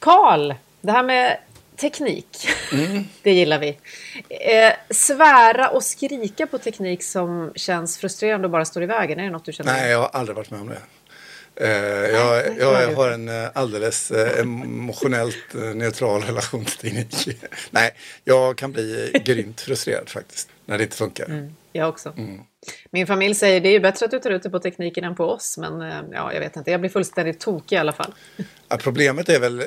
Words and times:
Karl, 0.00 0.54
det 0.80 0.92
här 0.92 1.02
med 1.02 1.38
teknik, 1.76 2.48
mm. 2.72 3.04
det 3.22 3.32
gillar 3.32 3.58
vi. 3.58 3.68
Eh, 4.28 4.72
svära 4.90 5.68
och 5.68 5.82
skrika 5.82 6.46
på 6.46 6.58
teknik 6.58 7.04
som 7.04 7.52
känns 7.54 7.98
frustrerande 7.98 8.46
och 8.46 8.50
bara 8.50 8.64
står 8.64 8.82
i 8.82 8.86
vägen, 8.86 9.18
är 9.18 9.24
det 9.24 9.30
något 9.30 9.44
du 9.44 9.52
känner? 9.52 9.72
Nej, 9.72 9.90
jag 9.90 9.98
har 9.98 10.08
aldrig 10.08 10.36
varit 10.36 10.50
med 10.50 10.60
om 10.60 10.68
det. 10.68 10.80
Eh, 11.56 11.70
jag, 12.10 12.58
jag, 12.58 12.94
har 12.94 13.10
en 13.10 13.28
eh, 13.28 13.48
alldeles 13.54 14.10
eh, 14.10 14.40
emotionellt 14.40 15.54
neutral 15.74 16.22
relation 16.22 16.64
till 16.64 16.78
teknik. 16.78 17.38
Nej, 17.70 17.94
jag 18.24 18.56
kan 18.56 18.72
bli 18.72 19.12
grymt 19.24 19.60
frustrerad 19.60 20.08
faktiskt 20.08 20.48
när 20.70 20.78
det 20.78 20.84
inte 20.84 20.96
funkar. 20.96 21.24
Mm, 21.24 21.54
jag 21.72 21.88
också. 21.88 22.12
Mm. 22.16 22.40
Min 22.90 23.06
familj 23.06 23.34
säger 23.34 23.60
det 23.60 23.68
är 23.68 23.72
ju 23.72 23.80
bättre 23.80 24.04
att 24.04 24.10
du 24.10 24.18
tar 24.18 24.30
ut 24.30 24.42
det 24.42 24.50
på 24.50 24.58
tekniken 24.58 25.04
än 25.04 25.14
på 25.14 25.24
oss. 25.24 25.58
Men 25.58 25.80
ja, 26.12 26.32
jag 26.32 26.40
vet 26.40 26.56
inte, 26.56 26.70
jag 26.70 26.80
blir 26.80 26.90
fullständigt 26.90 27.40
tokig 27.40 27.76
i 27.76 27.78
alla 27.78 27.92
fall. 27.92 28.14
Ja, 28.68 28.76
problemet 28.76 29.28
är 29.28 29.40
väl 29.40 29.62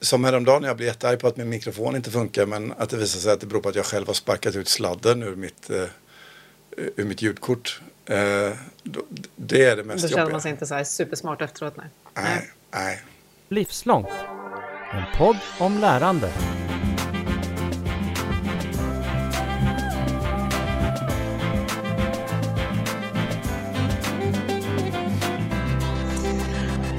som 0.00 0.24
häromdagen 0.24 0.62
när 0.62 0.68
jag 0.68 0.76
blev 0.76 0.86
jättearg 0.86 1.20
på 1.20 1.26
att 1.26 1.36
min 1.36 1.48
mikrofon 1.48 1.96
inte 1.96 2.10
funkar 2.10 2.46
men 2.46 2.72
att 2.72 2.90
det 2.90 2.96
visar 2.96 3.20
sig 3.20 3.32
att 3.32 3.40
det 3.40 3.46
beror 3.46 3.60
på 3.60 3.68
att 3.68 3.74
jag 3.74 3.84
själv 3.84 4.06
har 4.06 4.14
sparkat 4.14 4.56
ut 4.56 4.68
sladden 4.68 5.22
ur 5.22 5.36
mitt, 5.36 5.70
ur 6.96 7.04
mitt 7.04 7.22
ljudkort. 7.22 7.80
Eh, 8.06 8.16
det 9.36 9.64
är 9.64 9.76
det 9.76 9.84
mest 9.84 10.02
Då 10.02 10.08
känner 10.08 10.30
man 10.30 10.40
sig 10.40 10.50
inte 10.50 10.66
så 10.66 10.74
här 10.74 10.84
supersmart 10.84 11.42
efteråt. 11.42 11.76
Nej. 11.76 11.86
Nej, 12.14 12.50
nej. 12.70 13.02
Livslångt. 13.48 14.08
En 14.92 15.18
podd 15.18 15.36
om 15.58 15.78
lärande. 15.78 16.32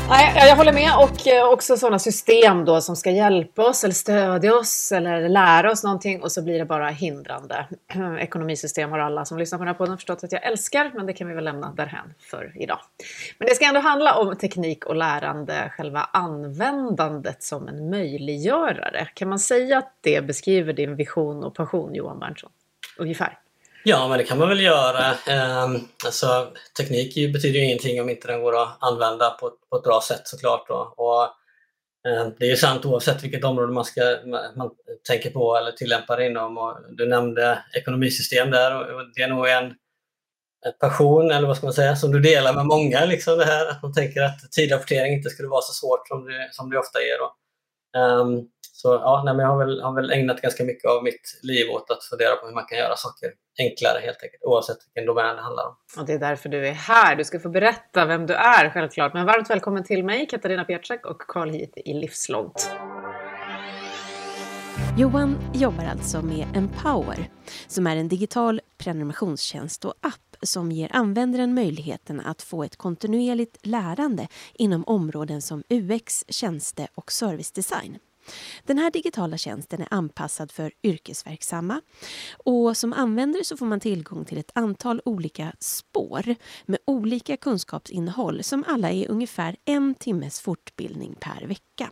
Nej, 0.09 0.47
jag 0.47 0.55
håller 0.55 0.73
med 0.73 0.91
och 0.97 1.27
eh, 1.27 1.49
också 1.49 1.77
sådana 1.77 1.99
system 1.99 2.65
då 2.65 2.81
som 2.81 2.95
ska 2.95 3.11
hjälpa 3.11 3.67
oss 3.67 3.83
eller 3.83 3.93
stödja 3.93 4.55
oss 4.55 4.91
eller 4.91 5.29
lära 5.29 5.71
oss 5.71 5.83
någonting 5.83 6.21
och 6.21 6.31
så 6.31 6.43
blir 6.43 6.59
det 6.59 6.65
bara 6.65 6.89
hindrande. 6.89 7.67
Ekonomisystem 8.19 8.91
har 8.91 8.99
alla 8.99 9.25
som 9.25 9.37
lyssnar 9.37 9.59
på 9.59 9.63
den 9.63 9.73
här 9.73 9.77
podden 9.77 9.97
förstått 9.97 10.23
att 10.23 10.31
jag 10.31 10.43
älskar, 10.43 10.91
men 10.95 11.05
det 11.05 11.13
kan 11.13 11.27
vi 11.27 11.33
väl 11.33 11.43
lämna 11.43 11.73
därhän 11.73 12.13
för 12.19 12.51
idag. 12.55 12.79
Men 13.37 13.47
det 13.47 13.55
ska 13.55 13.65
ändå 13.65 13.79
handla 13.79 14.15
om 14.15 14.35
teknik 14.35 14.85
och 14.85 14.95
lärande, 14.95 15.71
själva 15.77 16.09
användandet 16.13 17.43
som 17.43 17.67
en 17.67 17.89
möjliggörare. 17.89 19.07
Kan 19.13 19.29
man 19.29 19.39
säga 19.39 19.77
att 19.77 19.93
det 20.01 20.21
beskriver 20.21 20.73
din 20.73 20.95
vision 20.95 21.43
och 21.43 21.55
passion, 21.55 21.95
Johan 21.95 22.19
Berntsson? 22.19 22.49
Ungefär. 22.97 23.39
Ja, 23.87 24.07
men 24.07 24.17
det 24.17 24.23
kan 24.23 24.37
man 24.37 24.49
väl 24.49 24.61
göra. 24.61 25.13
Ehm, 25.27 25.79
alltså, 26.05 26.51
teknik 26.77 27.33
betyder 27.33 27.59
ju 27.59 27.65
ingenting 27.65 28.01
om 28.01 28.09
inte 28.09 28.27
den 28.27 28.41
går 28.41 28.61
att 28.61 28.77
använda 28.79 29.29
på, 29.29 29.51
på 29.69 29.77
ett 29.77 29.83
bra 29.83 30.01
sätt 30.07 30.21
såklart. 30.23 30.67
Då. 30.67 30.93
Och, 30.97 31.23
ehm, 32.09 32.33
det 32.39 32.45
är 32.45 32.49
ju 32.49 32.55
sant 32.55 32.85
oavsett 32.85 33.23
vilket 33.23 33.43
område 33.43 33.73
man, 33.73 33.85
ska, 33.85 34.01
man 34.55 34.69
tänker 35.07 35.29
på 35.29 35.55
eller 35.57 35.71
tillämpar 35.71 36.21
inom. 36.21 36.57
Och 36.57 36.77
du 36.97 37.07
nämnde 37.07 37.63
ekonomisystem 37.73 38.51
där 38.51 38.95
och 38.95 39.01
det 39.15 39.21
är 39.21 39.27
nog 39.27 39.47
en, 39.47 39.65
en 40.65 40.73
passion, 40.79 41.31
eller 41.31 41.47
vad 41.47 41.57
ska 41.57 41.65
man 41.65 41.73
säga, 41.73 41.95
som 41.95 42.11
du 42.11 42.19
delar 42.19 42.53
med 42.53 42.65
många. 42.65 43.05
Liksom 43.05 43.37
det 43.37 43.45
här, 43.45 43.67
att 43.67 43.83
man 43.83 43.93
tänker 43.93 44.21
att 44.21 44.51
tidrapportering 44.51 45.13
inte 45.13 45.29
skulle 45.29 45.47
vara 45.47 45.61
så 45.61 45.73
svårt 45.73 46.07
som 46.07 46.25
det, 46.25 46.49
som 46.51 46.69
det 46.69 46.79
ofta 46.79 46.99
är. 46.99 47.17
Då. 47.19 47.35
Um, 47.99 48.47
så 48.85 48.93
ja, 48.93 49.21
nej, 49.25 49.33
men 49.33 49.45
jag 49.45 49.51
har 49.51 49.65
väl, 49.65 49.81
har 49.81 49.93
väl 49.93 50.11
ägnat 50.11 50.41
ganska 50.41 50.63
mycket 50.63 50.91
av 50.91 51.03
mitt 51.03 51.39
liv 51.43 51.71
åt 51.71 51.91
att 51.91 52.03
fundera 52.03 52.35
på 52.35 52.47
hur 52.47 52.53
man 52.53 52.65
kan 52.65 52.77
göra 52.77 52.95
saker 52.95 53.29
enklare 53.59 53.99
helt 53.99 54.23
enkelt, 54.23 54.43
oavsett 54.43 54.77
vilken 54.85 55.07
domän 55.07 55.35
det 55.35 55.41
handlar 55.41 55.65
om. 55.67 55.75
Och 55.97 56.05
det 56.05 56.13
är 56.13 56.19
därför 56.19 56.49
du 56.49 56.67
är 56.67 56.71
här. 56.71 57.15
Du 57.15 57.23
ska 57.23 57.39
få 57.39 57.49
berätta 57.49 58.05
vem 58.05 58.25
du 58.25 58.33
är 58.33 58.69
självklart. 58.69 59.13
Men 59.13 59.25
varmt 59.25 59.49
välkommen 59.49 59.83
till 59.83 60.03
mig, 60.03 60.27
Katarina 60.27 60.63
Pietschak 60.63 61.05
och 61.05 61.21
Carl 61.21 61.49
hit 61.49 61.73
i 61.75 61.93
Livslångt. 61.93 62.71
Johan 64.97 65.37
jobbar 65.53 65.85
alltså 65.85 66.21
med 66.21 66.47
Empower 66.55 67.29
som 67.67 67.87
är 67.87 67.95
en 67.95 68.07
digital 68.07 68.61
prenumerationstjänst 68.77 69.85
och 69.85 69.93
app 70.01 70.35
som 70.41 70.71
ger 70.71 70.89
användaren 70.93 71.53
möjligheten 71.53 72.19
att 72.19 72.41
få 72.41 72.63
ett 72.63 72.75
kontinuerligt 72.75 73.57
lärande 73.65 74.27
inom 74.53 74.83
områden 74.83 75.41
som 75.41 75.63
UX, 75.69 76.25
tjänste 76.27 76.87
och 76.95 77.11
servicedesign. 77.11 77.97
Den 78.63 78.77
här 78.77 78.91
digitala 78.91 79.37
tjänsten 79.37 79.81
är 79.81 79.87
anpassad 79.91 80.51
för 80.51 80.71
yrkesverksamma 80.83 81.81
och 82.45 82.77
som 82.77 82.93
användare 82.93 83.43
så 83.43 83.57
får 83.57 83.65
man 83.65 83.79
tillgång 83.79 84.25
till 84.25 84.37
ett 84.37 84.51
antal 84.53 85.01
olika 85.05 85.53
spår 85.59 86.35
med 86.65 86.79
olika 86.85 87.37
kunskapsinnehåll 87.37 88.43
som 88.43 88.63
alla 88.67 88.91
är 88.91 89.11
ungefär 89.11 89.55
en 89.65 89.95
timmes 89.95 90.39
fortbildning 90.39 91.15
per 91.19 91.47
vecka. 91.47 91.91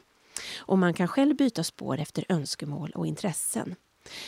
Och 0.57 0.77
man 0.77 0.93
kan 0.93 1.07
själv 1.07 1.35
byta 1.35 1.63
spår 1.63 1.99
efter 1.99 2.25
önskemål 2.29 2.91
och 2.95 3.07
intressen. 3.07 3.75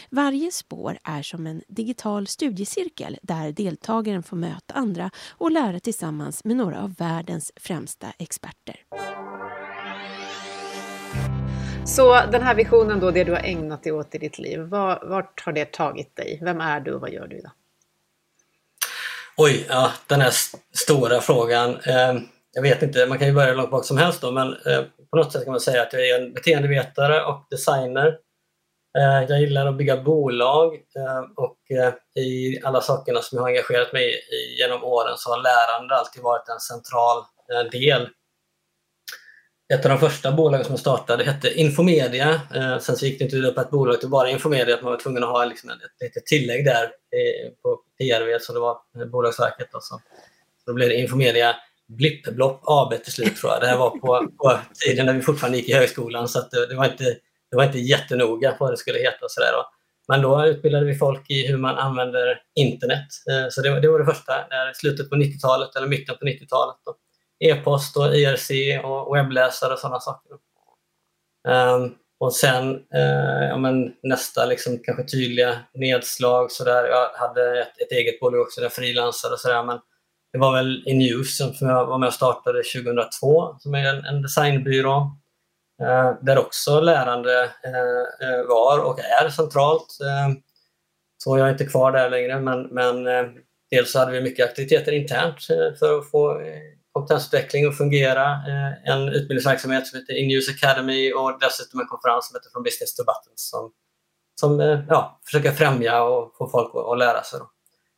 Varje 0.09 0.51
spår 0.51 0.97
är 1.03 1.21
som 1.21 1.47
en 1.47 1.61
digital 1.67 2.27
studiecirkel 2.27 3.17
där 3.21 3.51
deltagaren 3.51 4.23
får 4.23 4.37
möta 4.37 4.73
andra 4.73 5.11
och 5.29 5.51
lära 5.51 5.79
tillsammans 5.79 6.43
med 6.43 6.57
några 6.57 6.81
av 6.81 6.95
världens 6.95 7.51
främsta 7.55 8.13
experter. 8.19 8.75
Så 11.87 12.25
den 12.31 12.41
här 12.41 12.55
visionen 12.55 12.99
då, 12.99 13.11
det 13.11 13.23
du 13.23 13.31
har 13.31 13.39
ägnat 13.39 13.83
dig 13.83 13.91
åt 13.91 14.15
i 14.15 14.17
ditt 14.17 14.39
liv, 14.39 14.59
vart 14.59 15.41
har 15.45 15.51
det 15.51 15.71
tagit 15.71 16.15
dig? 16.15 16.39
Vem 16.41 16.61
är 16.61 16.79
du 16.79 16.93
och 16.93 17.01
vad 17.01 17.09
gör 17.09 17.27
du 17.27 17.37
idag? 17.37 17.51
Oj, 19.37 19.65
ja, 19.69 19.91
den 20.07 20.21
här 20.21 20.31
stora 20.73 21.21
frågan. 21.21 21.69
Eh, 21.69 22.13
jag 22.53 22.61
vet 22.61 22.81
inte, 22.81 23.05
man 23.05 23.17
kan 23.17 23.27
ju 23.27 23.33
börja 23.33 23.53
långt 23.53 23.71
bak 23.71 23.85
som 23.85 23.97
helst 23.97 24.21
då, 24.21 24.31
men 24.31 24.47
eh, 24.47 24.81
på 25.11 25.17
något 25.17 25.31
sätt 25.31 25.43
kan 25.43 25.51
man 25.51 25.59
säga 25.59 25.81
att 25.81 25.93
jag 25.93 26.09
är 26.09 26.21
en 26.21 26.33
beteendevetare 26.33 27.23
och 27.23 27.47
designer. 27.49 28.07
Eh, 28.97 29.29
jag 29.29 29.39
gillar 29.39 29.65
att 29.65 29.77
bygga 29.77 29.97
bolag 29.97 30.73
eh, 30.73 31.21
och 31.35 31.71
eh, 31.71 32.23
i 32.23 32.61
alla 32.63 32.81
sakerna 32.81 33.21
som 33.21 33.35
jag 33.35 33.43
har 33.43 33.49
engagerat 33.49 33.93
mig 33.93 34.13
i 34.13 34.61
genom 34.61 34.83
åren 34.83 35.13
så 35.17 35.29
har 35.29 35.37
lärande 35.37 35.95
alltid 35.95 36.23
varit 36.23 36.49
en 36.49 36.59
central 36.59 37.17
eh, 37.53 37.71
del 37.71 38.09
ett 39.73 39.85
av 39.85 39.89
de 39.89 39.99
första 39.99 40.31
bolagen 40.31 40.65
som 40.65 40.73
jag 40.73 40.79
startade 40.79 41.23
hette 41.23 41.53
Infomedia. 41.53 42.41
Eh, 42.55 42.77
sen 42.79 42.95
så 42.95 43.05
gick 43.05 43.19
det 43.19 43.25
inte 43.25 43.37
upp 43.37 43.57
ett 43.57 43.69
bolag 43.69 43.99
till 43.99 44.09
bara 44.09 44.29
Infomedia, 44.29 44.75
att 44.75 44.81
man 44.81 44.91
var 44.91 44.99
tvungen 44.99 45.23
att 45.23 45.29
ha 45.29 45.45
liksom 45.45 45.69
ett 45.69 45.77
litet 46.03 46.25
tillägg 46.25 46.65
där 46.65 46.83
eh, 46.83 47.51
på 47.61 47.79
PRV, 47.97 48.39
så 48.41 48.53
det 48.53 48.59
var 48.59 48.77
eh, 48.99 49.05
Bolagsverket. 49.05 49.67
Då, 49.71 49.79
så. 49.81 50.01
så 50.65 50.71
då 50.71 50.73
blev 50.73 50.89
det 50.89 50.95
Infomedia 50.95 51.55
Blippblopp 51.87 52.61
AB 52.65 53.03
till 53.03 53.13
slut 53.13 53.37
tror 53.37 53.51
jag. 53.51 53.61
Det 53.61 53.67
här 53.67 53.77
var 53.77 53.89
på, 53.89 54.27
på 54.37 54.59
tiden 54.85 55.05
när 55.05 55.13
vi 55.13 55.21
fortfarande 55.21 55.57
gick 55.57 55.69
i 55.69 55.73
högskolan 55.73 56.27
så 56.27 56.39
det, 56.51 56.67
det, 56.67 56.75
var 56.75 56.85
inte, 56.85 57.03
det 57.51 57.57
var 57.57 57.63
inte 57.63 57.79
jättenoga 57.79 58.55
vad 58.59 58.71
det 58.71 58.77
skulle 58.77 58.99
heta. 58.99 59.25
Och 59.25 59.31
så 59.31 59.41
där, 59.41 59.51
då. 59.51 59.69
Men 60.07 60.21
då 60.21 60.45
utbildade 60.45 60.85
vi 60.85 60.95
folk 60.95 61.29
i 61.29 61.47
hur 61.47 61.57
man 61.57 61.77
använder 61.77 62.41
internet. 62.55 63.07
Eh, 63.29 63.49
så 63.49 63.61
det, 63.61 63.79
det 63.79 63.87
var 63.87 63.99
det 63.99 64.05
första, 64.05 64.33
eh, 64.37 64.71
slutet 64.73 65.09
på 65.09 65.15
90-talet 65.15 65.75
eller 65.75 65.87
mitten 65.87 66.15
på 66.17 66.25
90-talet 66.25 66.75
e-post 67.39 67.97
och 67.97 68.15
IRC 68.15 68.51
och 68.83 69.15
webbläsare 69.15 69.73
och 69.73 69.79
sådana 69.79 69.99
saker. 69.99 70.33
Um, 71.47 71.95
och 72.19 72.33
sen 72.33 72.75
uh, 72.75 73.45
ja, 73.49 73.57
men 73.57 73.93
nästa 74.03 74.45
liksom, 74.45 74.79
kanske 74.83 75.03
tydliga 75.03 75.59
nedslag. 75.73 76.51
Så 76.51 76.63
där. 76.63 76.87
Jag 76.87 77.09
hade 77.09 77.61
ett, 77.61 77.81
ett 77.81 77.91
eget 77.91 78.19
bolag 78.19 78.41
också, 78.41 78.61
där 78.61 78.69
frilansade 78.69 79.33
och 79.33 79.39
sådär. 79.39 79.63
Men 79.63 79.79
det 80.33 80.39
var 80.39 80.53
väl 80.55 80.83
Inuse 80.87 81.53
som 81.53 81.69
jag 81.69 81.85
var 81.85 81.97
med 81.97 82.07
och 82.07 82.13
startade 82.13 82.63
2002 82.63 83.55
som 83.59 83.75
är 83.75 83.85
en, 83.85 84.05
en 84.05 84.21
designbyrå. 84.21 85.11
Uh, 85.81 86.13
där 86.21 86.37
också 86.37 86.81
lärande 86.81 87.43
uh, 87.43 88.47
var 88.47 88.85
och 88.85 88.99
är 88.99 89.29
centralt. 89.29 89.97
Ehm, 90.01 90.35
så 91.23 91.37
jag 91.37 91.47
är 91.47 91.51
inte 91.51 91.65
kvar 91.65 91.91
där 91.91 92.09
längre 92.09 92.39
men, 92.39 92.63
men 92.63 93.03
dels 93.71 93.91
så 93.91 93.99
hade 93.99 94.11
vi 94.11 94.21
mycket 94.21 94.49
aktiviteter 94.49 94.91
internt 94.91 95.43
för 95.79 95.99
att 95.99 96.11
få 96.11 96.41
kompetensutveckling 96.95 97.67
och 97.67 97.77
fungera. 97.77 98.25
Eh, 98.49 98.91
en 98.91 99.01
utbildningsverksamhet 99.09 99.87
som 99.87 99.99
heter 99.99 100.13
InUse 100.13 100.51
Academy 100.51 101.13
och 101.13 101.39
dessutom 101.39 101.79
en 101.79 101.87
konferens 101.87 102.27
som 102.27 102.35
heter 102.35 102.49
From 102.53 102.63
Business 102.63 102.95
to 102.95 103.03
Buttons 103.09 103.49
som, 103.51 103.71
som 104.39 104.59
eh, 104.59 104.79
ja, 104.89 105.19
försöker 105.25 105.51
främja 105.51 106.03
och 106.03 106.35
få 106.37 106.49
folk 106.49 106.71
att, 106.75 106.85
att 106.91 106.97
lära 106.97 107.23
sig. 107.23 107.39
Då. 107.39 107.45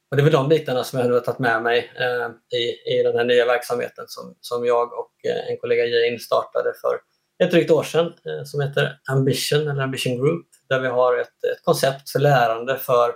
Och 0.10 0.18
det 0.18 0.22
är 0.22 0.24
väl 0.24 0.34
de 0.34 0.50
bitarna 0.50 0.84
som 0.84 1.00
jag 1.00 1.10
har 1.10 1.20
tagit 1.20 1.40
med 1.40 1.64
mig 1.64 1.92
eh, 2.00 2.58
i, 2.60 2.94
i 3.00 3.04
den 3.04 3.16
här 3.18 3.26
nya 3.26 3.46
verksamheten 3.46 4.06
som, 4.08 4.36
som 4.42 4.66
jag 4.66 4.94
och 4.94 5.12
eh, 5.30 5.52
en 5.52 5.58
kollega 5.58 5.86
Jane 5.86 6.20
startade 6.20 6.74
för 6.82 7.00
ett 7.44 7.52
drygt 7.52 7.72
år 7.72 7.84
sedan 7.84 8.06
eh, 8.06 8.44
som 8.46 8.62
heter 8.62 9.00
Ambition 9.10 9.68
eller 9.68 9.84
Ambition 9.84 10.18
Group 10.18 10.48
där 10.70 10.80
vi 10.80 10.88
har 10.88 11.18
ett, 11.18 11.44
ett 11.52 11.64
koncept 11.64 12.10
för 12.10 12.20
lärande 12.20 12.78
för 12.78 13.12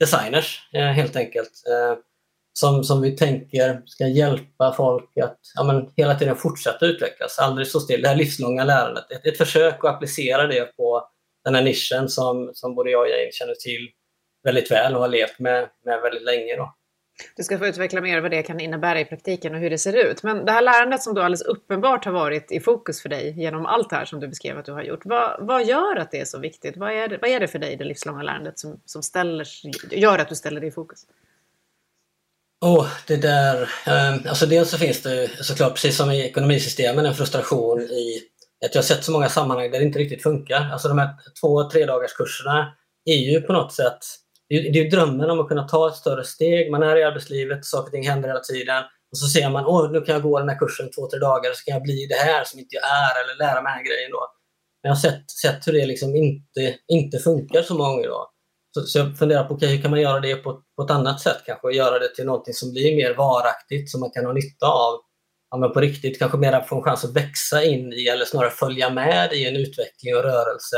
designers 0.00 0.68
eh, 0.72 0.80
helt 0.80 1.16
enkelt 1.16 1.52
eh, 1.70 1.98
som, 2.60 2.84
som 2.84 3.02
vi 3.02 3.16
tänker 3.16 3.82
ska 3.84 4.06
hjälpa 4.06 4.74
folk 4.76 5.18
att 5.18 5.38
ja, 5.54 5.64
men, 5.64 5.90
hela 5.96 6.14
tiden 6.14 6.36
fortsätta 6.36 6.86
utvecklas, 6.86 7.38
aldrig 7.38 7.66
stå 7.66 7.80
still. 7.80 8.02
Det 8.02 8.08
här 8.08 8.16
livslånga 8.16 8.64
lärandet. 8.64 9.12
Ett, 9.12 9.26
ett 9.26 9.38
försök 9.38 9.84
att 9.84 9.94
applicera 9.94 10.46
det 10.46 10.76
på 10.76 11.08
den 11.44 11.54
här 11.54 11.62
nischen 11.62 12.08
som, 12.08 12.50
som 12.54 12.74
både 12.74 12.90
jag 12.90 13.00
och 13.00 13.08
Jane 13.08 13.32
känner 13.32 13.54
till 13.54 13.88
väldigt 14.44 14.70
väl 14.70 14.94
och 14.94 15.00
har 15.00 15.08
levt 15.08 15.38
med, 15.38 15.68
med 15.84 16.00
väldigt 16.00 16.22
länge. 16.22 16.56
Då. 16.56 16.74
Du 17.36 17.42
ska 17.42 17.58
få 17.58 17.66
utveckla 17.66 18.00
mer 18.00 18.20
vad 18.20 18.30
det 18.30 18.42
kan 18.42 18.60
innebära 18.60 19.00
i 19.00 19.04
praktiken 19.04 19.54
och 19.54 19.60
hur 19.60 19.70
det 19.70 19.78
ser 19.78 20.10
ut. 20.10 20.22
Men 20.22 20.44
det 20.44 20.52
här 20.52 20.62
lärandet 20.62 21.02
som 21.02 21.14
då 21.14 21.20
alldeles 21.20 21.42
uppenbart 21.42 22.04
har 22.04 22.12
varit 22.12 22.52
i 22.52 22.60
fokus 22.60 23.02
för 23.02 23.08
dig 23.08 23.40
genom 23.40 23.66
allt 23.66 23.90
det 23.90 23.96
här 23.96 24.04
som 24.04 24.20
du 24.20 24.28
beskrev 24.28 24.58
att 24.58 24.64
du 24.64 24.72
har 24.72 24.82
gjort. 24.82 25.00
Vad, 25.04 25.46
vad 25.46 25.64
gör 25.64 25.96
att 25.96 26.10
det 26.10 26.20
är 26.20 26.24
så 26.24 26.38
viktigt? 26.38 26.76
Vad 26.76 26.92
är 26.92 27.08
det, 27.08 27.18
vad 27.20 27.30
är 27.30 27.40
det 27.40 27.48
för 27.48 27.58
dig, 27.58 27.76
det 27.76 27.84
livslånga 27.84 28.22
lärandet, 28.22 28.58
som, 28.58 28.80
som 28.84 29.02
ställer, 29.02 29.46
gör 29.90 30.18
att 30.18 30.28
du 30.28 30.34
ställer 30.34 30.60
det 30.60 30.66
i 30.66 30.70
fokus? 30.70 31.06
Oh, 32.60 32.86
det 33.06 33.16
där, 33.16 33.62
eh, 33.86 34.28
alltså 34.28 34.46
dels 34.46 34.70
så 34.70 34.78
finns 34.78 35.02
det 35.02 35.30
såklart, 35.44 35.74
precis 35.74 35.96
som 35.96 36.10
i 36.10 36.20
ekonomisystemen, 36.20 37.06
en 37.06 37.14
frustration 37.14 37.80
i 37.80 38.22
att 38.66 38.74
jag 38.74 38.82
har 38.82 38.86
sett 38.86 39.04
så 39.04 39.12
många 39.12 39.28
sammanhang 39.28 39.70
där 39.70 39.78
det 39.78 39.84
inte 39.84 39.98
riktigt 39.98 40.22
funkar. 40.22 40.70
Alltså 40.72 40.88
de 40.88 40.98
här 40.98 41.08
två 41.40 41.70
tre 41.70 41.86
dagars 41.86 42.12
kurserna 42.12 42.72
är 43.04 43.16
ju 43.16 43.40
på 43.40 43.52
något 43.52 43.72
sätt 43.72 43.98
det 44.50 44.56
är, 44.56 44.84
ju 44.84 44.88
drömmen 44.88 45.30
om 45.30 45.40
att 45.40 45.48
kunna 45.48 45.68
ta 45.68 45.88
ett 45.88 45.94
större 45.94 46.24
steg. 46.24 46.70
Man 46.70 46.82
är 46.82 46.96
i 46.96 47.04
arbetslivet, 47.04 47.64
saker 47.64 47.86
och 47.86 47.92
ting 47.92 48.08
händer 48.08 48.28
hela 48.28 48.40
tiden. 48.40 48.82
Och 49.10 49.18
så 49.18 49.26
ser 49.26 49.50
man, 49.50 49.66
åh, 49.66 49.92
nu 49.92 50.00
kan 50.00 50.12
jag 50.14 50.22
gå 50.22 50.38
den 50.38 50.48
här 50.48 50.58
kursen 50.58 50.90
två, 50.90 51.10
tre 51.10 51.18
dagar 51.18 51.52
så 51.52 51.64
kan 51.64 51.74
jag 51.74 51.82
bli 51.82 52.06
det 52.06 52.14
här 52.14 52.44
som 52.44 52.58
inte 52.58 52.76
jag 52.76 52.84
är 52.84 53.24
eller 53.24 53.38
lära 53.38 53.62
mig 53.62 53.70
den 53.70 53.78
här 53.78 53.84
grejen 53.84 54.10
då. 54.10 54.22
Men 54.82 54.88
jag 54.88 54.96
har 54.96 55.00
sett, 55.00 55.30
sett 55.30 55.66
hur 55.66 55.72
det 55.72 55.86
liksom 55.86 56.16
inte, 56.16 56.78
inte 56.88 57.18
funkar 57.18 57.62
så 57.62 57.74
många 57.74 57.90
gånger 57.90 58.08
då. 58.08 58.30
Så, 58.74 58.80
så 58.80 58.98
jag 58.98 59.18
funderar 59.18 59.44
på, 59.44 59.54
okay, 59.54 59.68
hur 59.68 59.82
kan 59.82 59.90
man 59.90 60.00
göra 60.00 60.20
det 60.20 60.36
på, 60.36 60.62
på 60.76 60.82
ett 60.82 60.90
annat 60.90 61.20
sätt 61.20 61.42
kanske? 61.46 61.72
Göra 61.72 61.98
det 61.98 62.14
till 62.14 62.26
någonting 62.26 62.54
som 62.54 62.70
blir 62.70 62.96
mer 62.96 63.14
varaktigt, 63.14 63.90
som 63.90 64.00
man 64.00 64.10
kan 64.10 64.24
ha 64.24 64.32
nytta 64.32 64.66
av. 64.66 65.00
Ja, 65.50 65.56
men 65.56 65.72
på 65.72 65.80
riktigt 65.80 66.18
kanske 66.18 66.38
mer 66.38 66.60
få 66.60 66.76
en 66.76 66.82
chans 66.82 67.04
att 67.04 67.16
växa 67.16 67.64
in 67.64 67.92
i, 67.92 68.06
eller 68.06 68.24
snarare 68.24 68.50
följa 68.50 68.90
med 68.90 69.32
i 69.32 69.48
en 69.48 69.56
utveckling 69.56 70.16
och 70.16 70.22
rörelse 70.22 70.76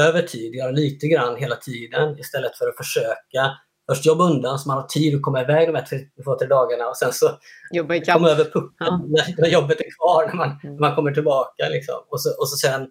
över 0.00 0.22
tid, 0.22 0.54
göra 0.54 0.70
lite 0.70 1.06
grann 1.06 1.36
hela 1.36 1.56
tiden 1.56 2.18
istället 2.18 2.58
för 2.58 2.68
att 2.68 2.76
försöka 2.76 3.52
först 3.90 4.06
jobba 4.06 4.24
undan 4.24 4.58
så 4.58 4.68
man 4.68 4.76
har 4.76 4.86
tid 4.86 5.14
att 5.14 5.22
komma 5.22 5.40
iväg 5.40 5.68
de 5.68 5.74
här 5.74 5.86
två, 6.24 6.38
tre 6.38 6.48
dagarna 6.48 6.88
och 6.88 6.96
sen 6.96 7.12
så 7.12 7.30
Jobba 7.70 8.00
komma 8.00 8.28
över 8.28 8.44
pucken 8.44 8.70
ja. 8.78 9.00
när 9.38 9.48
jobbet 9.48 9.80
är 9.80 9.86
kvar 9.98 10.26
när 10.26 10.34
man, 10.34 10.48
mm. 10.48 10.74
när 10.74 10.80
man 10.80 10.94
kommer 10.94 11.12
tillbaka. 11.12 11.68
Liksom. 11.70 11.94
Och, 12.10 12.20
så, 12.20 12.30
och 12.40 12.48
så 12.48 12.56
sen 12.56 12.88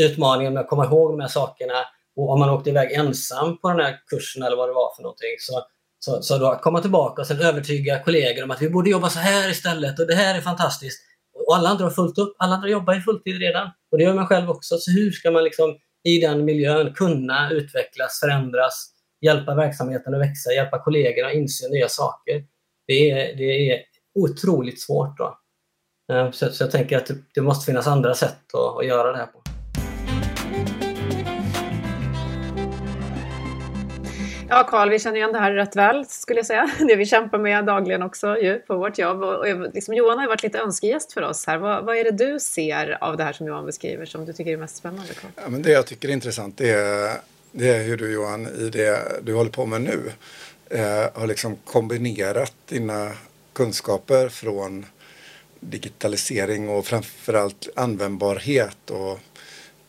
utmaningen 0.00 0.54
med 0.54 0.60
att 0.60 0.68
komma 0.68 0.84
ihåg 0.84 1.12
de 1.12 1.20
här 1.20 1.28
sakerna 1.28 1.74
och 2.16 2.30
om 2.30 2.40
man 2.40 2.50
åkte 2.50 2.70
iväg 2.70 2.92
ensam 2.92 3.58
på 3.58 3.68
den 3.68 3.80
här 3.80 3.96
kursen 4.10 4.42
eller 4.42 4.56
vad 4.56 4.68
det 4.68 4.72
var 4.72 4.94
för 4.96 5.02
någonting 5.02 5.36
så, 5.38 5.62
så, 5.98 6.22
så 6.22 6.38
då 6.38 6.58
komma 6.62 6.80
tillbaka 6.80 7.22
och 7.22 7.26
sen 7.26 7.40
övertyga 7.40 8.02
kollegor 8.02 8.44
om 8.44 8.50
att 8.50 8.62
vi 8.62 8.70
borde 8.70 8.90
jobba 8.90 9.08
så 9.08 9.18
här 9.18 9.50
istället 9.50 9.98
och 10.00 10.06
det 10.06 10.14
här 10.14 10.38
är 10.38 10.40
fantastiskt. 10.40 11.00
Och 11.46 11.56
alla 11.56 11.68
andra 11.68 11.84
har 11.84 11.90
fullt 11.90 12.18
upp, 12.18 12.36
alla 12.38 12.54
andra 12.54 12.68
jobbar 12.68 12.98
i 12.98 13.00
fulltid 13.00 13.38
redan. 13.38 13.70
Och 13.92 13.98
det 13.98 14.04
gör 14.04 14.14
man 14.14 14.26
själv 14.26 14.50
också. 14.50 14.76
Så 14.78 14.90
hur 14.90 15.10
ska 15.10 15.30
man 15.30 15.44
liksom 15.44 15.76
i 16.04 16.20
den 16.20 16.44
miljön 16.44 16.94
kunna 16.94 17.50
utvecklas, 17.50 18.20
förändras, 18.20 18.90
hjälpa 19.20 19.54
verksamheten 19.54 20.14
att 20.14 20.20
växa, 20.20 20.52
hjälpa 20.52 20.84
kollegorna 20.84 21.28
att 21.28 21.34
inse 21.34 21.68
nya 21.68 21.88
saker. 21.88 22.44
Det 22.86 23.10
är, 23.10 23.36
det 23.36 23.70
är 23.70 23.82
otroligt 24.14 24.80
svårt. 24.80 25.18
Då. 25.18 25.38
Ehm, 26.12 26.32
så, 26.32 26.48
så 26.48 26.64
jag 26.64 26.70
tänker 26.70 26.96
att 26.96 27.10
det, 27.34 27.40
måste 27.40 27.66
finnas 27.66 27.86
andra 27.86 28.14
sätt 28.14 28.54
att, 28.54 28.78
att 28.78 28.86
göra 28.86 29.12
det 29.12 29.18
här 29.18 29.26
på. 29.26 29.43
Ja, 34.54 34.64
Karl, 34.64 34.90
vi 34.90 34.98
känner 34.98 35.16
igen 35.16 35.32
det 35.32 35.38
här 35.38 35.52
rätt 35.52 35.76
väl, 35.76 36.06
skulle 36.06 36.38
jag 36.38 36.46
säga. 36.46 36.70
Det 36.88 36.96
vi 36.96 37.06
kämpar 37.06 37.38
med 37.38 37.64
dagligen 37.64 38.02
också 38.02 38.38
ju, 38.38 38.58
på 38.58 38.76
vårt 38.76 38.98
jobb. 38.98 39.22
Och, 39.22 39.46
liksom, 39.74 39.94
Johan 39.94 40.18
har 40.18 40.24
ju 40.24 40.28
varit 40.28 40.42
lite 40.42 40.58
önskegäst 40.58 41.12
för 41.12 41.22
oss 41.22 41.46
här. 41.46 41.58
Vad, 41.58 41.84
vad, 41.84 41.96
är 41.96 42.04
det 42.04 42.10
du 42.10 42.40
ser 42.40 43.04
av 43.04 43.16
det 43.16 43.24
här 43.24 43.32
som 43.32 43.46
Johan 43.46 43.66
beskriver 43.66 44.06
som 44.06 44.24
du 44.24 44.32
tycker 44.32 44.52
är 44.52 44.56
mest 44.56 44.76
spännande? 44.76 45.14
Carl? 45.14 45.30
Ja, 45.36 45.42
men 45.48 45.62
det 45.62 45.70
jag 45.70 45.86
tycker 45.86 46.08
är 46.08 46.12
intressant 46.12 46.58
det 46.58 46.70
är, 46.70 47.10
det 47.52 47.68
är 47.68 47.82
hur 47.82 47.96
du 47.96 48.12
Johan, 48.12 48.46
i 48.46 48.68
det 48.68 49.20
du 49.22 49.34
håller 49.34 49.50
på 49.50 49.66
med 49.66 49.80
nu, 49.80 50.12
eh, 50.70 51.20
har 51.20 51.26
liksom 51.26 51.56
kombinerat 51.64 52.54
dina 52.68 53.12
kunskaper 53.52 54.28
från 54.28 54.86
digitalisering 55.60 56.68
och 56.68 56.86
framförallt 56.86 57.68
användbarhet 57.76 58.90
och 58.90 59.18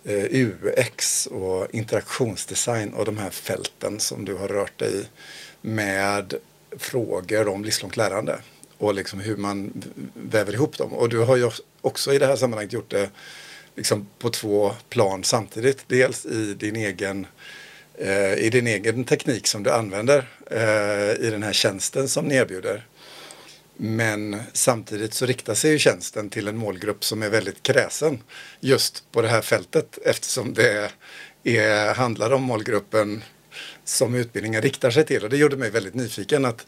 Eh, 0.07 0.25
UX 0.31 1.25
och 1.25 1.68
interaktionsdesign 1.72 2.94
och 2.94 3.06
de 3.06 3.18
här 3.18 3.30
fälten 3.30 4.00
som 4.00 4.25
du 4.25 4.34
har 4.34 4.48
rört 4.48 4.80
dig 4.80 5.00
i 5.00 5.06
med 5.62 6.34
frågor 6.78 7.48
om 7.48 7.63
livslångt 7.63 7.98
lärande 7.98 8.40
och 8.78 8.94
liksom 8.94 9.19
hur 9.19 9.38
man 9.38 9.84
väver 10.13 10.54
ihop 10.54 10.78
dem. 10.78 10.94
Och 10.94 11.10
du 11.10 11.19
har 11.19 11.36
ju 11.36 11.50
också 11.81 12.13
i 12.13 12.18
det 12.18 12.25
här 12.25 12.36
sammanhanget 12.36 12.74
gjort 12.74 12.92
det 12.92 13.10
liksom 13.75 14.07
på 14.19 14.30
två 14.30 14.72
plan 14.90 15.24
samtidigt. 15.24 15.84
Dels 15.88 16.25
i 16.25 16.54
din 16.54 16.75
egen, 16.75 17.28
eh, 17.98 18.34
i 18.34 18.50
din 18.50 18.68
egen 18.68 19.04
teknik 19.04 19.48
som 19.48 19.63
du 19.63 19.72
använder 19.72 20.28
eh, 20.52 21.25
i 21.28 21.30
den 21.31 21.44
här 21.44 21.54
tjänsten 21.54 22.10
som 22.10 22.25
ni 22.25 22.36
erbjuder. 22.36 22.86
Men 23.77 24.42
samtidigt 24.54 25.13
så 25.13 25.25
riktar 25.25 25.54
sig 25.54 25.72
ju 25.72 25.80
tjänsten 25.80 26.30
till 26.30 26.48
en 26.48 26.57
målgrupp 26.57 27.04
som 27.04 27.24
är 27.24 27.30
väldigt 27.30 27.63
kräsen 27.63 28.24
just 28.60 29.12
på 29.12 29.22
det 29.22 29.27
här 29.27 29.42
fältet 29.42 29.98
eftersom 30.06 30.54
det 30.54 30.92
är, 31.44 31.94
handlar 31.94 32.33
om 32.33 32.44
målgruppen 32.44 33.24
som 33.83 34.16
utbildningen 34.16 34.62
riktar 34.62 34.92
sig 34.92 35.06
till. 35.06 35.24
Och 35.24 35.30
det 35.30 35.38
gjorde 35.38 35.57
mig 35.57 35.69
väldigt 35.69 35.94
nyfiken 35.94 36.45
att 36.45 36.66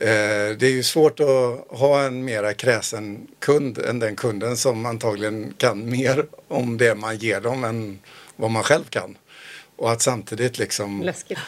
eh, 0.00 0.56
det 0.58 0.62
är 0.62 0.70
ju 0.70 0.82
svårt 0.82 1.20
att 1.20 1.78
ha 1.78 2.02
en 2.02 2.24
mera 2.24 2.54
kräsen 2.54 3.26
kund 3.38 3.78
än 3.78 3.98
den 3.98 4.16
kunden 4.16 4.56
som 4.56 4.86
antagligen 4.86 5.54
kan 5.58 5.90
mer 5.90 6.26
om 6.48 6.78
det 6.78 6.94
man 6.94 7.16
ger 7.16 7.40
dem 7.40 7.64
än 7.64 7.98
vad 8.36 8.50
man 8.50 8.62
själv 8.62 8.84
kan. 8.84 9.18
Och 9.76 9.92
att 9.92 10.02
samtidigt 10.02 10.58
liksom 10.58 11.02
Läskigt 11.02 11.38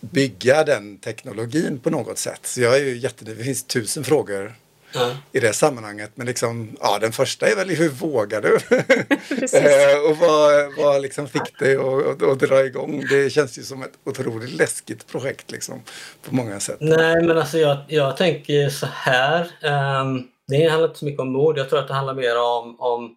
bygga 0.00 0.64
den 0.64 0.98
teknologin 0.98 1.78
på 1.78 1.90
något 1.90 2.18
sätt. 2.18 2.40
Så 2.42 2.60
jag 2.60 2.76
är 2.76 2.80
ju 2.80 2.96
jättenyfiken. 2.98 3.38
Det 3.38 3.44
finns 3.44 3.64
tusen 3.64 4.04
frågor 4.04 4.54
ja. 4.92 5.10
i 5.32 5.40
det 5.40 5.52
sammanhanget. 5.52 6.10
Men 6.14 6.26
liksom, 6.26 6.76
ja, 6.80 6.98
den 6.98 7.12
första 7.12 7.46
är 7.46 7.56
väl 7.56 7.68
hur 7.68 7.88
vågar 7.88 8.42
du? 8.42 8.58
Eh, 9.58 10.10
och 10.10 10.16
vad, 10.16 10.76
vad 10.76 11.02
liksom 11.02 11.28
fick 11.28 11.58
dig 11.58 11.76
att, 11.76 12.22
att, 12.22 12.40
dra 12.40 12.64
igång? 12.64 13.04
Det 13.10 13.30
känns 13.30 13.58
ju 13.58 13.62
som 13.62 13.82
ett 13.82 13.92
otroligt 14.04 14.50
läskigt 14.50 15.06
projekt 15.06 15.50
liksom, 15.50 15.82
på 16.22 16.34
många 16.34 16.60
sätt. 16.60 16.76
Nej, 16.80 17.22
men 17.22 17.38
alltså 17.38 17.58
jag, 17.58 17.78
jag 17.88 18.16
tänker 18.16 18.68
så 18.68 18.86
här. 18.86 19.40
Um, 20.00 20.28
det 20.48 20.68
handlar 20.68 20.88
inte 20.88 20.98
så 20.98 21.04
mycket 21.04 21.20
om 21.20 21.32
mod. 21.32 21.58
Jag 21.58 21.68
tror 21.68 21.78
att 21.78 21.88
det 21.88 21.94
handlar 21.94 22.14
mer 22.14 22.38
om, 22.40 22.80
om 22.80 23.16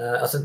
Eh, 0.00 0.22
alltså, 0.22 0.38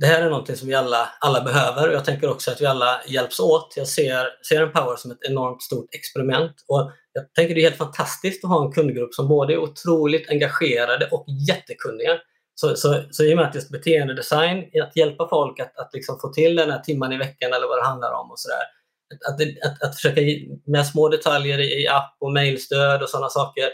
det 0.00 0.06
här 0.06 0.22
är 0.22 0.30
någonting 0.30 0.56
som 0.56 0.68
vi 0.68 0.74
alla, 0.74 1.08
alla 1.20 1.44
behöver 1.44 1.88
och 1.88 1.94
jag 1.94 2.04
tänker 2.04 2.30
också 2.30 2.50
att 2.50 2.60
vi 2.60 2.66
alla 2.66 3.00
hjälps 3.06 3.40
åt. 3.40 3.74
Jag 3.76 3.88
ser, 3.88 4.26
ser 4.48 4.62
Empower 4.62 4.96
som 4.96 5.10
ett 5.10 5.22
enormt 5.30 5.62
stort 5.62 5.94
experiment 5.94 6.54
och 6.68 6.92
jag 7.12 7.34
tänker 7.34 7.54
det 7.54 7.60
är 7.60 7.62
helt 7.62 7.76
fantastiskt 7.76 8.44
att 8.44 8.50
ha 8.50 8.66
en 8.66 8.72
kundgrupp 8.72 9.14
som 9.14 9.28
både 9.28 9.52
är 9.52 9.58
otroligt 9.58 10.30
engagerade 10.30 11.08
och 11.10 11.26
jättekunniga. 11.48 12.18
Så, 12.54 12.76
så, 12.76 13.02
så 13.10 13.24
i 13.24 13.32
och 13.32 13.36
med 13.36 13.46
att 13.46 13.54
just 13.54 13.70
beteendedesign, 13.70 14.64
att 14.82 14.96
hjälpa 14.96 15.28
folk 15.28 15.60
att, 15.60 15.78
att 15.78 15.90
liksom 15.92 16.18
få 16.20 16.32
till 16.32 16.56
den 16.56 16.70
här 16.70 16.78
timman 16.78 17.12
i 17.12 17.18
veckan 17.18 17.52
eller 17.52 17.68
vad 17.68 17.78
det 17.78 17.86
handlar 17.86 18.12
om 18.12 18.30
och 18.30 18.38
sådär. 18.38 18.64
Att, 19.14 19.34
att, 19.34 19.70
att, 19.70 19.88
att, 19.88 19.94
försöka 19.94 20.20
med 20.66 20.86
små 20.86 21.08
detaljer 21.08 21.58
i, 21.58 21.82
i 21.82 21.88
app 21.88 22.16
och 22.20 22.32
mejlstöd 22.32 23.02
och 23.02 23.08
sådana 23.08 23.28
saker 23.28 23.68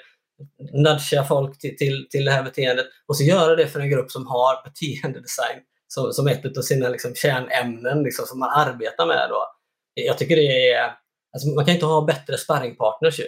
nudga 0.72 1.24
folk 1.28 1.58
till, 1.58 1.76
till, 1.76 2.06
till 2.10 2.24
det 2.24 2.30
här 2.30 2.42
beteendet 2.42 2.86
och 3.06 3.16
så 3.16 3.24
göra 3.24 3.56
det 3.56 3.66
för 3.66 3.80
en 3.80 3.90
grupp 3.90 4.10
som 4.10 4.26
har 4.26 4.64
beteendedesign 4.64 5.60
som, 5.88 6.12
som 6.12 6.28
ett 6.28 6.58
av 6.58 6.62
sina 6.62 6.88
liksom, 6.88 7.14
kärnämnen 7.14 8.02
liksom, 8.02 8.26
som 8.26 8.38
man 8.38 8.50
arbetar 8.50 9.06
med. 9.06 9.26
Då. 9.30 9.46
Jag 9.94 10.18
tycker 10.18 10.36
det 10.36 10.72
är... 10.72 10.92
Alltså, 11.32 11.48
man 11.48 11.64
kan 11.64 11.74
inte 11.74 11.86
ha 11.86 12.04
bättre 12.04 12.38
sparringpartners 12.38 13.20
ju. 13.20 13.26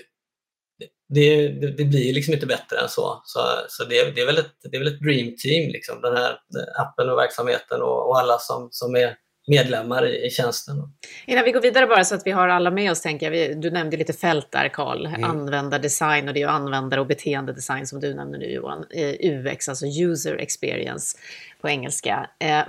Det, 1.14 1.48
det, 1.48 1.70
det, 1.70 1.84
blir 1.84 2.14
liksom 2.14 2.34
inte 2.34 2.46
bättre 2.46 2.76
än 2.76 2.88
så. 2.88 3.22
Så, 3.24 3.40
så 3.68 3.84
det, 3.84 4.10
det, 4.10 4.20
är 4.20 4.26
väl 4.26 4.38
ett, 4.38 4.54
det 4.70 4.76
är 4.76 4.78
väl 4.78 4.94
ett 4.94 5.00
dream 5.00 5.36
team, 5.36 5.70
liksom, 5.70 6.00
den 6.00 6.16
här 6.16 6.38
appen 6.78 7.10
och 7.10 7.18
verksamheten 7.18 7.82
och, 7.82 8.08
och 8.08 8.18
alla 8.18 8.38
som, 8.38 8.68
som 8.70 8.94
är 8.94 9.16
medlemmar 9.46 10.06
i, 10.06 10.26
i 10.26 10.30
tjänsten. 10.30 10.76
Innan 11.26 11.44
vi 11.44 11.52
går 11.52 11.60
vidare 11.60 11.86
bara 11.86 12.04
så 12.04 12.14
att 12.14 12.26
vi 12.26 12.30
har 12.30 12.48
alla 12.48 12.70
med 12.70 12.90
oss, 12.90 13.00
tänker 13.00 13.32
jag. 13.32 13.60
Du 13.60 13.70
nämnde 13.70 13.96
lite 13.96 14.12
fält 14.12 14.50
där, 14.50 14.68
Karl. 14.68 15.06
Mm. 15.06 15.24
Användardesign 15.24 16.28
och 16.28 16.34
det 16.34 16.40
är 16.40 16.44
ju 16.44 16.48
användare 16.48 17.00
och 17.00 17.06
beteendedesign 17.06 17.86
som 17.86 18.00
du 18.00 18.14
nämner 18.14 18.38
nu, 18.38 18.52
Johan. 18.52 18.84
UX, 19.20 19.68
alltså 19.68 19.86
user 19.86 20.36
experience 20.36 21.16
på 21.60 21.68
engelska. 21.68 22.30
Eh, 22.38 22.62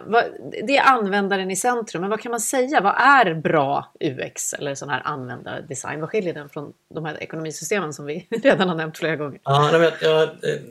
det 0.67 0.77
är 0.77 0.83
användaren 0.83 1.51
i 1.51 1.55
centrum, 1.55 2.01
men 2.01 2.09
vad 2.09 2.21
kan 2.21 2.29
man 2.29 2.39
säga? 2.39 2.81
Vad 2.81 2.95
är 2.97 3.33
bra 3.33 3.93
UX 3.99 4.53
eller 4.53 4.75
sån 4.75 4.89
här 4.89 5.01
användardesign? 5.05 5.99
Vad 5.99 6.09
skiljer 6.09 6.33
den 6.33 6.49
från 6.49 6.73
de 6.93 7.05
här 7.05 7.23
ekonomisystemen 7.23 7.93
som 7.93 8.05
vi 8.05 8.27
redan 8.43 8.69
har 8.69 8.75
nämnt 8.75 8.97
flera 8.97 9.15
gånger? 9.15 9.39
Ja, 9.43 9.91
jag, 10.01 10.29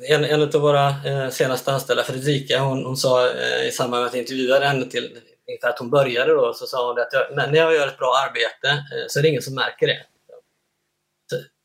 en, 0.08 0.24
en 0.24 0.42
av 0.42 0.60
våra 0.60 0.88
eh, 0.88 1.28
senaste 1.30 1.72
anställda, 1.72 2.02
Fredrika, 2.02 2.60
hon, 2.60 2.84
hon 2.84 2.96
sa 2.96 3.26
eh, 3.26 3.68
i 3.68 3.70
samband 3.70 4.00
med 4.00 4.06
att 4.06 4.14
jag 4.14 4.22
intervjuade 4.22 4.66
henne 4.66 4.86
till 4.86 5.10
ungefär 5.50 5.68
att 5.68 5.78
hon 5.78 5.90
började 5.90 6.32
då, 6.32 6.54
så 6.54 6.66
sa 6.66 6.88
hon 6.88 6.98
att 7.00 7.12
jag, 7.12 7.50
när 7.50 7.58
jag 7.58 7.74
gör 7.74 7.88
ett 7.88 7.98
bra 7.98 8.12
arbete 8.28 8.68
eh, 8.68 9.04
så 9.08 9.18
är 9.18 9.22
det 9.22 9.28
ingen 9.28 9.42
som 9.42 9.54
märker 9.54 9.86
det. 9.86 10.06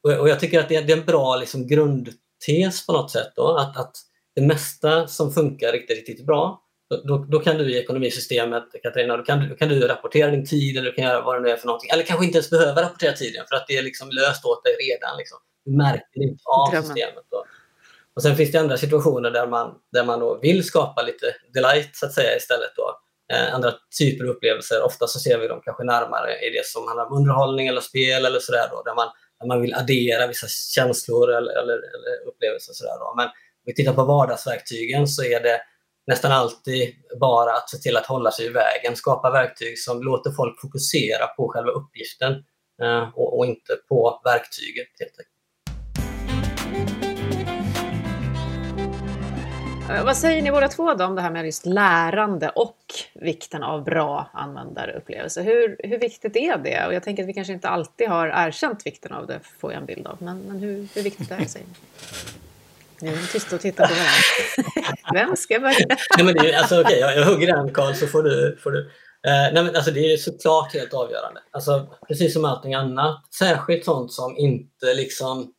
Och, 0.04 0.20
och 0.20 0.30
jag 0.30 0.39
tycker 0.39 0.60
att 0.60 0.70
det, 0.70 0.82
det 0.82 0.94
är 0.94 0.98
en 0.98 1.06
bra 1.06 1.36
liksom, 1.36 1.68
grundtes 1.68 2.86
på 2.88 2.94
något 2.94 3.12
sätt. 3.12 3.32
Då, 3.36 3.58
att, 3.58 3.77
att 3.77 3.98
det 4.36 4.42
mesta 4.42 5.08
som 5.08 5.32
funkar 5.32 5.72
riktigt, 5.72 5.98
riktigt 5.98 6.25
bra, 6.25 6.62
då, 7.04 7.18
då, 7.18 7.39
kan 7.39 7.58
du 7.58 7.72
i 7.72 7.80
ekonomisystemet, 7.80 8.63
Katarina, 8.84 9.18
då 9.18 9.24
kan, 9.24 9.50
då 9.50 9.56
kan 9.56 9.70
du 9.70 9.88
rapportera 9.88 10.32
din 10.32 10.46
tid 10.46 10.77
eller 10.77 10.89
du 10.89 10.96
kan 10.96 11.06
göra 11.06 11.22
vad 11.22 11.36
det 11.36 11.42
nu 11.42 11.50
är 11.50 11.58
för 11.58 11.68
någonting. 11.68 11.89
Eller 11.89 12.04
kanske 12.04 12.25
inte 12.25 12.38
ens 12.38 12.50
behöva 12.50 12.82
rapportera 12.82 13.13
tiden 13.13 13.46
för 13.50 13.56
att 13.56 13.68
det 13.68 13.77
är 13.77 13.84
liksom 13.84 14.10
löst 14.10 14.46
åt 14.46 14.63
dig 14.63 14.74
redan. 14.74 15.18
Liksom. 15.18 15.38
du 15.65 15.72
märker 15.72 16.24
inte 16.24 16.44
av 16.46 16.72
Drömmen. 16.72 16.88
systemet. 16.88 17.25
Då. 17.32 17.46
Och 18.15 18.22
sen 18.22 18.36
finns 18.36 18.51
det 18.51 18.58
andra 18.60 18.77
situationer 18.77 19.32
där 19.32 19.48
man, 19.48 19.75
där 19.92 20.04
man 20.04 20.20
då 20.20 20.39
vill 20.42 20.63
skapa 20.63 21.01
lite 21.01 21.36
delight 21.54 21.96
så 21.96 22.06
att 22.06 22.13
säga 22.13 22.38
istället. 22.38 22.72
Då. 22.75 23.00
Eh, 23.34 23.53
andra 23.55 23.74
typer 24.00 24.25
av 24.25 24.29
upplevelser, 24.29 24.84
ofta 24.84 25.08
så 25.08 25.20
ser 25.20 25.38
vi 25.38 25.48
dem 25.48 25.62
kanske 25.63 25.84
närmare 25.84 26.39
i 26.39 26.50
det 26.50 26.65
som 26.65 26.88
handlar 26.88 27.05
om 27.05 27.17
underhållning 27.17 27.67
eller 27.67 27.82
spel 27.82 28.25
eller 28.25 28.39
sådär 28.39 28.67
då, 28.72 28.84
där 28.84 28.96
man, 28.96 29.08
där 29.39 29.48
man 29.48 29.62
vill 29.62 29.74
addera 29.74 30.27
vissa 30.27 30.48
känslor 30.48 31.29
eller, 31.29 31.51
eller, 31.51 31.74
eller 31.74 32.27
upplevelser. 32.27 32.74
Sådär 32.74 33.00
då. 33.00 33.13
Men 33.17 33.25
om 33.25 33.65
vi 33.65 33.74
tittar 33.74 33.94
på 33.94 34.03
vardagsverktygen 34.03 35.08
så 35.08 35.24
är 35.24 35.39
det 35.44 35.62
nästan 36.08 36.32
alltid 36.32 36.96
bara 37.20 37.53
att 37.53 37.70
se 37.70 37.77
till 37.77 37.98
att 37.98 38.05
hålla 38.05 38.32
sig 38.32 38.46
i 38.46 38.50
vägen, 38.50 38.96
skapa 38.96 39.32
verktyg 39.32 39.79
som 39.79 40.03
låter 40.03 40.32
folk 40.32 40.62
fokusera 40.62 41.27
på 41.27 41.50
själva 41.50 41.72
uppgiften 41.72 42.34
eh, 42.82 43.10
och, 43.15 43.38
och 43.38 43.46
inte 43.46 43.75
på 43.89 44.22
verktyget. 44.24 44.88
Helt 45.00 45.20
enkelt. 45.20 45.35
Eh, 49.89 50.04
vad 50.06 50.18
säger 50.18 50.42
ni 50.42 50.51
båda 50.51 50.68
två 50.68 50.94
då 50.94 51.06
om 51.06 51.15
det 51.15 51.22
här 51.22 51.32
med 51.32 51.46
just 51.46 51.65
lärande 51.65 52.50
och 52.50 52.77
vikten 53.13 53.63
av 53.63 53.84
bra 53.84 54.30
användarupplevelser? 54.34 55.44
Hur, 55.44 55.77
hur 55.84 56.00
viktigt 56.00 56.36
är 56.36 56.58
det? 56.58 56.86
Och 56.88 56.94
jag 56.94 57.04
tänker 57.04 57.24
att 57.24 57.30
vi 57.30 57.34
kanske 57.34 57.54
inte 57.54 57.70
alltid 57.70 58.08
har 58.10 58.27
erkänt 58.27 58.86
vikten 58.86 59.13
av 59.13 59.27
det, 59.27 59.39
får 59.60 59.72
jag 59.72 59.80
en 59.80 59.86
bild 59.86 60.08
av. 60.08 60.18
Men, 60.20 60.39
men 60.39 60.60
hur, 60.60 60.88
hur 60.96 61.01
viktigt 61.01 61.32
är 61.32 61.38
det, 61.38 61.48
säger 61.48 61.65
ni? 61.65 61.74
Nu 63.01 63.10
är 63.10 63.15
de 63.15 63.27
tysta 63.27 63.56
och 63.56 63.62
tittar 63.62 63.88
på 63.88 63.94
varandra. 63.94 64.88
Vem 65.13 65.36
ska 65.36 65.60
börja? 65.60 65.98
Nej, 66.18 66.25
men 66.25 66.34
det 66.34 66.54
är, 66.54 66.58
alltså, 66.58 66.82
okay, 66.82 67.00
jag, 67.00 67.18
jag 67.18 67.25
hugger 67.25 67.48
den 67.48 67.74
Karl 67.74 67.94
så 67.94 68.08
får 68.08 68.24
du. 68.24 68.58
Får 68.63 68.72
du. 68.72 68.80
Eh, 69.27 69.54
nej, 69.54 69.63
men, 69.63 69.75
alltså, 69.75 69.92
det 69.92 70.13
är 70.13 70.18
såklart 70.18 70.74
helt 70.74 70.94
avgörande. 70.94 71.39
Alltså, 71.51 71.88
precis 72.08 72.34
som 72.34 72.46
allting 72.46 72.74
annat. 72.74 73.34
Särskilt 73.39 73.86
sånt 73.86 74.12
som 74.12 74.38
inte 74.38 74.94
liksom... 74.96 75.51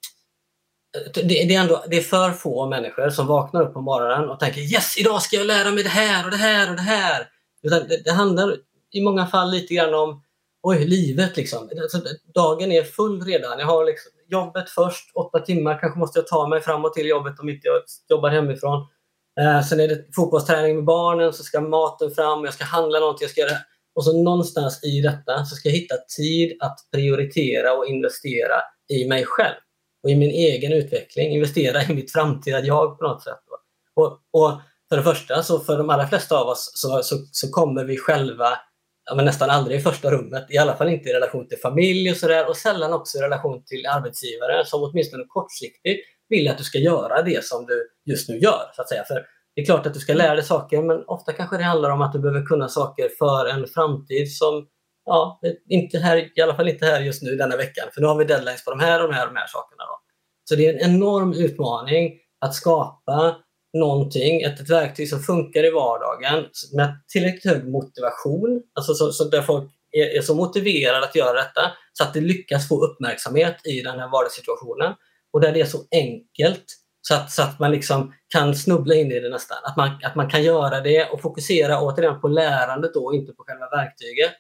Det, 1.15 1.23
det, 1.23 1.55
är 1.55 1.61
ändå, 1.61 1.85
det 1.89 1.97
är 1.97 2.03
för 2.03 2.31
få 2.31 2.67
människor 2.67 3.11
som 3.11 3.27
vaknar 3.27 3.63
upp 3.63 3.75
på 3.75 3.81
morgonen 3.81 4.29
och 4.29 4.41
tänker 4.41 4.61
yes, 4.61 4.99
idag 4.99 5.23
ska 5.23 5.37
jag 5.37 5.47
lära 5.47 5.71
mig 5.71 5.83
det 5.83 5.89
här 5.89 6.25
och 6.25 6.31
det 6.31 6.37
här 6.37 6.71
och 6.71 6.77
det 6.77 6.83
här. 6.83 7.27
Utan 7.63 7.89
det, 7.89 8.05
det 8.05 8.13
handlar 8.13 8.57
i 8.93 9.01
många 9.01 9.27
fall 9.27 9.51
lite 9.51 9.75
grann 9.75 9.95
om 9.95 10.23
oj, 10.63 10.85
livet. 10.87 11.37
Liksom. 11.37 11.71
Alltså, 11.83 11.99
dagen 12.35 12.73
är 12.73 12.83
full 12.83 13.25
redan. 13.25 13.59
Jag 13.59 13.67
har 13.67 13.85
liksom 13.85 14.13
jobbet 14.29 14.71
först, 14.71 15.11
åtta 15.15 15.39
timmar. 15.39 15.79
Kanske 15.81 15.99
måste 15.99 16.19
jag 16.19 16.27
ta 16.27 16.49
mig 16.49 16.61
fram 16.61 16.85
och 16.85 16.93
till 16.93 17.07
jobbet 17.07 17.41
om 17.41 17.49
inte 17.49 17.69
jag 17.69 17.83
jobbar 18.09 18.31
hemifrån. 18.31 18.87
Eh, 19.41 19.63
sen 19.63 19.81
är 19.81 19.89
det 19.89 20.15
fotbollsträning 20.15 20.77
med 20.77 20.85
barnen, 20.85 21.33
så 21.33 21.43
ska 21.43 21.61
maten 21.61 22.11
fram, 22.11 22.45
jag 22.45 22.55
ska 22.55 22.65
handla 22.65 23.01
någonting, 23.01 23.25
jag 23.25 23.31
ska 23.31 23.41
göra 23.41 23.59
Och 23.95 24.05
så 24.05 24.23
någonstans 24.23 24.85
i 24.85 25.01
detta 25.01 25.45
så 25.45 25.57
ska 25.57 25.69
jag 25.69 25.77
hitta 25.77 25.95
tid 26.17 26.57
att 26.61 26.79
prioritera 26.93 27.73
och 27.73 27.87
investera 27.87 28.55
i 28.89 29.09
mig 29.09 29.25
själv 29.27 29.55
och 30.07 30.11
i 30.11 30.17
min 30.17 30.31
egen 30.31 30.73
utveckling, 30.73 31.31
investera 31.31 31.83
i 31.83 31.95
mitt 31.95 32.13
framtida 32.13 32.61
jag 32.61 32.99
på 32.99 33.05
något 33.05 33.23
sätt. 33.23 33.41
Och, 33.95 34.07
och 34.33 34.61
för 34.89 34.97
det 34.97 35.03
första, 35.03 35.43
så 35.43 35.61
för 35.61 35.79
de 35.79 35.91
allra 35.91 36.07
flesta 36.07 36.39
av 36.39 36.49
oss 36.49 36.71
så, 36.75 37.03
så, 37.03 37.17
så 37.33 37.51
kommer 37.51 37.85
vi 37.85 37.97
själva 37.97 38.59
ja, 39.05 39.15
men 39.15 39.25
nästan 39.25 39.51
aldrig 39.51 39.81
i 39.81 39.83
första 39.83 40.11
rummet, 40.11 40.47
i 40.51 40.59
alla 40.59 40.77
fall 40.77 40.89
inte 40.89 41.09
i 41.09 41.13
relation 41.13 41.49
till 41.49 41.59
familj 41.59 42.11
och 42.11 42.17
sådär 42.17 42.49
och 42.49 42.57
sällan 42.57 42.93
också 42.93 43.19
i 43.19 43.21
relation 43.21 43.65
till 43.65 43.87
arbetsgivare 43.87 44.65
som 44.65 44.83
åtminstone 44.83 45.25
kortsiktigt 45.29 46.07
vill 46.29 46.49
att 46.49 46.59
du 46.59 46.65
ska 46.65 46.79
göra 46.79 47.23
det 47.23 47.45
som 47.45 47.67
du 47.67 47.89
just 48.05 48.29
nu 48.29 48.39
gör. 48.39 48.71
Så 48.77 48.83
att 48.83 48.89
säga. 48.89 49.05
För 49.05 49.15
det 49.55 49.61
är 49.61 49.65
klart 49.65 49.87
att 49.87 49.95
du 49.95 50.01
ska 50.01 50.15
lära 50.15 50.35
dig 50.35 50.45
saker 50.45 50.83
men 50.83 51.05
ofta 51.07 51.33
kanske 51.33 51.57
det 51.57 51.65
handlar 51.65 51.91
om 51.91 52.03
att 52.03 52.13
du 52.13 52.19
behöver 52.19 52.47
kunna 52.47 52.69
saker 52.69 53.11
för 53.19 53.47
en 53.47 53.67
framtid 53.67 54.37
som 54.37 54.67
ja, 55.07 55.41
inte 55.69 55.99
här, 55.99 56.39
i 56.39 56.43
alla 56.43 56.55
fall 56.55 56.69
inte 56.69 56.87
här 56.87 57.01
just 57.01 57.23
nu 57.23 57.37
denna 57.37 57.57
veckan. 57.57 57.89
För 57.95 58.01
nu 58.01 58.07
har 58.07 58.19
vi 58.19 58.25
deadlines 58.25 58.65
på 58.65 58.71
de 58.71 58.81
här 58.81 59.03
och 59.03 59.09
de 59.09 59.15
här, 59.15 59.27
och 59.27 59.35
de 59.35 59.39
här 59.41 59.47
sakerna. 59.47 59.85
Då. 59.85 60.01
Så 60.49 60.55
det 60.55 60.67
är 60.67 60.75
en 60.75 60.95
enorm 60.95 61.33
utmaning 61.33 62.13
att 62.41 62.55
skapa 62.55 63.37
någonting, 63.79 64.43
ett, 64.43 64.61
ett 64.61 64.71
verktyg 64.71 65.09
som 65.09 65.21
funkar 65.21 65.65
i 65.65 65.71
vardagen 65.71 66.45
med 66.77 67.01
tillräckligt 67.09 67.53
hög 67.53 67.69
motivation, 67.69 68.63
alltså 68.75 68.95
så, 68.95 69.13
så 69.13 69.25
där 69.25 69.43
folk 69.43 69.71
är, 69.93 70.19
är, 70.19 70.21
så 70.21 70.35
motiverade 70.35 71.05
att 71.05 71.15
göra 71.15 71.33
detta 71.33 71.73
så 71.93 72.05
att 72.05 72.15
det 72.15 72.21
lyckas 72.21 72.69
få 72.69 72.85
uppmärksamhet 72.85 73.67
i 73.67 73.81
den 73.81 73.99
här 73.99 74.09
vardagssituationen 74.09 74.95
och 75.33 75.41
där 75.41 75.53
det 75.53 75.61
är 75.61 75.67
så 75.67 75.79
enkelt 75.91 76.65
så 77.09 77.15
att, 77.15 77.31
så 77.31 77.43
att 77.43 77.59
man 77.59 77.71
liksom 77.71 78.13
kan 78.29 78.55
snubbla 78.55 78.95
in 78.95 79.13
i 79.13 79.21
det 79.21 79.29
nästan. 79.29 79.59
Att 79.65 79.77
man, 79.77 79.91
att 80.03 80.15
man 80.15 80.31
kan 80.31 80.43
göra 80.43 80.81
det 80.81 81.11
och 81.11 81.23
fokusera 81.23 81.81
återigen 81.81 82.21
på 82.21 82.29
lärandet 82.29 82.95
då, 82.95 83.05
och 83.05 83.15
inte 83.15 83.33
på 83.33 83.45
själva 83.47 83.69
verktyget. 83.69 84.33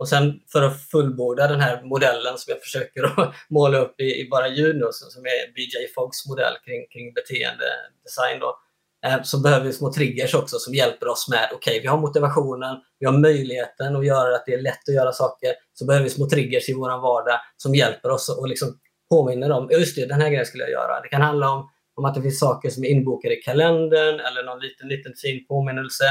Och 0.00 0.08
sen 0.08 0.40
för 0.52 0.62
att 0.62 0.82
fullborda 0.90 1.48
den 1.48 1.60
här 1.60 1.82
modellen 1.82 2.38
som 2.38 2.50
jag 2.52 2.60
försöker 2.60 3.04
att 3.20 3.34
måla 3.50 3.78
upp 3.78 4.00
i, 4.00 4.20
i 4.20 4.28
bara 4.30 4.48
ljud 4.48 4.76
nu, 4.76 4.86
som 4.90 5.24
är 5.24 5.54
BJ 5.54 5.92
Foggs 5.94 6.28
modell 6.28 6.54
kring, 6.64 6.86
kring 6.92 7.14
beteendedesign 7.14 8.40
då, 8.40 8.58
eh, 9.06 9.22
så 9.22 9.40
behöver 9.40 9.66
vi 9.66 9.72
små 9.72 9.92
triggers 9.92 10.34
också 10.34 10.58
som 10.58 10.74
hjälper 10.74 11.08
oss 11.08 11.28
med, 11.30 11.48
okej, 11.52 11.56
okay, 11.56 11.80
vi 11.80 11.86
har 11.86 11.98
motivationen, 11.98 12.76
vi 12.98 13.06
har 13.06 13.12
möjligheten 13.12 13.96
att 13.96 14.06
göra 14.06 14.36
att 14.36 14.46
det 14.46 14.54
är 14.54 14.62
lätt 14.62 14.88
att 14.88 14.94
göra 14.94 15.12
saker, 15.12 15.52
så 15.72 15.86
behöver 15.86 16.04
vi 16.04 16.10
små 16.10 16.28
triggers 16.28 16.68
i 16.68 16.74
vår 16.74 16.88
vardag 16.88 17.40
som 17.56 17.74
hjälper 17.74 18.10
oss 18.10 18.28
och 18.28 18.48
liksom 18.48 18.78
påminner 19.10 19.52
om, 19.52 19.68
just 19.70 19.96
det, 19.96 20.06
den 20.06 20.20
här 20.20 20.28
grejen 20.28 20.46
skulle 20.46 20.64
jag 20.64 20.72
göra. 20.72 21.00
Det 21.00 21.08
kan 21.08 21.22
handla 21.22 21.50
om, 21.50 21.70
om 21.94 22.04
att 22.04 22.14
det 22.14 22.22
finns 22.22 22.40
saker 22.40 22.70
som 22.70 22.84
är 22.84 22.88
inbokade 22.88 23.38
i 23.38 23.42
kalendern 23.42 24.20
eller 24.20 24.44
någon 24.44 24.60
liten, 24.60 24.88
liten 24.88 25.12
fin 25.22 25.46
påminnelse. 25.46 26.04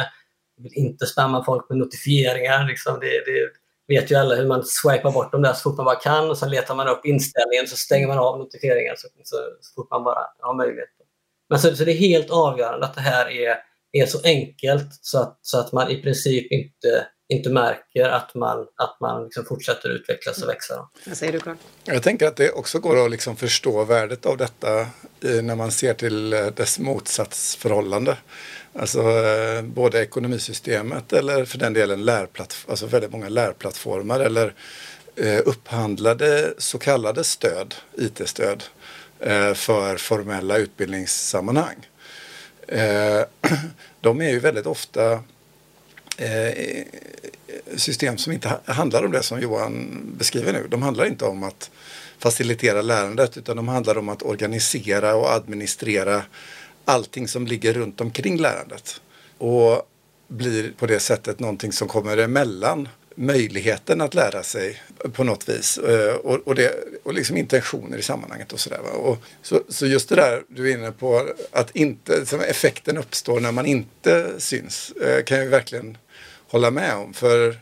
Jag 0.55 0.63
vill 0.63 0.73
inte 0.73 1.05
spamma 1.05 1.43
folk 1.43 1.69
med 1.69 1.77
notifieringar. 1.77 2.67
Liksom. 2.67 2.99
Det, 2.99 3.25
det, 3.25 3.49
vet 3.89 4.11
ju 4.11 4.15
alla 4.15 4.35
hur 4.35 4.47
man 4.47 4.63
swipar 4.65 5.11
bort 5.11 5.31
dem 5.31 5.41
där 5.41 5.53
så 5.53 5.61
fort 5.61 5.77
man 5.77 5.85
bara 5.85 5.95
kan 5.95 6.29
och 6.29 6.37
sen 6.37 6.49
letar 6.49 6.75
man 6.75 6.87
upp 6.87 7.05
inställningen 7.05 7.67
så 7.67 7.77
stänger 7.77 8.07
man 8.07 8.17
av 8.17 8.39
notifieringar 8.39 8.95
så, 8.97 9.07
så, 9.23 9.35
så 9.61 9.73
fort 9.75 9.89
man 9.89 10.03
bara 10.03 10.19
har 10.39 10.53
möjlighet. 10.53 10.89
Men 11.49 11.59
så, 11.59 11.75
så 11.75 11.83
det 11.83 11.91
är 11.91 11.97
helt 11.97 12.29
avgörande 12.29 12.85
att 12.85 12.95
det 12.95 13.01
här 13.01 13.29
är, 13.29 13.57
är 13.91 14.05
så 14.05 14.19
enkelt 14.23 14.87
så 15.01 15.19
att, 15.19 15.39
så 15.41 15.59
att 15.59 15.71
man 15.71 15.91
i 15.91 16.01
princip 16.01 16.51
inte, 16.51 17.07
inte 17.29 17.49
märker 17.49 18.09
att 18.09 18.35
man, 18.35 18.59
att 18.59 18.97
man 19.01 19.23
liksom 19.23 19.45
fortsätter 19.45 19.89
utvecklas 19.89 20.43
och 20.43 20.49
växa. 20.49 20.89
Vad 21.05 21.17
säger 21.17 21.33
du 21.33 21.39
Carl? 21.39 21.55
Jag 21.83 22.03
tänker 22.03 22.27
att 22.27 22.35
det 22.35 22.51
också 22.51 22.79
går 22.79 23.05
att 23.05 23.11
liksom 23.11 23.35
förstå 23.35 23.83
värdet 23.83 24.25
av 24.25 24.37
detta 24.37 24.87
när 25.21 25.55
man 25.55 25.71
ser 25.71 25.93
till 25.93 26.29
dess 26.29 26.79
motsatsförhållande. 26.79 28.17
Alltså 28.73 29.01
eh, 29.01 29.61
både 29.61 30.01
ekonomisystemet 30.01 31.13
eller 31.13 31.45
för 31.45 31.57
den 31.57 31.73
delen 31.73 32.05
lärplattform, 32.05 32.71
alltså 32.71 32.85
väldigt 32.85 33.11
många 33.11 33.29
lärplattformar 33.29 34.19
eller 34.19 34.53
eh, 35.15 35.39
upphandlade 35.45 36.53
så 36.57 36.77
kallade 36.77 37.23
stöd, 37.23 37.75
IT-stöd 37.97 38.63
eh, 39.19 39.53
för 39.53 39.97
formella 39.97 40.57
utbildningssammanhang. 40.57 41.87
Eh, 42.67 43.21
de 44.01 44.21
är 44.21 44.29
ju 44.29 44.39
väldigt 44.39 44.65
ofta 44.65 45.11
eh, 46.17 46.83
system 47.75 48.17
som 48.17 48.33
inte 48.33 48.59
handlar 48.65 49.05
om 49.05 49.11
det 49.11 49.23
som 49.23 49.41
Johan 49.41 50.01
beskriver 50.17 50.53
nu. 50.53 50.67
De 50.69 50.81
handlar 50.81 51.05
inte 51.05 51.25
om 51.25 51.43
att 51.43 51.71
facilitera 52.19 52.81
lärandet 52.81 53.37
utan 53.37 53.55
de 53.55 53.67
handlar 53.67 53.97
om 53.97 54.09
att 54.09 54.23
organisera 54.23 55.15
och 55.15 55.33
administrera 55.33 56.23
allting 56.85 57.27
som 57.27 57.47
ligger 57.47 57.73
runt 57.73 58.01
omkring 58.01 58.37
lärandet. 58.37 59.01
Och 59.37 59.89
blir 60.27 60.71
på 60.71 60.85
det 60.85 60.99
sättet 60.99 61.39
någonting 61.39 61.71
som 61.71 61.87
kommer 61.87 62.17
emellan 62.17 62.89
möjligheten 63.15 64.01
att 64.01 64.13
lära 64.13 64.43
sig 64.43 64.81
på 65.13 65.23
något 65.23 65.49
vis 65.49 65.77
eh, 65.77 66.15
och, 66.15 66.47
och, 66.47 66.55
det, 66.55 66.73
och 67.03 67.13
liksom 67.13 67.37
intentioner 67.37 67.97
i 67.97 68.01
sammanhanget 68.01 68.53
och 68.53 68.59
sådär. 68.59 68.79
Så, 69.41 69.61
så 69.69 69.85
just 69.85 70.09
det 70.09 70.15
där 70.15 70.43
du 70.47 70.71
är 70.71 70.77
inne 70.77 70.91
på 70.91 71.27
att 71.51 71.75
inte, 71.75 72.25
som 72.25 72.39
effekten 72.41 72.97
uppstår 72.97 73.39
när 73.39 73.51
man 73.51 73.65
inte 73.65 74.25
syns 74.37 74.91
eh, 74.91 75.23
kan 75.23 75.37
jag 75.37 75.45
verkligen 75.45 75.97
hålla 76.47 76.71
med 76.71 76.95
om. 76.95 77.13
För 77.13 77.59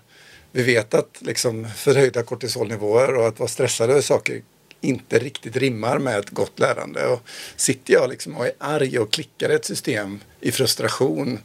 vi 0.52 0.64
vet 0.64 0.94
att 0.94 1.18
liksom 1.20 1.68
förhöjda 1.76 2.24
kortisolnivåer 2.24 3.16
och 3.16 3.28
att 3.28 3.40
vara 3.40 3.50
stressad 3.50 3.90
över 3.90 4.02
saker 4.02 4.42
inte 4.82 5.20
riktigt 5.20 5.56
rimmar 5.56 6.00
med 6.00 6.20
ett 6.20 6.30
gott 6.30 6.60
lärande. 6.60 7.06
Och 7.08 7.22
sitter 7.56 7.94
jag 7.94 8.10
liksom 8.10 8.38
och 8.38 8.46
är 8.46 8.52
arg 8.58 9.00
och 9.00 9.12
klickar 9.12 9.50
ett 9.50 9.66
system 9.66 10.20
i 10.42 10.52
frustration 10.52 11.40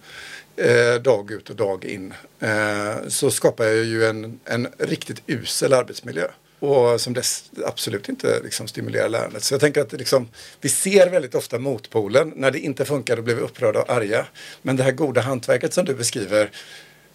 eh, 0.56 1.02
dag 1.02 1.30
ut 1.30 1.50
och 1.50 1.56
dag 1.56 1.84
in 1.84 2.14
eh, 2.40 3.08
så 3.08 3.30
skapar 3.30 3.64
jag 3.64 3.84
ju 3.84 4.04
en, 4.04 4.40
en 4.44 4.68
riktigt 4.78 5.22
usel 5.26 5.72
arbetsmiljö. 5.72 6.26
Och 6.58 7.00
som 7.00 7.12
dess 7.12 7.50
absolut 7.66 8.08
inte 8.08 8.40
liksom 8.44 8.68
stimulerar 8.68 9.08
lärandet. 9.08 9.42
Så 9.42 9.54
jag 9.54 9.60
tänker 9.60 9.80
att 9.80 9.92
liksom, 9.92 10.28
vi 10.60 10.68
ser 10.68 11.10
väldigt 11.10 11.34
ofta 11.34 11.58
motpolen. 11.58 12.32
När 12.36 12.50
det 12.50 12.58
inte 12.58 12.84
funkar 12.84 13.16
då 13.16 13.22
blir 13.22 13.34
vi 13.34 13.40
upprörda 13.40 13.82
och 13.82 13.90
arga. 13.90 14.26
Men 14.62 14.76
det 14.76 14.82
här 14.82 14.92
goda 14.92 15.20
hantverket 15.20 15.74
som 15.74 15.84
du 15.84 15.94
beskriver 15.94 16.50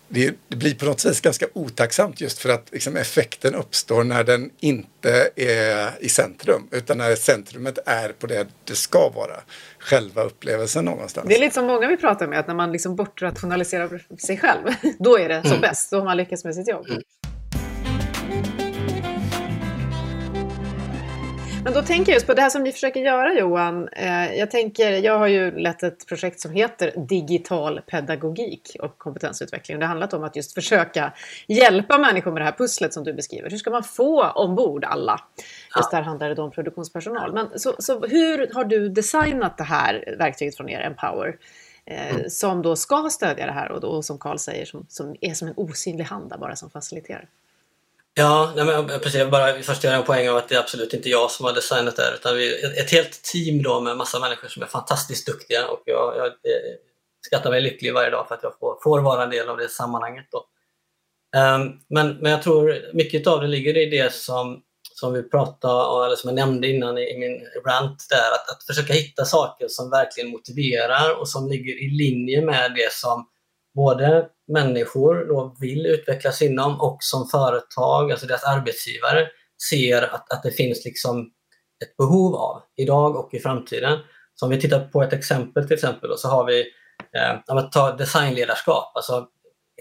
det, 0.10 0.36
det, 0.48 0.56
blir 0.56 0.76
på 0.76 0.86
något 0.86 1.00
sätt 1.00 1.22
ganska 1.22 1.46
otacksamt 1.54 2.22
just 2.22 2.40
för 2.40 2.50
att 2.50 2.70
liksom, 2.72 2.98
effekten 2.98 3.56
uppstår 3.56 4.04
när 4.04 4.24
den 4.24 4.50
inte 4.60 5.30
är 5.36 5.92
i 6.00 6.10
centrum 6.10 6.68
utan 6.72 6.98
när 6.98 7.16
centrumet 7.16 7.80
är 7.86 8.10
på 8.10 8.28
det 8.28 8.48
det 8.64 8.76
ska 8.76 9.10
vara. 9.10 9.36
Själva 9.80 10.24
upplevelsen 10.24 10.86
någonstans. 10.86 11.28
Det 11.28 11.36
är 11.36 11.40
lite 11.40 11.56
som 11.56 11.66
många 11.66 11.88
vi 11.88 11.98
pratar 11.98 12.28
med, 12.28 12.40
att 12.40 12.48
när 12.48 12.56
man 12.56 12.72
liksom 12.72 12.96
bortrationaliserar 12.96 14.04
sig 14.18 14.38
själv, 14.38 14.64
då 15.00 15.20
är 15.20 15.30
det 15.30 15.42
som 15.42 15.52
mm. 15.52 15.62
bäst. 15.62 15.92
Då 15.92 15.98
har 15.98 16.06
man 16.06 16.18
lyckats 16.18 16.44
med 16.44 16.56
sitt 16.56 16.70
jobb. 16.70 16.86
Mm. 16.90 17.02
Men 21.67 21.74
då 21.74 21.81
tänker 21.81 22.12
jag 22.12 22.15
just 22.15 22.27
på 22.27 22.33
det 22.33 22.41
här 22.41 22.50
som 22.50 22.63
ni 22.63 22.71
försöker 22.71 23.00
göra 23.00 23.33
Johan. 23.33 23.88
Eh, 23.88 24.36
jag 24.36 24.51
tänker, 24.51 24.91
jag 24.91 25.19
har 25.19 25.27
ju 25.27 25.51
lett 25.51 25.83
ett 25.83 26.07
projekt 26.07 26.39
som 26.39 26.51
heter 26.51 26.93
Digital 27.07 27.81
pedagogik 27.81 28.75
och 28.79 28.97
kompetensutveckling. 28.97 29.79
Det 29.79 29.86
har 29.86 29.88
handlat 29.88 30.13
om 30.13 30.24
att 30.24 30.36
just 30.36 30.53
försöka 30.53 31.13
hjälpa 31.47 31.97
människor 31.97 32.31
med 32.31 32.41
det 32.41 32.45
här 32.45 32.51
pusslet 32.51 32.93
som 32.93 33.03
du 33.03 33.13
beskriver. 33.13 33.50
Hur 33.50 33.57
ska 33.57 33.71
man 33.71 33.83
få 33.83 34.24
ombord 34.29 34.86
alla? 34.86 35.21
Just 35.77 35.91
där 35.91 36.01
handlar 36.01 36.36
det 36.36 36.41
om 36.41 36.51
produktionspersonal. 36.51 37.33
Men 37.33 37.59
så, 37.59 37.75
så 37.79 38.00
hur 38.00 38.53
har 38.53 38.65
du 38.65 38.89
designat 38.89 39.57
det 39.57 39.63
här 39.63 40.15
verktyget 40.17 40.57
från 40.57 40.69
er, 40.69 40.79
Empower? 40.79 41.38
Eh, 41.86 42.17
som 42.27 42.62
då 42.62 42.75
ska 42.75 43.09
stödja 43.12 43.45
det 43.45 43.51
här 43.51 43.71
och 43.71 43.81
då, 43.81 44.01
som 44.03 44.17
Karl 44.17 44.38
säger, 44.38 44.65
som, 44.65 44.86
som 44.89 45.15
är 45.21 45.33
som 45.33 45.47
en 45.47 45.53
osynlig 45.57 46.05
hand 46.05 46.33
bara 46.39 46.55
som 46.55 46.69
faciliterar. 46.69 47.27
Ja, 48.19 48.53
nej 48.55 48.65
men 48.65 48.88
precis. 48.88 49.15
Jag 49.15 49.31
bara 49.31 49.62
först 49.62 49.83
göra 49.83 49.95
en 49.95 50.03
poäng 50.03 50.29
av 50.29 50.38
att 50.38 50.50
det 50.50 50.55
är 50.55 50.59
absolut 50.59 50.93
inte 50.93 51.09
jag 51.09 51.31
som 51.31 51.45
har 51.45 51.53
designat 51.53 51.95
det 51.95 52.03
här 52.03 52.13
utan 52.13 52.36
vi 52.36 52.62
är 52.62 52.81
ett 52.81 52.91
helt 52.91 53.24
team 53.24 53.63
då 53.63 53.81
med 53.81 53.97
massa 53.97 54.19
människor 54.19 54.47
som 54.47 54.63
är 54.63 54.67
fantastiskt 54.67 55.25
duktiga 55.25 55.67
och 55.67 55.81
jag, 55.86 56.17
jag 56.17 56.25
eh, 56.25 56.75
skattar 57.25 57.50
mig 57.50 57.62
lycklig 57.62 57.93
varje 57.93 58.09
dag 58.09 58.27
för 58.27 58.36
att 58.36 58.43
jag 58.43 58.59
får, 58.59 58.79
får 58.83 59.01
vara 59.01 59.24
en 59.24 59.29
del 59.29 59.50
av 59.50 59.57
det 59.57 59.69
sammanhanget. 59.69 60.25
Då. 60.31 60.38
Um, 61.39 61.79
men, 61.89 62.17
men 62.17 62.31
jag 62.31 62.43
tror 62.43 62.93
mycket 62.93 63.27
av 63.27 63.41
det 63.41 63.47
ligger 63.47 63.77
i 63.77 63.86
det 63.86 64.13
som, 64.13 64.62
som 64.93 65.13
vi 65.13 65.24
pratade 65.24 66.05
eller 66.05 66.15
som 66.15 66.27
jag 66.27 66.36
nämnde 66.36 66.67
innan 66.67 66.97
i, 66.97 67.01
i 67.01 67.17
min 67.17 67.47
rant 67.65 68.05
där, 68.09 68.31
att, 68.33 68.50
att 68.50 68.63
försöka 68.63 68.93
hitta 68.93 69.25
saker 69.25 69.67
som 69.69 69.89
verkligen 69.89 70.29
motiverar 70.29 71.19
och 71.19 71.29
som 71.29 71.47
ligger 71.47 71.83
i 71.83 71.89
linje 71.89 72.41
med 72.41 72.74
det 72.75 72.93
som 72.93 73.27
både 73.77 74.25
människor 74.48 75.25
då 75.27 75.55
vill 75.60 75.86
utvecklas 75.86 76.41
inom 76.41 76.81
och 76.81 76.98
som 77.00 77.27
företag, 77.27 78.12
alltså 78.12 78.27
deras 78.27 78.43
arbetsgivare, 78.43 79.27
ser 79.69 80.01
att, 80.01 80.34
att 80.34 80.43
det 80.43 80.51
finns 80.51 80.86
liksom 80.86 81.22
ett 81.84 81.98
behov 81.98 82.36
av 82.36 82.62
idag 82.77 83.15
och 83.15 83.34
i 83.34 83.39
framtiden. 83.39 84.00
Så 84.36 84.46
om 84.46 84.51
vi 84.51 84.62
tittar 84.62 84.88
på 84.88 85.03
ett 85.03 85.13
exempel 85.13 85.67
till 85.67 85.74
exempel 85.74 86.10
då, 86.10 86.17
så 86.17 86.27
har 86.27 86.46
vi 86.46 86.60
eh, 87.17 87.69
ta 87.72 87.91
designledarskap. 87.91 88.91
Alltså, 88.96 89.27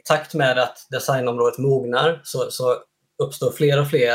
I 0.00 0.02
takt 0.04 0.34
med 0.34 0.58
att 0.58 0.86
designområdet 0.90 1.58
mognar 1.58 2.20
så, 2.24 2.50
så 2.50 2.76
uppstår 3.22 3.50
fler 3.50 3.80
och 3.80 3.88
fler 3.88 4.14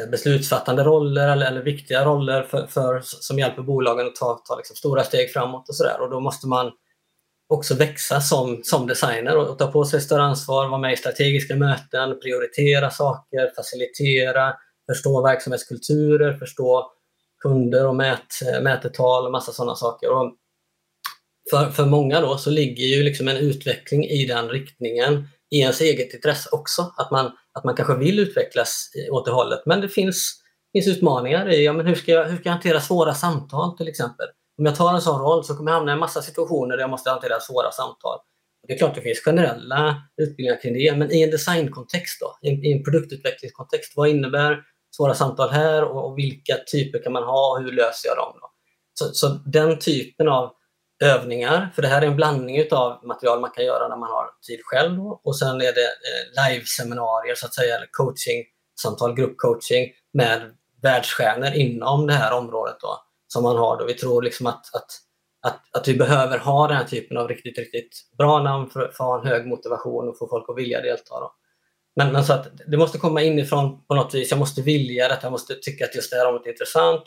eh, 0.00 0.10
beslutsfattande 0.10 0.84
roller 0.84 1.28
eller, 1.28 1.46
eller 1.46 1.62
viktiga 1.62 2.04
roller 2.04 2.42
för, 2.42 2.66
för, 2.66 3.00
som 3.04 3.38
hjälper 3.38 3.62
bolagen 3.62 4.06
att 4.06 4.16
ta, 4.16 4.42
ta 4.48 4.56
liksom 4.56 4.76
stora 4.76 5.04
steg 5.04 5.32
framåt 5.32 5.68
och 5.68 5.76
sådär. 5.76 6.00
Och 6.00 6.10
då 6.10 6.20
måste 6.20 6.48
man 6.48 6.72
också 7.50 7.74
växa 7.74 8.20
som, 8.20 8.60
som 8.64 8.86
designer 8.86 9.36
och, 9.36 9.58
ta 9.58 9.66
på 9.66 9.84
sig 9.84 10.00
större 10.00 10.22
ansvar, 10.22 10.68
vara 10.68 10.80
med 10.80 10.92
i 10.92 10.96
strategiska 10.96 11.56
möten, 11.56 12.20
prioritera 12.20 12.90
saker, 12.90 13.52
facilitera, 13.56 14.54
förstå 14.92 15.22
verksamhetskulturer, 15.22 16.32
förstå 16.32 16.92
kunder 17.42 17.86
och 17.86 17.96
mät, 17.96 18.34
mätetal 18.62 19.26
och 19.26 19.32
massa 19.32 19.52
sådana 19.52 19.74
saker. 19.74 20.10
Och 20.10 20.34
för, 21.50 21.70
för 21.70 21.86
många 21.86 22.20
då 22.20 22.38
så 22.38 22.50
ligger 22.50 22.86
ju 22.86 23.02
liksom 23.02 23.28
en 23.28 23.36
utveckling 23.36 24.04
i 24.04 24.26
den 24.26 24.48
riktningen 24.48 25.28
i 25.50 25.60
ens 25.60 25.80
eget 25.80 26.14
intresse 26.14 26.48
också. 26.52 26.92
Att 26.96 27.10
man, 27.10 27.32
att 27.54 27.64
man 27.64 27.76
kanske 27.76 27.96
vill 27.96 28.18
utvecklas 28.18 28.90
åt 29.10 29.24
det 29.24 29.32
hållet. 29.32 29.62
Men 29.66 29.80
det 29.80 29.88
finns, 29.88 30.42
finns 30.72 30.88
utmaningar 30.88 31.52
i 31.52 31.64
ja, 31.64 31.72
men 31.72 31.86
hur, 31.86 31.94
ska 31.94 32.12
jag, 32.12 32.24
hur 32.24 32.36
ska 32.36 32.48
jag 32.48 32.52
hantera 32.52 32.80
svåra 32.80 33.14
samtal 33.14 33.76
till 33.76 33.88
exempel. 33.88 34.26
Om 34.60 34.66
jag 34.66 34.76
tar 34.76 34.94
en 34.94 35.00
sån 35.00 35.20
roll 35.20 35.44
så 35.44 35.56
kommer 35.56 35.70
jag 35.70 35.76
hamna 35.76 35.92
i 35.92 35.94
en 35.94 35.98
massa 35.98 36.22
situationer 36.22 36.76
där 36.76 36.82
jag 36.82 36.90
måste 36.90 37.10
hantera 37.10 37.40
svåra 37.40 37.70
samtal. 37.70 38.18
Det 38.66 38.72
är 38.72 38.78
klart 38.78 38.94
det 38.94 39.00
finns 39.00 39.20
generella 39.24 40.02
utbildningar 40.16 40.60
kring 40.62 40.74
det, 40.74 40.96
men 40.96 41.12
i 41.12 41.22
en 41.22 41.30
designkontext 41.30 42.20
då, 42.20 42.48
i 42.48 42.72
en 42.72 42.84
produktutvecklingskontext, 42.84 43.92
vad 43.96 44.08
innebär 44.08 44.62
svåra 44.96 45.14
samtal 45.14 45.50
här 45.50 45.84
och, 45.84 46.18
vilka 46.18 46.56
typer 46.72 47.02
kan 47.02 47.12
man 47.12 47.22
ha 47.22 47.52
och 47.52 47.62
hur 47.62 47.72
löser 47.72 48.08
jag 48.08 48.16
dem? 48.16 48.32
Då? 48.40 48.50
Så, 48.94 49.14
så 49.14 49.28
den 49.28 49.78
typen 49.78 50.28
av 50.28 50.52
övningar, 51.04 51.72
för 51.74 51.82
det 51.82 51.88
här 51.88 52.02
är 52.02 52.06
en 52.06 52.16
blandning 52.16 52.72
av 52.72 53.06
material 53.06 53.40
man 53.40 53.50
kan 53.50 53.64
göra 53.64 53.88
när 53.88 53.96
man 53.96 54.10
har 54.10 54.26
tid 54.46 54.60
själv 54.62 55.00
och 55.24 55.38
sen 55.38 55.56
är 55.56 55.72
det 55.72 55.90
eh, 56.08 56.48
live-seminarier 56.48 57.34
så 57.34 57.46
att 57.46 57.54
säga, 57.54 57.76
eller 57.76 57.88
coaching-samtal, 57.92 59.14
gruppcoaching 59.14 59.88
med 60.12 60.40
världsstjärnor 60.82 61.52
inom 61.54 62.06
det 62.06 62.14
här 62.14 62.32
området. 62.38 62.76
Då 62.80 63.09
som 63.32 63.42
man 63.42 63.56
har. 63.56 63.78
Då. 63.78 63.84
Vi 63.84 63.94
tror 63.94 64.22
liksom 64.22 64.46
att, 64.46 64.74
att, 64.74 64.90
att, 65.42 65.76
att 65.78 65.88
vi 65.88 65.94
behöver 65.94 66.38
ha 66.38 66.68
den 66.68 66.76
här 66.76 66.84
typen 66.84 67.16
av 67.16 67.28
riktigt, 67.28 67.58
riktigt 67.58 67.96
bra 68.18 68.42
namn 68.42 68.70
för, 68.70 68.80
för 68.80 68.88
att 68.88 68.98
ha 68.98 69.20
en 69.20 69.26
hög 69.26 69.46
motivation 69.46 70.08
och 70.08 70.18
få 70.18 70.28
folk 70.28 70.48
att 70.48 70.56
vilja 70.56 70.80
delta. 70.80 71.20
Då. 71.20 71.32
Men, 71.96 72.12
men 72.12 72.24
så 72.24 72.32
att 72.32 72.48
det 72.66 72.76
måste 72.76 72.98
komma 72.98 73.22
inifrån 73.22 73.84
på 73.86 73.94
något 73.94 74.14
vis. 74.14 74.30
Jag 74.30 74.38
måste 74.38 74.62
vilja 74.62 75.08
detta, 75.08 75.20
jag 75.22 75.32
måste 75.32 75.54
tycka 75.54 75.84
att 75.84 75.94
just 75.94 76.10
det 76.10 76.16
här 76.16 76.26
området 76.26 76.46
är 76.46 76.50
intressant. 76.50 77.02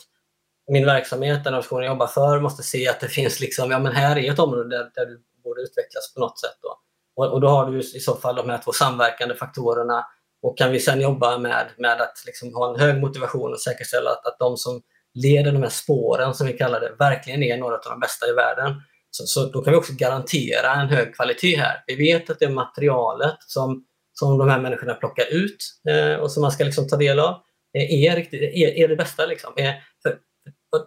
Min 0.71 0.85
verksamhet, 0.85 1.43
den 1.43 1.53
organisationen 1.53 1.83
jag 1.83 1.93
jobbar 1.93 2.07
för, 2.07 2.39
måste 2.39 2.63
se 2.63 2.87
att 2.87 2.99
det 2.99 3.07
finns 3.07 3.39
liksom, 3.39 3.71
ja 3.71 3.79
men 3.79 3.91
här 3.91 4.17
är 4.17 4.31
ett 4.31 4.39
område 4.39 4.77
där, 4.77 4.91
där 4.95 5.05
du 5.05 5.23
borde 5.43 5.61
utvecklas 5.61 6.13
på 6.13 6.19
något 6.19 6.39
sätt. 6.39 6.57
Då. 6.61 6.79
Och, 7.15 7.33
och 7.33 7.41
då 7.41 7.47
har 7.47 7.71
du 7.71 7.79
i 7.79 7.99
så 7.99 8.15
fall 8.15 8.35
de 8.35 8.49
här 8.49 8.57
två 8.57 8.71
samverkande 8.71 9.35
faktorerna 9.35 10.05
och 10.41 10.57
kan 10.57 10.71
vi 10.71 10.79
sedan 10.79 11.01
jobba 11.01 11.37
med, 11.37 11.67
med 11.77 12.01
att 12.01 12.23
liksom 12.25 12.53
ha 12.53 12.73
en 12.73 12.79
hög 12.79 13.01
motivation 13.01 13.53
och 13.53 13.59
säkerställa 13.59 14.09
att, 14.09 14.25
att 14.27 14.39
de 14.39 14.57
som 14.57 14.81
leder 15.13 15.51
de 15.51 15.63
här 15.63 15.69
spåren 15.69 16.33
som 16.33 16.47
vi 16.47 16.53
kallar 16.53 16.79
det 16.79 16.95
verkligen 16.99 17.43
är 17.43 17.57
några 17.57 17.75
av 17.75 17.81
de 17.83 17.99
bästa 17.99 18.27
i 18.27 18.33
världen. 18.33 18.81
Så, 19.11 19.25
så 19.25 19.49
då 19.49 19.61
kan 19.61 19.73
vi 19.73 19.79
också 19.79 19.93
garantera 19.93 20.73
en 20.73 20.87
hög 20.87 21.15
kvalitet 21.15 21.55
här. 21.55 21.83
Vi 21.87 21.95
vet 21.95 22.29
att 22.29 22.39
det 22.39 22.49
materialet 22.49 23.37
som, 23.39 23.85
som 24.13 24.37
de 24.37 24.49
här 24.49 24.59
människorna 24.59 24.93
plockar 24.93 25.25
ut 25.33 25.57
eh, 25.89 26.15
och 26.15 26.31
som 26.31 26.41
man 26.41 26.51
ska 26.51 26.63
liksom 26.63 26.87
ta 26.87 26.95
del 26.95 27.19
av 27.19 27.41
eh, 27.77 28.03
är, 28.03 28.15
riktigt, 28.15 28.41
är, 28.41 28.83
är 28.83 28.87
det 28.87 28.95
bästa. 28.95 29.25
Liksom. 29.25 29.53
Är, 29.55 29.73
för, 30.03 30.17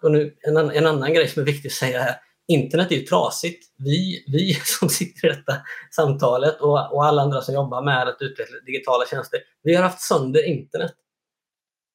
och 0.02 0.12
nu, 0.12 0.36
en, 0.40 0.56
en, 0.56 0.86
annan 0.86 1.14
grej 1.14 1.28
som 1.28 1.42
är 1.42 1.46
viktig 1.46 1.68
att 1.68 1.72
säga 1.72 2.00
här. 2.00 2.16
Internet 2.48 2.92
är 2.92 2.96
ju 2.96 3.02
trasigt. 3.02 3.64
Vi, 3.78 4.24
vi 4.26 4.54
som 4.64 4.88
sitter 4.88 5.28
i 5.28 5.30
detta 5.30 5.56
samtalet 5.96 6.60
och, 6.60 6.94
och 6.94 7.04
alla 7.04 7.22
andra 7.22 7.40
som 7.40 7.54
jobbar 7.54 7.82
med 7.82 8.08
att 8.08 8.16
utveckla 8.22 8.56
digitala 8.66 9.06
tjänster, 9.06 9.40
vi 9.62 9.74
har 9.74 9.82
haft 9.82 10.00
sönder 10.00 10.46
internet 10.46 10.92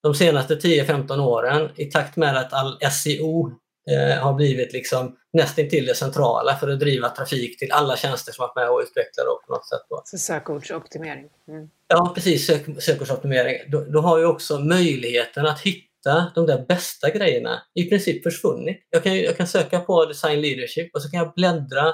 de 0.04 0.16
senaste 0.16 0.56
10-15 0.56 1.20
åren 1.20 1.70
i 1.76 1.86
takt 1.86 2.16
med 2.16 2.38
att 2.38 2.54
all 2.54 2.80
SEO 2.92 3.52
eh, 3.90 4.24
har 4.24 4.34
blivit 4.34 4.74
liksom 4.74 5.18
nästintill 5.34 5.86
det 5.86 5.96
centrala 5.96 6.56
för 6.56 6.70
att 6.70 6.80
driva 6.80 7.10
trafik 7.10 7.60
till 7.60 7.72
alla 7.72 7.98
tjänster 7.98 8.32
som 8.32 8.44
varit 8.44 8.56
med 8.56 8.70
och 8.70 8.80
utvecklat 8.80 9.26
på 9.48 9.54
något 9.54 9.68
sätt. 9.68 9.82
Då. 9.90 10.02
Så 10.06 10.18
sökordsoptimering. 10.18 11.30
Mm. 11.48 11.70
Ja, 11.88 12.12
precis. 12.16 12.48
Sök, 12.48 12.84
sökordsoptimering. 12.84 13.72
Då, 13.72 13.86
då, 13.86 14.00
har 14.00 14.20
ju 14.20 14.26
också 14.26 14.60
möjligheten 14.60 15.46
att 15.46 15.60
hitta 15.60 16.32
de 16.36 16.46
där 16.46 16.66
bästa 16.68 17.10
grejerna 17.10 17.62
i 17.74 17.90
princip 17.90 18.24
försvunnit. 18.24 18.88
Jag 18.90 19.04
kan, 19.04 19.18
jag 19.18 19.38
kan 19.38 19.48
söka 19.48 19.80
på 19.80 20.06
design 20.06 20.42
leadership 20.42 20.96
och 20.96 21.02
så 21.02 21.10
kan 21.10 21.20
jag 21.20 21.34
bläddra 21.34 21.94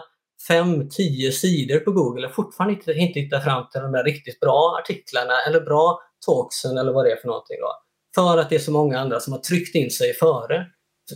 5-10 0.50 1.32
sidor 1.32 1.80
på 1.80 1.92
Google 1.92 2.28
och 2.28 2.36
fortfarande 2.36 2.74
inte, 2.74 2.94
inte 2.94 3.20
hitta 3.20 3.42
fram 3.42 3.70
till 3.72 3.82
de 3.82 3.92
där 3.92 4.04
riktigt 4.04 4.40
bra 4.40 4.80
artiklarna 4.82 5.34
eller 5.48 5.62
bra 5.62 6.00
talksen 6.26 6.78
eller 6.78 6.94
vad 6.94 7.06
det 7.06 7.12
är 7.12 7.16
för 7.16 7.28
någonting. 7.28 7.58
Då. 7.60 7.87
För 8.18 8.38
att 8.38 8.50
det 8.50 8.56
är 8.56 8.60
så 8.60 8.72
många 8.72 9.00
andra 9.00 9.20
som 9.20 9.34
har 9.34 9.40
tryckt 9.40 9.76
in 9.76 9.92
sig 9.92 10.14
före 10.14 10.66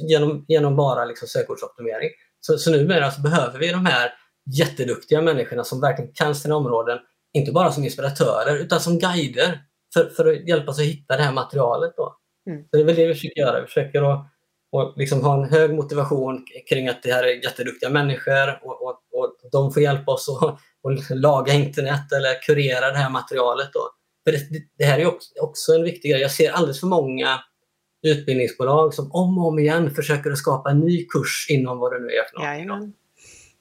genom, 0.09 0.45
genom 0.47 0.75
bara 0.75 1.05
liksom 1.05 1.27
sökordsoptimering. 1.27 2.09
Så, 2.39 2.57
så 2.57 2.71
numera 2.71 3.11
så 3.11 3.21
behöver 3.21 3.59
vi 3.59 3.71
de 3.71 3.85
här 3.85 4.13
jätteduktiga 4.57 5.21
människorna 5.21 5.63
som 5.63 5.81
verkligen 5.81 6.11
kan 6.13 6.35
sina 6.35 6.55
områden, 6.55 6.99
inte 7.33 7.51
bara 7.51 7.71
som 7.71 7.83
inspiratörer 7.83 8.55
utan 8.55 8.79
som 8.79 8.99
guider 8.99 9.59
för, 9.93 10.09
för 10.09 10.33
att 10.33 10.47
hjälpa 10.47 10.71
oss 10.71 10.79
att 10.79 10.85
hitta 10.85 11.17
det 11.17 11.23
här 11.23 11.31
materialet. 11.31 11.93
Då. 11.97 12.15
Mm. 12.49 12.63
Så 12.63 12.77
det 12.77 12.79
är 12.79 12.85
väl 12.85 12.95
det 12.95 13.07
vi 13.07 13.13
försöker 13.13 13.39
göra. 13.41 13.61
Vi 13.61 13.67
försöker 13.67 14.13
att 14.13 14.27
och 14.71 14.93
liksom 14.97 15.21
ha 15.23 15.43
en 15.43 15.49
hög 15.49 15.73
motivation 15.73 16.45
kring 16.69 16.87
att 16.87 17.03
det 17.03 17.13
här 17.13 17.23
är 17.23 17.43
jätteduktiga 17.43 17.89
människor 17.89 18.59
och, 18.63 18.81
och, 18.81 18.99
och 19.13 19.35
de 19.51 19.73
får 19.73 19.83
hjälpa 19.83 20.11
oss 20.11 20.29
att 20.29 20.59
laga 21.09 21.53
internet 21.53 22.11
eller 22.11 22.41
kurera 22.41 22.91
det 22.91 22.97
här 22.97 23.09
materialet. 23.09 23.69
Då. 23.73 23.89
För 24.23 24.31
det, 24.31 24.39
det, 24.77 24.85
här 24.85 24.99
är 24.99 25.05
också, 25.05 25.29
också 25.41 25.73
en 25.73 25.83
viktig 25.83 26.11
grej. 26.11 26.21
Jag 26.21 26.31
ser 26.31 26.51
alldeles 26.51 26.79
för 26.79 26.87
många 26.87 27.39
utbildningsbolag 28.07 28.93
som 28.93 29.11
om 29.11 29.37
och 29.37 29.47
om 29.47 29.59
igen 29.59 29.95
försöker 29.95 30.31
att 30.31 30.37
skapa 30.37 30.69
en 30.69 30.79
ny 30.79 31.05
kurs 31.05 31.47
inom 31.49 31.79
vad 31.79 31.91
det 31.91 31.99
nu 31.99 32.07
är 32.07 32.23
för 32.29 32.33
något. 32.33 32.43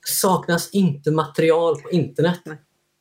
Det 0.01 0.12
saknas 0.12 0.70
inte 0.70 1.11
material 1.11 1.83
på 1.83 1.90
internet. 1.90 2.40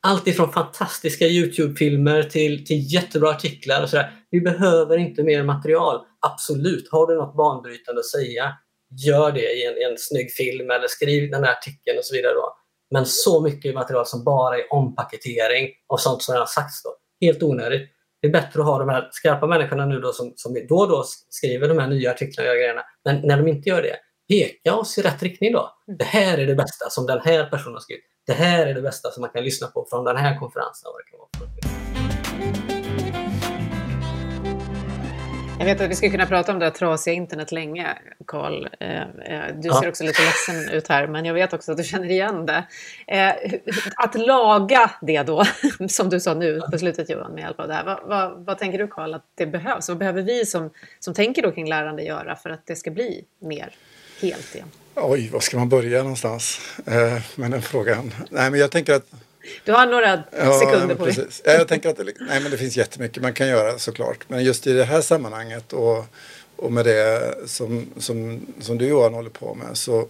Allt 0.01 0.27
ifrån 0.27 0.51
fantastiska 0.51 1.25
Youtube-filmer 1.25 2.23
till, 2.23 2.65
till 2.65 2.93
jättebra 2.93 3.29
artiklar 3.29 3.83
och 3.83 3.89
sådär. 3.89 4.11
Vi 4.31 4.41
behöver 4.41 4.97
inte 4.97 5.23
mer 5.23 5.43
material. 5.43 6.01
Absolut, 6.19 6.91
har 6.91 7.07
du 7.07 7.15
något 7.15 7.37
banbrytande 7.37 7.99
att 7.99 8.05
säga, 8.05 8.53
gör 9.05 9.31
det 9.31 9.53
i 9.53 9.65
en, 9.65 9.77
i 9.77 9.83
en 9.91 9.97
snygg 9.97 10.31
film 10.31 10.71
eller 10.71 10.87
skriv 10.87 11.31
den 11.31 11.43
här 11.43 11.51
artikeln 11.51 11.97
och 11.97 12.05
så 12.05 12.15
vidare. 12.15 12.33
Då. 12.33 12.55
Men 12.91 13.05
så 13.05 13.41
mycket 13.41 13.75
material 13.75 14.05
som 14.05 14.23
bara 14.23 14.57
är 14.57 14.73
ompaketering 14.73 15.69
av 15.87 15.97
sånt 15.97 16.21
som 16.21 16.33
redan 16.33 16.47
sagts. 16.47 16.83
Då 16.83 16.89
helt 17.21 17.43
onödigt. 17.43 17.89
Det 18.21 18.27
är 18.27 18.31
bättre 18.31 18.59
att 18.59 18.65
ha 18.65 18.79
de 18.79 18.89
här 18.89 19.09
skarpa 19.11 19.47
människorna 19.47 19.85
nu 19.85 19.99
då 19.99 20.13
som, 20.13 20.33
som 20.35 20.65
då 20.69 20.75
och 20.75 20.89
då 20.89 21.03
skriver 21.29 21.67
de 21.67 21.79
här 21.79 21.87
nya 21.87 22.11
artiklarna 22.11 22.49
och 22.49 22.55
grejerna. 22.55 22.81
Men 23.05 23.21
när 23.27 23.37
de 23.37 23.47
inte 23.47 23.69
gör 23.69 23.81
det, 23.81 23.95
peka 24.29 24.75
oss 24.75 24.97
i 24.97 25.01
rätt 25.01 25.23
riktning 25.23 25.51
då. 25.51 25.71
Mm. 25.87 25.97
Det 25.97 26.05
här 26.05 26.37
är 26.37 26.47
det 26.47 26.55
bästa 26.55 26.89
som 26.89 27.05
den 27.05 27.19
här 27.19 27.49
personen 27.49 27.73
har 27.73 27.81
skrivit. 27.81 28.03
Det 28.27 28.33
här 28.33 28.67
är 28.67 28.73
det 28.73 28.81
bästa 28.81 29.11
som 29.11 29.21
man 29.21 29.29
kan 29.29 29.43
lyssna 29.43 29.67
på 29.67 29.87
från 29.89 30.05
den 30.05 30.17
här 30.17 30.39
konferensen. 30.39 30.89
Jag 35.59 35.65
vet 35.65 35.81
att 35.81 35.89
vi 35.89 35.95
ska 35.95 36.09
kunna 36.09 36.25
prata 36.25 36.51
om 36.51 36.59
det 36.59 36.71
trasiga 36.71 37.13
internet 37.13 37.51
länge, 37.51 37.87
Karl. 38.27 38.67
Eh, 38.79 39.01
eh, 39.01 39.55
du 39.55 39.69
ser 39.69 39.89
också 39.89 40.03
lite 40.03 40.21
ledsen 40.21 40.69
ut 40.75 40.87
här, 40.87 41.07
men 41.07 41.25
jag 41.25 41.33
vet 41.33 41.53
också 41.53 41.71
att 41.71 41.77
du 41.77 41.83
känner 41.83 42.11
igen 42.11 42.45
det. 42.45 42.63
Eh, 43.07 43.33
att 43.95 44.15
laga 44.15 44.91
det 45.01 45.23
då, 45.23 45.43
som 45.89 46.09
du 46.09 46.19
sa 46.19 46.33
nu 46.33 46.61
på 46.71 46.77
slutet 46.77 47.09
Johan, 47.09 47.31
med 47.31 47.41
hjälp 47.41 47.59
av 47.59 47.67
det 47.67 47.73
här. 47.73 47.85
Vad, 47.85 47.99
vad, 48.05 48.45
vad 48.45 48.57
tänker 48.57 48.77
du 48.77 48.87
Karl 48.87 49.13
att 49.13 49.25
det 49.35 49.45
behövs? 49.45 49.89
Vad 49.89 49.97
behöver 49.97 50.21
vi 50.21 50.45
som, 50.45 50.69
som 50.99 51.13
tänker 51.13 51.41
då 51.41 51.51
kring 51.51 51.69
lärande 51.69 52.03
göra 52.03 52.35
för 52.35 52.49
att 52.49 52.65
det 52.65 52.75
ska 52.75 52.91
bli 52.91 53.25
mer 53.39 53.69
helt 54.21 54.55
igen? 54.55 54.67
Oj, 54.95 55.29
var 55.29 55.39
ska 55.39 55.57
man 55.57 55.69
börja 55.69 56.03
någonstans 56.03 56.61
med 57.35 57.51
den 57.51 57.61
frågan? 57.61 58.13
Nej, 58.29 58.51
men 58.51 58.59
jag 58.59 58.71
tänker 58.71 58.93
att 58.93 59.11
du 59.65 59.71
har 59.71 59.85
några 59.85 60.23
sekunder 60.59 60.95
på 60.95 61.05
dig. 61.05 61.27
Ja, 61.43 61.51
jag 61.51 61.67
tänker 61.67 61.89
att 61.89 61.97
det, 61.97 62.03
nej, 62.19 62.41
men 62.41 62.51
det 62.51 62.57
finns 62.57 62.77
jättemycket 62.77 63.23
man 63.23 63.33
kan 63.33 63.47
göra 63.47 63.79
såklart. 63.79 64.25
Men 64.27 64.43
just 64.43 64.67
i 64.67 64.73
det 64.73 64.83
här 64.83 65.01
sammanhanget 65.01 65.73
och, 65.73 66.05
och 66.55 66.71
med 66.71 66.85
det 66.85 67.35
som, 67.45 67.87
som, 67.97 68.45
som 68.59 68.77
du 68.77 68.87
Johan 68.87 69.13
håller 69.13 69.29
på 69.29 69.53
med 69.53 69.77
så, 69.77 70.07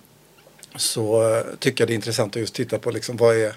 så 0.75 1.41
tycker 1.60 1.82
jag 1.82 1.89
det 1.89 1.93
är 1.93 1.95
intressant 1.95 2.36
att 2.36 2.39
just 2.39 2.56
titta 2.56 2.80
på 2.80 2.91
liksom 2.91 3.17
vad, 3.17 3.38
är, 3.38 3.54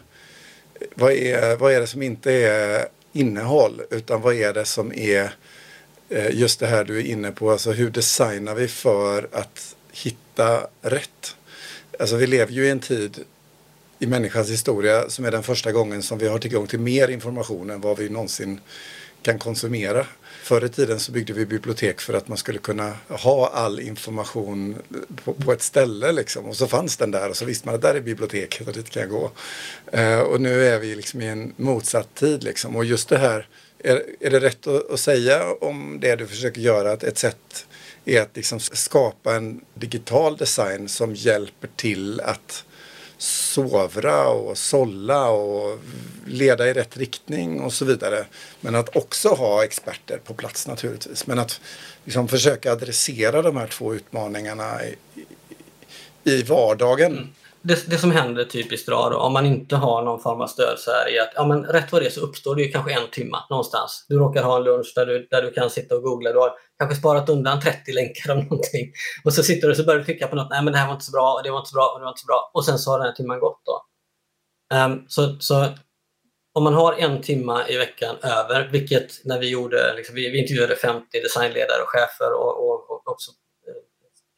vad, 0.94 1.12
är, 1.12 1.56
vad 1.56 1.72
är 1.72 1.80
det 1.80 1.86
som 1.86 2.02
inte 2.02 2.32
är 2.32 2.86
innehåll 3.12 3.82
utan 3.90 4.20
vad 4.20 4.34
är 4.34 4.52
det 4.52 4.64
som 4.64 4.92
är 4.92 5.34
eh, 6.08 6.30
just 6.30 6.60
det 6.60 6.66
här 6.66 6.84
du 6.84 6.98
är 6.98 7.04
inne 7.04 7.32
på. 7.32 7.50
Alltså 7.50 7.72
hur 7.72 7.90
designar 7.90 8.54
vi 8.54 8.68
för 8.68 9.28
att 9.32 9.76
hitta 9.92 10.66
rätt? 10.82 11.36
Alltså 11.98 12.16
vi 12.16 12.26
lever 12.26 12.52
ju 12.52 12.66
i 12.66 12.70
en 12.70 12.80
tid 12.80 13.24
i 14.02 14.06
människans 14.06 14.50
historia 14.50 15.10
som 15.10 15.24
är 15.24 15.30
den 15.30 15.42
första 15.42 15.72
gången 15.72 16.02
som 16.02 16.18
vi 16.18 16.28
har 16.28 16.38
tillgång 16.38 16.66
till 16.66 16.80
mer 16.80 17.08
information 17.08 17.70
än 17.70 17.80
vad 17.80 17.98
vi 17.98 18.08
någonsin 18.08 18.60
kan 19.22 19.38
konsumera. 19.38 20.06
Förr 20.42 20.64
i 20.64 20.68
tiden 20.68 21.00
så 21.00 21.12
byggde 21.12 21.32
vi 21.32 21.46
bibliotek 21.46 22.00
för 22.00 22.14
att 22.14 22.28
man 22.28 22.38
skulle 22.38 22.58
kunna 22.58 22.94
ha 23.08 23.48
all 23.48 23.80
information 23.80 24.76
på, 25.24 25.32
på, 25.32 25.52
ett 25.52 25.62
ställe 25.62 26.12
liksom. 26.12 26.44
Och 26.44 26.56
så 26.56 26.66
fanns 26.66 26.96
den 26.96 27.10
där 27.10 27.30
och 27.30 27.36
så 27.36 27.44
visste 27.44 27.66
man 27.66 27.74
att 27.74 27.82
där 27.82 27.94
är 27.94 28.00
biblioteket 28.00 28.68
och 28.68 28.74
dit 28.74 28.90
kan 28.90 29.02
jag 29.02 29.10
gå. 29.10 29.30
Uh, 29.98 30.20
och 30.20 30.40
nu 30.40 30.64
är 30.66 30.78
vi 30.78 30.94
liksom 30.94 31.20
i 31.20 31.26
en 31.26 31.52
motsatt 31.56 32.14
tid 32.14 32.44
liksom. 32.44 32.76
Och 32.76 32.84
just 32.84 33.08
det 33.08 33.18
här, 33.18 33.48
är, 33.78 34.02
är 34.20 34.30
det 34.30 34.40
rätt 34.40 34.66
att, 34.66 34.90
att 34.90 35.00
säga 35.00 35.52
om 35.60 35.98
det 36.00 36.16
du 36.16 36.26
försöker 36.26 36.60
göra 36.60 36.92
att 36.92 37.04
ett 37.04 37.18
sätt 37.18 37.66
är 38.04 38.20
att 38.20 38.36
liksom 38.36 38.60
skapa 38.60 39.34
en 39.34 39.60
digital 39.74 40.36
design 40.36 40.88
som 40.88 41.14
hjälper 41.14 41.68
till 41.76 42.20
att 42.20 42.64
sovra 43.22 44.28
och 44.28 44.58
sålla 44.58 45.30
och 45.30 45.78
leda 46.26 46.68
i 46.68 46.72
rätt 46.72 46.96
riktning 46.96 47.60
och 47.60 47.72
så 47.72 47.84
vidare. 47.84 48.26
Men 48.60 48.74
att 48.74 48.96
också 48.96 49.28
ha 49.28 49.64
experter 49.64 50.18
på 50.18 50.34
plats 50.34 50.66
naturligtvis. 50.68 51.26
Men 51.26 51.38
att 51.38 51.60
liksom 52.04 52.28
försöka 52.28 52.72
adressera 52.72 53.42
de 53.42 53.56
här 53.56 53.66
två 53.66 53.94
utmaningarna 53.94 54.84
i, 54.84 54.96
i 56.24 56.42
vardagen. 56.42 57.12
Mm 57.12 57.28
det, 57.62 57.90
det 57.90 57.98
som 57.98 58.10
händer 58.10 58.44
typiskt 58.44 58.88
då, 58.88 59.08
då, 59.10 59.16
om 59.16 59.32
man 59.32 59.46
inte 59.46 59.76
har 59.76 60.02
någon 60.02 60.20
form 60.20 60.40
av 60.40 60.46
stöd 60.46 60.78
så 60.78 60.90
är 60.90 61.22
att 61.22 61.32
ja, 61.34 61.46
men 61.46 61.64
rätt 61.64 61.92
vad 61.92 62.02
det 62.02 62.06
är 62.06 62.10
så 62.10 62.20
uppstår 62.20 62.56
det 62.56 62.62
ju 62.62 62.72
kanske 62.72 62.92
en 62.92 63.10
timme 63.10 63.38
någonstans. 63.50 64.06
Du 64.08 64.18
råkar 64.18 64.42
ha 64.42 64.56
en 64.56 64.64
lunch 64.64 64.92
där 64.96 65.06
du, 65.06 65.26
där 65.30 65.42
du 65.42 65.50
kan 65.52 65.70
sitta 65.70 65.94
och 65.96 66.02
googla. 66.02 66.32
Du 66.32 66.38
har 66.38 66.52
kanske 66.78 66.96
sparat 66.96 67.28
undan 67.28 67.60
30 67.60 67.92
länkar 67.92 68.32
om 68.32 68.38
någonting. 68.38 68.92
Och 69.24 69.34
så 69.34 69.42
sitter 69.42 69.66
du 69.66 69.70
och 69.70 69.76
så 69.76 69.84
börjar 69.84 69.98
du 69.98 70.04
klicka 70.04 70.26
på 70.26 70.36
något. 70.36 70.50
Nej, 70.50 70.64
men 70.64 70.72
det 70.72 70.78
här 70.78 70.86
var 70.86 70.94
inte 70.94 71.04
så 71.04 71.12
bra 71.12 71.34
och 71.34 71.42
det 71.42 71.50
var 71.50 71.58
inte 71.58 71.70
så 71.70 71.76
bra 71.76 71.90
och 71.94 72.00
det 72.00 72.04
var 72.04 72.10
inte 72.10 72.20
så 72.20 72.26
bra. 72.26 72.50
Och 72.54 72.64
sen 72.64 72.78
så 72.78 72.90
har 72.90 72.98
den 72.98 73.06
här 73.06 73.14
timmen 73.14 73.40
gått 73.40 73.62
då. 73.64 73.82
Um, 74.76 75.04
så, 75.08 75.36
så 75.40 75.66
om 76.54 76.64
man 76.64 76.74
har 76.74 76.92
en 76.92 77.22
timme 77.22 77.64
i 77.68 77.76
veckan 77.76 78.16
över, 78.22 78.68
vilket 78.72 79.24
när 79.24 79.38
vi 79.38 79.48
gjorde, 79.48 79.94
liksom, 79.96 80.14
vi, 80.14 80.30
vi 80.30 80.38
intervjuade 80.38 80.76
50 80.76 81.20
designledare 81.20 81.82
och 81.82 81.88
chefer 81.88 82.32
och, 82.32 82.68
och, 82.68 82.90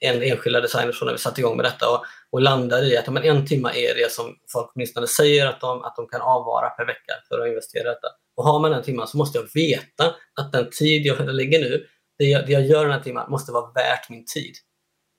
en 0.05 0.23
enskilda 0.23 0.61
designers 0.61 1.03
när 1.03 1.13
vi 1.13 1.19
satte 1.19 1.41
igång 1.41 1.57
med 1.57 1.65
detta 1.65 1.91
och, 1.91 2.05
och 2.33 2.41
landade 2.41 2.87
i 2.87 2.97
att 2.97 3.13
men 3.13 3.23
en 3.23 3.47
timme 3.47 3.69
är 3.69 3.95
det 3.95 4.13
som 4.13 4.37
folk 4.53 4.71
åtminstone 4.75 5.07
säger 5.07 5.47
att 5.47 5.61
de, 5.61 5.83
att 5.83 5.97
de 5.97 6.09
kan 6.09 6.21
avvara 6.21 6.69
per 6.69 6.87
vecka 6.87 7.13
för 7.29 7.41
att 7.41 7.49
investera 7.49 7.83
i 7.83 7.95
detta. 7.95 8.09
Och 8.37 8.45
har 8.45 8.61
man 8.61 8.73
en 8.73 8.83
timme 8.83 9.07
så 9.07 9.17
måste 9.17 9.39
jag 9.39 9.49
veta 9.55 10.15
att 10.41 10.53
den 10.53 10.71
tid 10.71 11.07
jag 11.07 11.35
lägger 11.35 11.61
nu, 11.61 11.87
det 12.19 12.25
jag, 12.25 12.47
det 12.47 12.53
jag 12.53 12.67
gör 12.67 12.85
den 12.85 12.93
här 12.93 13.01
timmen, 13.01 13.31
måste 13.31 13.53
vara 13.53 13.73
värt 13.73 14.11
min 14.11 14.25
tid. 14.35 14.55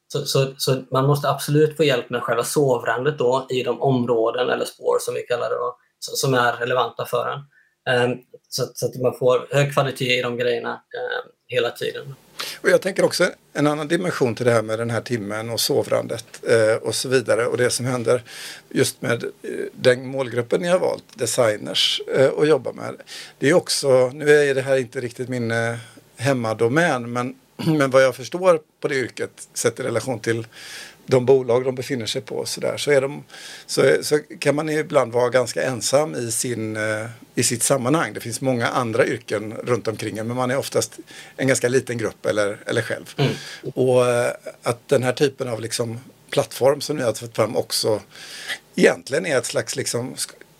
Så, 0.08 0.26
så, 0.26 0.54
så, 0.58 0.84
man 0.92 1.06
måste 1.06 1.30
absolut 1.30 1.78
få 1.78 1.84
hjälp 1.84 2.10
med 2.10 2.24
själva 2.24 2.44
sovrandet 2.44 3.18
då 3.18 3.48
i 3.50 3.64
de 3.64 3.82
områden 3.82 4.50
eller 4.50 4.66
spår 4.66 4.98
som 5.00 5.14
vi 5.14 5.22
kallar 5.22 5.50
det 5.50 5.56
då, 5.56 5.78
som 6.00 6.34
är 6.34 6.54
relevanta 6.54 7.06
för 7.06 7.30
en. 7.30 7.40
Um, 7.90 8.20
så, 8.50 8.64
så, 8.74 8.86
att 8.86 9.02
man 9.02 9.18
får 9.18 9.48
hög 9.52 9.74
kvalitet 9.74 10.20
i 10.20 10.22
de 10.22 10.38
grejerna 10.38 10.72
um, 10.74 11.32
hela 11.48 11.72
tiden. 11.72 12.16
Och 12.62 12.70
jag 12.70 12.82
tänker 12.82 13.06
också 13.06 13.32
en 13.54 13.68
annan 13.68 13.88
dimension 13.88 14.36
till 14.36 14.46
det 14.46 14.52
här 14.52 14.62
med 14.62 14.80
den 14.80 14.90
här 14.90 15.02
timmen 15.02 15.50
och 15.50 15.60
sovrandet 15.60 16.26
eh, 16.48 16.76
och 16.76 16.96
så 16.96 17.10
vidare 17.10 17.46
och 17.46 17.58
det 17.58 17.70
som 17.70 17.86
händer 17.86 18.24
just 18.70 19.02
med 19.02 19.24
eh, 19.24 19.30
den 19.72 20.08
målgruppen 20.08 20.62
ni 20.62 20.68
har 20.68 20.80
valt, 20.80 21.04
designers, 21.16 22.02
eh, 22.16 22.32
att 22.38 22.48
jobba 22.48 22.72
med. 22.72 22.96
Det 23.40 23.50
är 23.50 23.54
också, 23.54 24.10
nu 24.14 24.30
är 24.30 24.56
det 24.56 24.62
här 24.62 24.78
inte 24.78 25.02
riktigt 25.02 25.30
min 25.30 25.52
eh, 25.52 25.76
hemmadomän 26.18 27.14
men, 27.14 27.36
men 27.78 27.90
vad 27.90 28.04
jag 28.04 28.16
förstår 28.16 28.60
på 28.80 28.88
det 28.88 28.96
yrket 28.96 29.48
sett 29.54 29.80
i 29.80 29.84
relation 29.84 30.20
till 30.20 30.48
de 31.06 31.26
bolag 31.26 31.66
de 31.66 31.76
befinner 31.76 32.06
sig 32.06 32.22
på 32.22 32.46
så, 32.46 32.62
där, 32.62 32.78
så, 32.78 32.92
är 32.92 33.02
de, 33.02 33.24
så, 33.66 33.98
så 34.02 34.20
kan 34.40 34.56
man 34.56 34.70
ibland 34.70 35.14
vara 35.14 35.30
ganska 35.30 35.64
ensam 35.64 36.16
i, 36.16 36.32
sin, 36.32 36.76
eh, 36.76 37.06
i 37.36 37.44
sitt 37.44 37.64
sammanhang. 37.64 38.14
Det 38.14 38.20
finns 38.20 38.42
många 38.42 38.68
andra 38.68 39.06
yrken 39.06 39.54
runt 39.54 39.88
omkring 39.88 40.18
en 40.18 40.28
men 40.28 40.36
man 40.36 40.52
är 40.52 40.58
oftast 40.58 41.00
en 41.38 41.48
ganska 41.48 41.68
liten 41.68 41.98
grupp 41.98 42.26
eller, 42.26 42.58
eller 42.66 42.82
själv. 42.82 43.14
Mm. 43.18 43.34
Och 43.76 44.08
eh, 44.08 44.32
att 44.64 44.88
den 44.88 45.04
här 45.04 45.14
typen 45.14 45.48
av 45.48 45.62
liksom 45.62 46.00
plattform 46.30 46.82
som 46.82 46.98
ni 46.98 47.04
har 47.04 47.12
tagit 47.12 47.36
fram 47.36 47.56
också 47.56 48.02
egentligen 48.76 49.26
är 49.26 49.38
ett 49.38 49.46
slags, 49.46 49.76
liksom, 49.76 50.16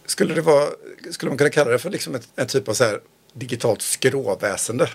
skulle, 0.06 0.34
det 0.34 0.42
vara, 0.42 0.70
skulle 1.12 1.30
man 1.30 1.38
kunna 1.38 1.50
kalla 1.50 1.72
det 1.72 1.80
för 1.80 1.90
liksom 1.90 2.16
ett, 2.16 2.28
en 2.36 2.48
typ 2.48 2.68
av 2.70 2.74
så 2.74 2.84
här 2.84 3.00
digitalt 3.36 3.82
skråväsende 3.82 4.90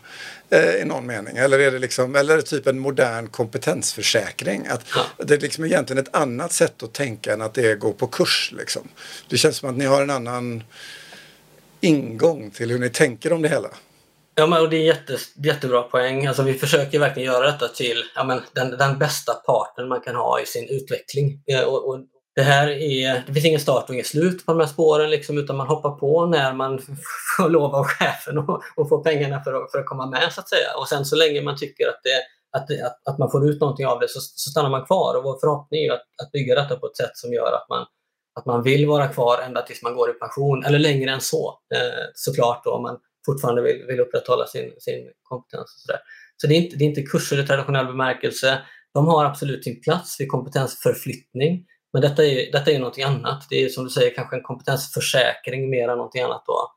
eh, 0.50 0.74
i 0.74 0.84
någon 0.84 1.06
mening? 1.06 1.36
Eller 1.36 1.58
är 1.58 1.70
det 1.70 1.78
liksom, 1.78 2.16
eller 2.16 2.32
är 2.32 2.36
det 2.36 2.42
typ 2.42 2.66
en 2.66 2.78
modern 2.78 3.28
kompetensförsäkring? 3.28 4.66
Att 4.66 4.84
ja. 4.94 5.24
Det 5.24 5.34
är 5.34 5.38
liksom 5.38 5.64
egentligen 5.64 6.02
ett 6.02 6.14
annat 6.16 6.52
sätt 6.52 6.82
att 6.82 6.92
tänka 6.92 7.32
än 7.32 7.42
att 7.42 7.54
det 7.54 7.70
är 7.70 7.76
gå 7.76 7.92
på 7.92 8.06
kurs. 8.06 8.52
Liksom. 8.56 8.88
Det 9.28 9.36
känns 9.36 9.56
som 9.56 9.70
att 9.70 9.76
ni 9.76 9.84
har 9.84 10.02
en 10.02 10.10
annan 10.10 10.64
ingång 11.80 12.50
till 12.50 12.70
hur 12.70 12.78
ni 12.78 12.90
tänker 12.90 13.32
om 13.32 13.42
det 13.42 13.48
hela. 13.48 13.68
Ja, 14.34 14.46
men, 14.46 14.60
och 14.60 14.70
det 14.70 14.76
är 14.76 14.84
jätte, 14.84 15.16
jättebra 15.34 15.82
poäng. 15.82 16.26
Alltså, 16.26 16.42
vi 16.42 16.54
försöker 16.54 16.98
verkligen 16.98 17.32
göra 17.32 17.52
detta 17.52 17.68
till 17.68 18.04
ja, 18.14 18.24
men, 18.24 18.40
den, 18.52 18.70
den 18.70 18.98
bästa 18.98 19.34
parten 19.34 19.88
man 19.88 20.00
kan 20.00 20.14
ha 20.14 20.40
i 20.40 20.46
sin 20.46 20.68
utveckling. 20.68 21.42
Eh, 21.46 21.60
och, 21.60 21.88
och 21.88 21.98
det 22.34 22.42
här 22.42 22.68
är, 22.68 23.22
det 23.26 23.32
finns 23.32 23.46
ingen 23.46 23.60
start 23.60 23.88
och 23.88 23.94
ingen 23.94 24.04
slut 24.04 24.46
på 24.46 24.52
de 24.52 24.60
här 24.60 24.66
spåren 24.66 25.10
liksom, 25.10 25.38
utan 25.38 25.56
man 25.56 25.66
hoppar 25.66 25.90
på 25.90 26.26
när 26.26 26.52
man 26.52 26.78
får 27.36 27.50
lov 27.50 27.74
av 27.74 27.84
chefen 27.84 28.38
och, 28.38 28.62
och 28.76 28.88
får 28.88 29.04
pengarna 29.04 29.44
för 29.44 29.52
att, 29.52 29.72
för 29.72 29.78
att 29.78 29.86
komma 29.86 30.06
med 30.06 30.32
så 30.32 30.40
att 30.40 30.48
säga. 30.48 30.68
Och 30.78 30.88
sen 30.88 31.04
så 31.04 31.16
länge 31.16 31.42
man 31.42 31.56
tycker 31.56 31.88
att, 31.88 32.00
det, 32.02 32.22
att, 32.58 32.68
det, 32.68 32.86
att, 32.86 33.08
att 33.08 33.18
man 33.18 33.30
får 33.30 33.48
ut 33.48 33.60
någonting 33.60 33.86
av 33.86 34.00
det 34.00 34.08
så, 34.08 34.20
så 34.20 34.50
stannar 34.50 34.70
man 34.70 34.86
kvar. 34.86 35.16
Och 35.16 35.24
vår 35.24 35.38
förhoppning 35.40 35.84
är 35.84 35.92
att, 35.92 36.06
att 36.22 36.32
bygga 36.32 36.54
detta 36.54 36.76
på 36.76 36.86
ett 36.86 36.96
sätt 36.96 37.16
som 37.16 37.32
gör 37.32 37.52
att 37.52 37.68
man, 37.68 37.86
att 38.40 38.46
man 38.46 38.62
vill 38.62 38.86
vara 38.86 39.08
kvar 39.08 39.38
ända 39.46 39.62
tills 39.62 39.82
man 39.82 39.94
går 39.94 40.10
i 40.10 40.12
pension 40.12 40.64
eller 40.64 40.78
längre 40.78 41.10
än 41.10 41.20
så 41.20 41.58
eh, 41.74 42.04
såklart 42.14 42.64
då, 42.64 42.70
om 42.70 42.82
man 42.82 42.98
fortfarande 43.26 43.62
vill, 43.62 43.84
vill 43.88 44.00
upprätthålla 44.00 44.46
sin, 44.46 44.72
sin 44.78 45.10
kompetens. 45.22 45.62
Och 45.62 45.80
så 45.80 45.92
där. 45.92 46.00
så 46.36 46.46
det 46.46 46.54
är, 46.54 46.60
inte, 46.60 46.76
det 46.76 46.84
är 46.84 46.88
inte 46.88 47.02
kurser 47.02 47.42
i 47.42 47.46
traditionell 47.46 47.86
bemärkelse. 47.86 48.58
De 48.94 49.06
har 49.06 49.24
absolut 49.24 49.64
sin 49.64 49.80
plats 49.80 50.20
vid 50.20 50.28
kompetensförflyttning. 50.28 51.66
Men 51.92 52.02
detta 52.02 52.24
är, 52.24 52.52
detta 52.52 52.70
är 52.70 52.78
någonting 52.78 53.04
annat. 53.04 53.46
Det 53.50 53.64
är 53.64 53.68
som 53.68 53.84
du 53.84 53.90
säger 53.90 54.14
kanske 54.14 54.36
en 54.36 54.42
kompetensförsäkring 54.42 55.70
mer 55.70 55.88
än 55.88 55.96
någonting 55.96 56.22
annat. 56.22 56.44
Då. 56.46 56.72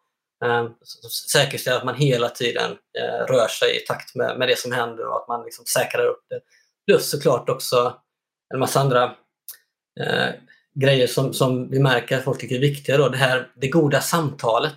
Eh, 0.46 0.70
säkerställa 1.32 1.78
att 1.78 1.86
man 1.86 1.96
hela 1.96 2.30
tiden 2.30 2.72
eh, 2.72 3.26
rör 3.34 3.48
sig 3.48 3.78
i 3.78 3.80
takt 3.80 4.16
med, 4.16 4.40
med 4.40 4.48
det 4.48 4.60
som 4.60 4.72
händer 4.72 5.08
och 5.08 5.22
att 5.22 5.28
man 5.28 5.44
liksom 5.44 5.66
säkrar 5.66 6.06
upp 6.06 6.26
det. 6.30 6.40
Plus 6.86 7.10
såklart 7.10 7.50
också 7.50 7.96
en 8.54 8.60
massa 8.60 8.80
andra 8.80 9.04
eh, 10.00 10.30
grejer 10.76 11.08
som, 11.08 11.34
som 11.34 11.70
vi 11.70 11.80
märker 11.80 12.18
att 12.18 12.24
folk 12.24 12.40
tycker 12.40 12.56
är 12.56 12.60
viktiga. 12.60 12.98
Då. 12.98 13.10
Det 13.10 13.18
här 13.18 13.52
det 13.56 13.68
goda 13.68 14.02
samtalet 14.02 14.76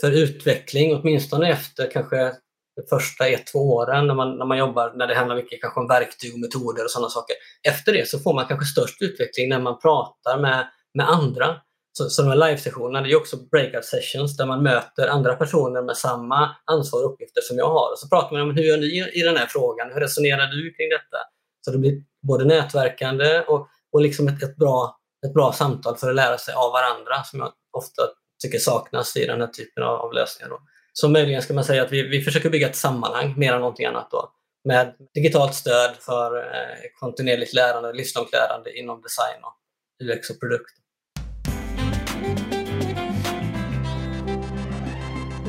för 0.00 0.10
utveckling, 0.10 0.96
åtminstone 0.96 1.50
efter 1.50 1.90
kanske 1.90 2.32
de 2.76 2.86
första 2.96 3.26
ett, 3.26 3.46
två 3.46 3.58
åren 3.58 4.06
när 4.06 4.14
man, 4.14 4.38
när 4.38 4.46
man 4.46 4.58
jobbar, 4.58 4.92
när 4.96 5.06
det 5.06 5.14
handlar 5.14 5.36
mycket 5.36 5.60
kanske 5.60 5.80
om 5.80 5.88
verktyg 5.88 6.34
och 6.34 6.40
metoder 6.40 6.84
och 6.84 6.90
sådana 6.90 7.08
saker. 7.08 7.36
Efter 7.68 7.92
det 7.92 8.08
så 8.08 8.18
får 8.18 8.34
man 8.34 8.46
kanske 8.46 8.66
störst 8.66 9.02
utveckling 9.02 9.48
när 9.48 9.60
man 9.60 9.78
pratar 9.78 10.38
med, 10.40 10.66
med 10.94 11.08
andra. 11.08 11.56
Så, 11.92 12.10
så 12.10 12.22
de 12.22 12.28
här 12.28 12.36
live-sessionerna, 12.36 13.00
det 13.00 13.12
är 13.12 13.16
också 13.16 13.36
breakout 13.50 13.84
sessions 13.84 14.36
där 14.36 14.46
man 14.46 14.62
möter 14.62 15.08
andra 15.08 15.36
personer 15.36 15.82
med 15.82 15.96
samma 15.96 16.56
ansvar 16.64 17.04
och 17.04 17.12
uppgifter 17.12 17.40
som 17.40 17.58
jag 17.58 17.68
har. 17.68 17.92
Och 17.92 17.98
så 17.98 18.08
pratar 18.08 18.32
man 18.32 18.40
om 18.40 18.56
hur 18.56 18.62
gör 18.62 18.76
ni 18.76 19.20
i 19.20 19.22
den 19.22 19.36
här 19.36 19.46
frågan? 19.46 19.92
Hur 19.92 20.00
resonerar 20.00 20.46
du 20.46 20.74
kring 20.74 20.88
detta? 20.88 21.18
Så 21.64 21.70
det 21.70 21.78
blir 21.78 22.02
både 22.28 22.44
nätverkande 22.44 23.40
och, 23.40 23.68
och 23.92 24.00
liksom 24.00 24.28
ett, 24.28 24.42
ett, 24.42 24.56
bra, 24.56 24.98
ett 25.26 25.34
bra 25.34 25.52
samtal 25.52 25.96
för 25.96 26.08
att 26.08 26.16
lära 26.16 26.38
sig 26.38 26.54
av 26.54 26.72
varandra 26.72 27.22
som 27.24 27.38
jag 27.38 27.52
ofta 27.72 28.02
tycker 28.42 28.58
saknas 28.58 29.16
i 29.16 29.26
den 29.26 29.40
här 29.40 29.48
typen 29.48 29.82
av, 29.82 29.94
av 29.94 30.12
lösningar. 30.12 30.50
Då. 30.50 30.58
Så 31.00 31.08
möjligen 31.08 31.42
ska 31.42 31.54
man 31.54 31.64
säga 31.64 31.82
att 31.82 31.92
vi, 31.92 32.02
vi 32.02 32.20
försöker 32.20 32.50
bygga 32.50 32.68
ett 32.68 32.76
sammanhang 32.76 33.34
mer 33.36 33.52
än 33.52 33.60
någonting 33.60 33.86
annat. 33.86 34.08
Då. 34.10 34.30
med 34.64 34.94
digitalt 35.14 35.54
stöd 35.54 35.96
för 36.00 36.38
eh, 36.38 36.76
kontinuerligt 37.00 37.54
lärande, 37.54 37.92
livslångt 37.92 38.32
lärande 38.32 38.78
inom 38.78 39.02
design 39.02 39.40
och 39.42 39.56
UX 40.04 40.30
och 40.30 40.40
produkt. 40.40 40.72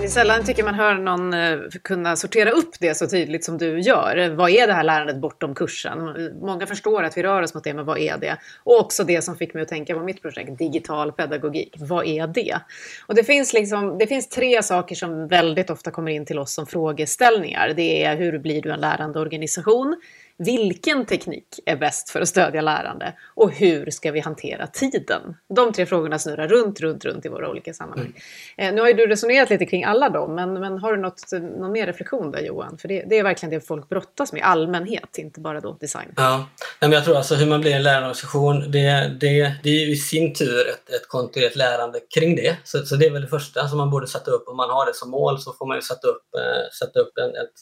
Är 0.08 0.12
sällan 0.12 0.46
tycker 0.46 0.63
man 0.63 0.76
hör 0.76 0.93
någon 0.93 1.34
eh, 1.34 1.60
kunna 1.82 2.15
sortera 2.15 2.52
upp 2.52 2.80
det 2.80 2.96
så 2.96 3.08
tydligt 3.08 3.46
som 3.46 3.58
du 3.58 3.80
gör. 3.80 4.30
Vad 4.36 4.50
är 4.50 4.67
det 4.67 4.74
här 4.74 4.84
lärandet 4.84 5.17
bortom 5.17 5.56
kursen? 5.56 5.98
Många 6.41 6.67
förstår 6.67 7.04
att 7.04 7.17
vi 7.17 7.24
rör 7.24 7.41
oss 7.41 7.54
mot 7.54 7.63
det, 7.63 7.74
men 7.74 7.86
vad 7.86 7.98
är 7.98 8.17
det? 8.17 8.38
Och 8.63 8.80
också 8.80 9.04
det 9.04 9.22
som 9.22 9.36
fick 9.36 9.54
mig 9.54 9.63
att 9.63 9.70
tänka 9.70 9.93
på 9.93 10.04
mitt 10.04 10.22
projekt, 10.22 10.58
digital 10.58 11.12
pedagogik. 11.12 11.76
Vad 11.78 12.06
är 12.06 12.28
det? 12.28 12.60
Och 13.08 13.15
det 13.15 13.24
finns, 13.24 13.54
liksom, 13.54 13.98
det 13.98 14.08
finns 14.08 14.30
tre 14.30 14.63
saker 14.63 14.96
som 14.96 15.28
väldigt 15.28 15.70
ofta 15.70 15.91
kommer 15.91 16.12
in 16.12 16.26
till 16.26 16.39
oss 16.39 16.54
som 16.54 16.67
frågeställningar. 16.67 17.74
Det 17.76 18.04
är 18.04 18.17
hur 18.17 18.39
blir 18.39 18.62
du 18.62 18.72
en 18.72 18.80
lärande 18.80 19.20
organisation? 19.20 19.96
Vilken 20.39 21.06
teknik 21.06 21.47
är 21.65 21.76
bäst 21.76 22.10
för 22.10 22.21
att 22.21 22.28
stödja 22.28 22.62
lärande? 22.62 23.13
Och 23.36 23.52
hur 23.52 23.91
ska 23.91 24.12
vi 24.12 24.19
hantera 24.19 24.67
tiden? 24.67 25.21
De 25.56 25.73
tre 25.73 25.86
frågorna 25.86 26.19
snurrar 26.19 26.47
runt, 26.47 26.80
runt, 26.80 27.06
runt 27.06 27.26
i 27.26 27.30
våra 27.30 27.50
olika 27.50 27.73
sammanhang. 27.73 28.13
Mm. 28.58 28.76
nu 28.76 28.82
har 28.82 28.88
ju 28.88 28.93
du 28.93 29.08
resonerat 29.08 29.50
lite 29.50 29.65
kring 29.65 29.84
alla 29.84 30.10
dem, 30.10 30.36
men, 30.36 30.54
men 30.54 30.78
har 30.78 30.93
du 30.93 31.02
något, 31.02 31.32
någon 31.32 31.71
mer 31.71 31.86
reflektion 31.86 32.32
där 32.32 32.41
Johan? 32.41 32.78
För 32.78 32.88
det, 32.88 33.06
det, 33.10 33.17
är 33.17 33.23
verkligen 33.23 33.52
det 33.52 33.67
folk 33.67 33.89
brottas 33.89 34.34
med 34.34 34.39
i 34.39 34.41
allmänhet, 34.41 35.17
inte 35.17 35.39
bara 35.39 35.62
då 35.62 35.73
design. 35.73 36.13
Ja, 36.15 36.45
men 36.80 36.91
jag 36.91 37.06
tror 37.06 37.17
alltså 37.17 37.36
hur 37.36 37.47
man 37.47 37.62
blir 37.62 37.76
en 37.76 37.84
lärarorganisation, 37.84 38.71
det, 38.71 39.17
det, 39.19 39.54
det 39.63 39.69
är 39.69 39.89
i 39.89 39.95
sin 39.95 40.34
tur 40.34 40.69
ett, 40.69 40.89
ett 40.89 41.08
kontinuerligt 41.08 41.56
lärande 41.56 42.00
kring 42.15 42.36
det. 42.36 42.58
Så, 42.63 42.86
så 42.86 42.95
det 42.95 43.06
är 43.06 43.12
väl 43.12 43.21
det 43.21 43.28
första 43.28 43.67
som 43.67 43.78
man 43.78 43.89
borde 43.89 44.08
sätta 44.08 44.32
upp. 44.32 44.47
Om 44.47 44.58
man 44.58 44.69
har 44.69 44.86
det 44.86 44.95
som 44.95 45.10
mål 45.10 45.39
så 45.39 45.54
får 45.54 45.65
man 45.65 45.78
ju 45.78 45.82
sätta 45.82 46.08
upp, 46.08 46.23
äh, 46.38 46.71
sätta 46.80 47.00
upp 47.00 47.17
en, 47.17 47.30
ett 47.30 47.54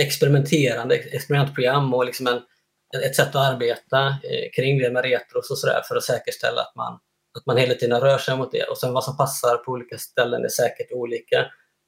experimenterande 0.00 0.94
experimentprogram 0.94 1.94
och 1.94 2.04
liksom 2.04 2.26
en, 2.26 2.40
ett 3.04 3.16
sätt 3.16 3.28
att 3.28 3.52
arbeta 3.52 4.06
eh, 4.06 4.50
kring 4.56 4.78
det 4.78 4.90
med 4.90 5.04
retros 5.04 5.50
och 5.50 5.58
sådär 5.58 5.82
för 5.88 5.96
att 5.96 6.04
säkerställa 6.04 6.60
att 6.60 6.76
man, 6.76 6.92
att 7.38 7.46
man 7.46 7.56
hela 7.56 7.74
tiden 7.74 8.00
rör 8.00 8.18
sig 8.18 8.36
mot 8.36 8.52
det. 8.52 8.64
Och 8.64 8.78
sen 8.78 8.92
vad 8.92 9.04
som 9.04 9.16
passar 9.16 9.56
på 9.56 9.72
olika 9.72 9.98
ställen 9.98 10.44
är 10.44 10.48
säkert 10.48 10.92
olika. 10.92 11.46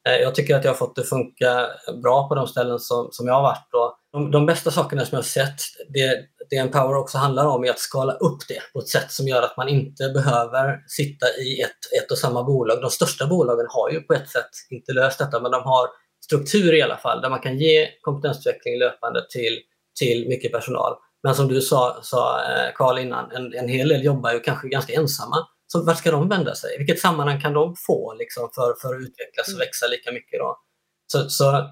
Eh, 0.08 0.16
jag 0.16 0.34
tycker 0.34 0.56
att 0.56 0.64
jag 0.64 0.70
har 0.70 0.76
fått 0.76 0.96
det 0.96 1.02
funka 1.02 1.68
bra 2.02 2.28
på 2.28 2.34
de 2.34 2.46
ställen 2.46 2.78
som, 2.78 3.08
som 3.10 3.26
jag 3.26 3.34
har 3.34 3.42
varit. 3.42 3.74
Och 3.74 3.96
de, 4.12 4.30
de 4.30 4.46
bästa 4.46 4.70
sakerna 4.70 5.04
som 5.04 5.16
jag 5.16 5.18
har 5.18 5.22
sett, 5.22 5.60
det, 5.88 6.20
det 6.50 6.56
Empower 6.56 6.94
också 6.94 7.18
handlar 7.18 7.46
om 7.46 7.64
är 7.64 7.70
att 7.70 7.78
skala 7.78 8.12
upp 8.12 8.48
det 8.48 8.60
på 8.72 8.78
ett 8.78 8.88
sätt 8.88 9.12
som 9.12 9.28
gör 9.28 9.42
att 9.42 9.56
man 9.56 9.68
inte 9.68 10.08
behöver 10.08 10.82
sitta 10.86 11.26
i 11.26 11.60
ett, 11.60 12.02
ett 12.02 12.10
och 12.10 12.18
samma 12.18 12.42
bolag. 12.42 12.80
De 12.80 12.90
största 12.90 13.26
bolagen 13.26 13.66
har 13.68 13.90
ju 13.90 14.00
på 14.00 14.14
ett 14.14 14.28
sätt 14.28 14.50
inte 14.70 14.92
löst 14.92 15.18
detta, 15.18 15.40
men 15.40 15.50
de 15.50 15.62
har 15.62 15.88
struktur 16.24 16.74
i 16.74 16.82
alla 16.82 16.96
fall, 16.96 17.20
där 17.20 17.30
man 17.30 17.40
kan 17.40 17.58
ge 17.58 17.88
kompetensutveckling 18.00 18.78
löpande 18.78 19.26
till, 19.30 19.60
till 19.98 20.28
mycket 20.28 20.52
personal. 20.52 20.96
Men 21.22 21.34
som 21.34 21.48
du 21.48 21.60
sa, 21.60 21.98
sa 22.02 22.40
eh, 22.42 22.72
Carl 22.74 22.98
innan, 22.98 23.30
en, 23.30 23.54
en 23.54 23.68
hel 23.68 23.88
del 23.88 24.04
jobbar 24.04 24.32
ju 24.32 24.40
kanske 24.40 24.68
ganska 24.68 24.92
ensamma. 24.92 25.36
Så 25.66 25.84
vart 25.84 25.98
ska 25.98 26.10
de 26.10 26.28
vända 26.28 26.54
sig? 26.54 26.78
Vilket 26.78 27.00
sammanhang 27.00 27.40
kan 27.40 27.52
de 27.52 27.74
få 27.86 28.14
liksom, 28.14 28.50
för, 28.54 28.74
för 28.80 28.94
att 28.94 29.00
utvecklas 29.00 29.46
och 29.46 29.52
mm. 29.52 29.58
växa 29.58 29.86
lika 29.86 30.12
mycket? 30.12 30.38
Då? 30.38 30.58
Så, 31.06 31.30
så, 31.30 31.70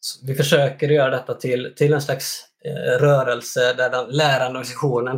så 0.00 0.26
vi 0.26 0.34
försöker 0.34 0.88
göra 0.88 1.10
detta 1.10 1.34
till, 1.34 1.74
till 1.76 1.92
en 1.92 2.02
slags 2.02 2.44
eh, 2.64 2.98
rörelse 2.98 3.72
där 3.72 3.90
den 3.90 4.06
lärande 4.08 4.64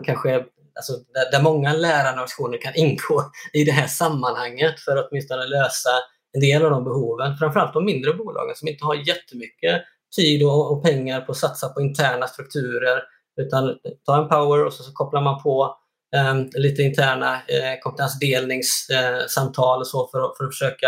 kanske 0.04 0.44
alltså, 0.76 0.92
där, 1.14 1.30
där 1.30 1.42
många 1.42 1.72
lärande 1.72 2.10
organisationer 2.10 2.62
kan 2.62 2.74
ingå 2.74 3.30
i 3.52 3.64
det 3.64 3.72
här 3.72 3.86
sammanhanget 3.86 4.80
för 4.80 4.96
att 4.96 5.08
åtminstone 5.10 5.46
lösa 5.46 5.90
en 6.37 6.40
del 6.40 6.64
av 6.64 6.70
de 6.70 6.85
behoven. 6.85 7.37
Framförallt 7.37 7.75
de 7.75 7.85
mindre 7.85 8.12
bolagen 8.12 8.57
som 8.57 8.68
inte 8.68 8.85
har 8.85 8.94
jättemycket 8.94 9.83
tid 10.16 10.42
och, 10.42 10.72
och 10.72 10.83
pengar 10.83 11.20
på 11.20 11.33
att 11.33 11.38
satsa 11.38 11.68
på 11.68 11.81
interna 11.81 12.27
strukturer. 12.27 13.03
Utan 13.40 13.79
ta 14.07 14.22
en 14.22 14.29
power 14.29 14.64
och 14.64 14.72
så, 14.72 14.83
så 14.83 14.92
kopplar 14.92 15.20
man 15.20 15.42
på 15.42 15.77
eh, 16.16 16.35
lite 16.61 16.83
interna 16.83 17.35
eh, 17.35 17.81
kompetensdelningssamtal 17.83 19.81
och 19.81 19.87
så 19.87 20.09
för, 20.09 20.18
för 20.18 20.44
att 20.44 20.55
försöka 20.55 20.87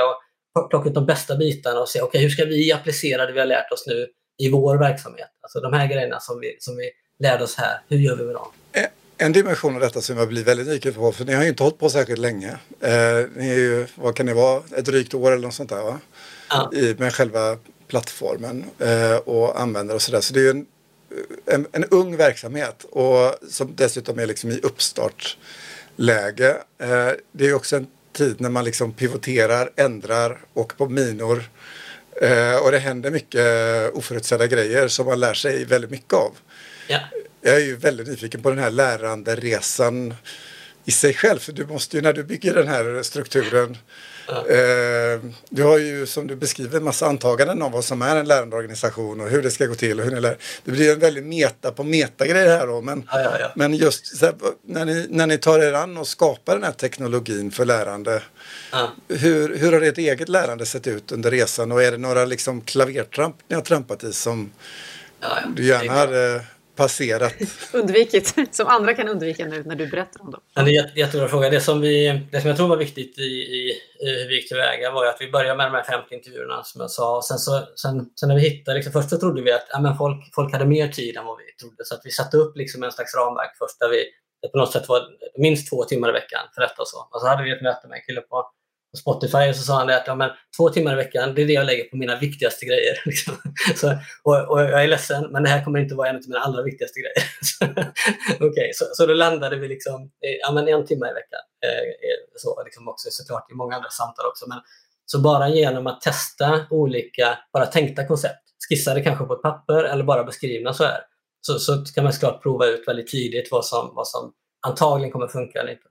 plocka 0.71 0.89
ut 0.89 0.95
de 0.95 1.07
bästa 1.07 1.37
bitarna 1.37 1.81
och 1.81 1.89
se 1.89 2.03
okay, 2.03 2.23
hur 2.23 2.29
ska 2.29 2.45
vi 2.45 2.73
applicera 2.73 3.27
det 3.27 3.33
vi 3.33 3.39
har 3.39 3.47
lärt 3.47 3.73
oss 3.73 3.85
nu 3.87 4.07
i 4.39 4.51
vår 4.51 4.79
verksamhet. 4.79 5.29
Alltså 5.43 5.61
de 5.61 5.73
här 5.73 5.87
grejerna 5.87 6.21
som 6.21 6.41
vi, 6.41 6.57
som 6.59 6.77
vi 6.77 6.91
lärde 7.19 7.45
oss 7.45 7.57
här, 7.57 7.81
hur 7.89 7.99
gör 7.99 8.17
vi 8.17 8.25
med 8.25 8.35
dem? 8.35 8.49
Eh, 8.73 8.83
en 9.21 9.33
dimension 9.33 9.75
av 9.75 9.81
detta 9.81 10.01
som 10.01 10.17
jag 10.17 10.29
blir 10.29 10.45
väldigt 10.45 10.67
nyfiken 10.67 10.95
på, 10.95 11.13
för 11.13 11.25
ni 11.25 11.35
har 11.35 11.43
ju 11.43 11.49
inte 11.49 11.63
hållit 11.63 11.79
på 11.79 11.91
särskilt 11.91 12.21
länge. 12.21 12.49
Eh, 12.81 13.27
ni 13.37 13.49
är 13.49 13.59
ju, 13.59 13.87
vad 13.95 14.17
kan 14.17 14.27
det 14.27 14.35
vara, 14.35 14.63
ett 14.77 14.85
drygt 14.85 15.15
år 15.15 15.33
eller 15.33 15.43
något 15.43 15.55
sånt 15.55 15.71
där 15.71 15.83
va? 15.83 15.99
Ja. 16.51 16.71
I, 16.75 16.95
med 16.99 17.15
själva 17.15 17.57
plattformen 17.89 18.65
eh, 18.79 19.17
och 19.17 19.61
användare 19.61 19.95
och 19.95 20.03
sådär. 20.03 20.21
Så 20.21 20.35
det 20.35 20.41
är 20.41 20.45
ju 20.45 20.51
en, 20.51 20.67
en, 21.47 21.67
en, 21.73 21.85
ung 21.85 22.17
verksamhet 22.17 22.85
och 22.91 23.35
som 23.51 23.73
dessutom 23.77 24.19
är 24.19 24.27
liksom 24.27 24.51
i 24.51 24.61
uppstartsläge. 24.63 26.51
Eh, 26.79 27.11
det 27.33 27.45
är 27.45 27.49
ju 27.49 27.55
också 27.55 27.77
en 27.77 27.87
tid 28.13 28.41
när 28.41 28.51
man 28.51 28.65
liksom 28.65 28.93
pivoterar, 28.93 29.71
ändrar, 29.77 30.39
åker 30.55 30.77
på 30.77 30.89
minor. 30.89 31.45
Eh, 32.23 32.57
och 32.57 32.71
det 32.73 32.79
händer 32.79 33.11
mycket 33.11 33.95
oförutsedda 33.95 34.47
grejer 34.47 34.89
som 34.89 35.07
man 35.07 35.21
lär 35.21 35.35
sig 35.35 35.65
väldigt 35.65 35.91
mycket 35.91 36.13
av. 36.13 36.33
Ja. 36.89 37.01
Jag 37.49 37.57
är 37.57 37.65
ju 37.65 37.77
väldigt 37.77 38.09
nyfiken 38.09 38.43
på 38.43 38.51
den 38.51 38.59
här 38.59 38.71
läranderesan 38.71 40.15
i 40.85 40.91
sig 40.91 41.15
själv. 41.15 41.39
För 41.39 41.53
du 41.53 41.67
måste 41.67 41.97
ju 41.97 42.03
när 42.03 42.13
du 42.13 42.25
bygger 42.25 42.55
den 42.55 42.69
här 42.69 43.03
strukturen. 43.03 43.77
Ja. 44.29 44.47
Eh, 44.49 45.21
du 45.49 45.63
har 45.63 45.79
ju 45.79 46.07
som 46.07 46.27
du 46.27 46.37
beskriver 46.37 46.77
en 46.77 46.85
massa 46.85 47.07
antaganden 47.07 47.63
om 47.63 47.73
vad 47.73 47.85
som 47.85 48.03
är 48.03 48.17
en 48.17 48.29
lärandeorganisation 48.29 49.21
och 49.21 49.29
hur 49.29 49.43
det 49.43 49.51
ska 49.51 49.67
gå 49.67 49.75
till. 49.75 49.99
Och 49.99 50.05
hur 50.05 50.15
ni 50.15 50.21
lär. 50.21 50.37
Det 50.65 50.71
blir 50.71 50.93
en 50.93 50.99
väldigt 50.99 51.25
meta 51.25 51.73
på 51.73 51.85
metagrej 51.85 52.49
här 52.49 52.67
då. 52.67 52.81
Men, 52.81 53.09
ja, 53.11 53.39
ja, 53.41 53.53
men 53.55 53.75
just 53.75 54.23
här, 54.23 54.35
när, 54.67 54.85
ni, 54.85 55.07
när 55.11 55.27
ni 55.27 55.39
tar 55.39 55.59
er 55.59 55.73
an 55.73 55.97
och 55.97 56.07
skapar 56.07 56.55
den 56.55 56.65
här 56.65 56.73
teknologin 56.73 57.51
för 57.51 57.65
lärande. 57.65 58.23
Hur, 59.09 59.57
hur 59.57 59.73
har 59.73 59.81
ert 59.81 59.99
eget 59.99 60.29
lärande 60.29 60.67
sett 60.67 60.87
ut 60.87 61.13
under 61.13 61.31
resan 61.31 61.73
och 61.73 61.83
är 61.83 61.91
det 61.91 61.99
några 61.99 62.25
liksom 62.25 62.61
klavertramp 62.61 63.37
ni 63.49 63.55
har 63.55 63.63
trampat 63.63 64.05
i 64.05 64.13
som 64.13 64.53
du 65.57 65.65
gärna 65.65 65.93
hade 65.93 66.45
passerat. 66.79 67.35
Undvikit, 67.73 68.55
som 68.55 68.67
andra 68.67 68.95
kan 68.95 69.09
undvika 69.09 69.47
nu 69.47 69.63
när 69.63 69.77
du 69.77 69.87
berättar 69.87 70.23
om 70.23 70.31
dem. 70.31 70.41
Ja, 70.55 70.63
det 70.63 70.71
är 70.77 70.85
en 70.85 70.91
jättebra 70.95 71.29
fråga. 71.29 71.51
Det 71.51 71.61
som, 71.61 71.81
vi, 71.81 72.23
det 72.33 72.41
som 72.41 72.49
jag 72.49 72.57
tror 72.57 72.69
var 72.69 72.77
viktigt 72.77 73.19
i, 73.19 73.23
i, 73.23 73.71
i 74.01 74.23
hur 74.23 74.29
vi 74.29 74.35
gick 74.35 74.49
tillväga 74.49 74.91
var 74.91 75.07
att 75.07 75.17
vi 75.21 75.31
började 75.31 75.57
med 75.57 75.67
de 75.67 75.77
här 75.77 75.85
50 75.85 76.15
intervjuerna 76.15 76.65
som 76.65 76.81
jag 76.81 76.91
sa. 76.91 77.23
Sen, 77.23 77.39
så, 77.39 77.53
sen, 77.83 78.11
sen 78.21 78.29
när 78.29 78.37
vi 78.37 78.41
hittade, 78.41 78.75
liksom, 78.77 78.93
först 78.93 79.11
så 79.11 79.19
trodde 79.19 79.43
vi 79.43 79.53
att 79.53 79.67
ja, 79.73 79.81
men 79.81 79.97
folk, 79.97 80.35
folk 80.35 80.53
hade 80.53 80.67
mer 80.67 80.89
tid 80.89 81.17
än 81.17 81.25
vad 81.25 81.39
vi 81.39 81.45
trodde. 81.61 81.85
Så 81.85 81.95
att 81.95 82.01
vi 82.05 82.11
satte 82.11 82.37
upp 82.37 82.57
liksom 82.57 82.83
en 82.83 82.93
slags 82.93 83.15
ramverk 83.15 83.53
först 83.59 83.81
där 83.81 83.89
vi 83.89 84.05
på 84.53 84.59
något 84.59 84.73
sätt 84.73 84.89
var 84.89 85.01
minst 85.39 85.71
två 85.71 85.85
timmar 85.85 86.09
i 86.09 86.13
veckan 86.13 86.41
för 86.55 86.61
detta 86.61 86.83
och 86.83 86.89
så. 86.89 86.99
Och 87.13 87.21
så 87.21 87.27
hade 87.27 87.43
vi 87.45 87.53
ett 87.53 87.63
möte 87.63 87.89
med 87.89 87.97
en 87.97 88.03
kille 88.07 88.21
på 88.21 88.51
Spotify 88.97 89.51
och 89.51 89.57
så 89.57 89.63
sa 89.63 89.79
han 89.79 89.91
att 89.91 90.07
ja, 90.07 90.15
men, 90.15 90.31
två 90.57 90.69
timmar 90.69 90.93
i 90.93 90.97
veckan, 90.97 91.35
det 91.35 91.43
är 91.43 91.47
det 91.47 91.53
jag 91.53 91.67
lägger 91.67 91.85
på 91.85 91.97
mina 91.97 92.19
viktigaste 92.19 92.67
grejer. 92.67 93.03
Liksom. 93.05 93.35
Så, 93.77 93.99
och, 94.23 94.51
och, 94.51 94.61
jag 94.61 94.83
är 94.85 94.89
ledsen, 94.89 95.33
men 95.33 95.43
det 95.43 95.49
här 95.49 95.65
kommer 95.65 95.79
inte 95.79 95.95
vara 95.95 96.09
en 96.09 96.17
av 96.17 96.23
mina 96.29 96.41
allra 96.41 96.63
viktigaste 96.63 97.01
grejer. 97.01 97.29
Så, 97.43 97.65
okay, 98.47 98.73
så, 98.73 98.85
så 98.93 99.07
då 99.07 99.15
landade 99.15 99.57
vi 99.57 99.69
liksom, 99.69 100.11
ja, 100.21 100.53
men 100.53 100.69
en 100.69 100.87
timme 100.87 101.07
i 101.11 101.15
veckan. 101.15 101.41
Eh, 101.65 101.83
så 102.37 102.63
liksom 102.65 102.89
också 102.89 103.09
såklart 103.11 103.51
i 103.51 103.55
många 103.55 103.77
andra 103.77 103.91
samtal 103.91 104.27
också. 104.27 104.49
Men, 104.49 104.59
så 105.07 105.21
bara 105.21 105.49
genom 105.49 105.87
att 105.87 106.01
testa 106.01 106.67
olika, 106.71 107.39
bara 107.53 107.67
tänkta 107.67 108.07
koncept, 108.07 108.43
skissade 108.69 109.01
kanske 109.01 109.25
på 109.25 109.35
ett 109.35 109.43
papper 109.43 109.85
eller 109.85 110.05
bara 110.05 110.25
beskrivna 110.25 110.75
så 110.75 110.85
här, 110.85 111.01
så, 111.41 111.59
så 111.59 111.85
kan 111.95 112.05
man 112.05 112.13
såklart 112.13 112.43
prova 112.43 112.67
ut 112.67 112.89
väldigt 112.89 113.09
tidigt 113.09 113.49
vad 113.51 113.67
som, 113.67 113.95
vad 113.95 114.09
som 114.09 114.33
antagligen 114.67 115.13
kommer 115.13 115.29
funka 115.29 115.63
Lite. 115.63 115.89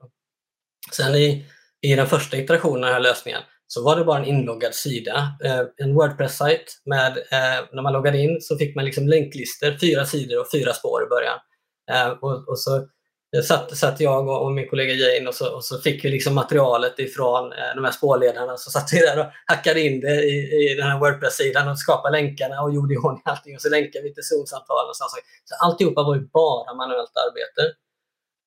Sen 0.92 1.14
i 1.14 1.46
i 1.82 1.94
den 1.94 2.06
första 2.06 2.36
iterationen 2.36 2.84
av 2.84 2.90
den 2.90 2.94
här 2.94 3.00
lösningen 3.00 3.40
så 3.66 3.84
var 3.84 3.96
det 3.96 4.04
bara 4.04 4.18
en 4.18 4.24
inloggad 4.24 4.74
sida, 4.74 5.32
eh, 5.44 5.60
en 5.76 5.94
Wordpress-sajt 5.94 6.82
med, 6.84 7.16
eh, 7.16 7.64
när 7.72 7.82
man 7.82 7.92
loggade 7.92 8.18
in 8.18 8.40
så 8.40 8.58
fick 8.58 8.76
man 8.76 8.84
liksom 8.84 9.08
länklistor, 9.08 9.76
fyra 9.80 10.06
sidor 10.06 10.40
och 10.40 10.50
fyra 10.52 10.72
spår 10.72 11.02
i 11.02 11.06
början. 11.06 11.38
Eh, 11.90 12.08
och, 12.08 12.48
och 12.48 12.58
så 12.58 12.86
satt, 13.44 13.76
satt 13.76 14.00
jag 14.00 14.28
och, 14.28 14.44
och, 14.44 14.52
min 14.52 14.68
kollega 14.68 14.92
Jane 14.94 15.28
och 15.28 15.34
så, 15.34 15.54
och 15.56 15.64
så 15.64 15.78
fick 15.78 16.04
vi 16.04 16.08
liksom 16.08 16.34
materialet 16.34 16.98
ifrån 16.98 17.50
de 17.76 17.84
här 17.84 17.92
spårledarna. 17.92 18.56
Så 18.56 18.70
satt 18.70 18.92
vi 18.92 18.98
där 18.98 19.18
och 19.20 19.26
hackade 19.46 19.80
in 19.80 20.00
det 20.00 20.22
i, 20.24 20.36
i 20.70 20.74
den 20.74 20.86
här 20.90 20.98
Wordpress-sidan 20.98 21.68
och 21.68 21.78
skapade 21.78 22.20
länkarna 22.20 22.62
och 22.62 22.74
gjorde 22.74 22.94
i 22.94 22.96
ordning 22.96 23.22
allting. 23.24 23.54
Och 23.54 23.62
så 23.62 23.68
länkade 23.68 24.04
vi 24.04 24.14
till 24.14 24.24
Zoom-samtal 24.24 24.88
och 24.88 24.96
så. 24.96 25.04
Så 25.44 25.54
alltihopa 25.64 26.02
var 26.02 26.14
ju 26.14 26.20
bara 26.20 26.74
manuellt 26.74 27.12
arbete. 27.26 27.74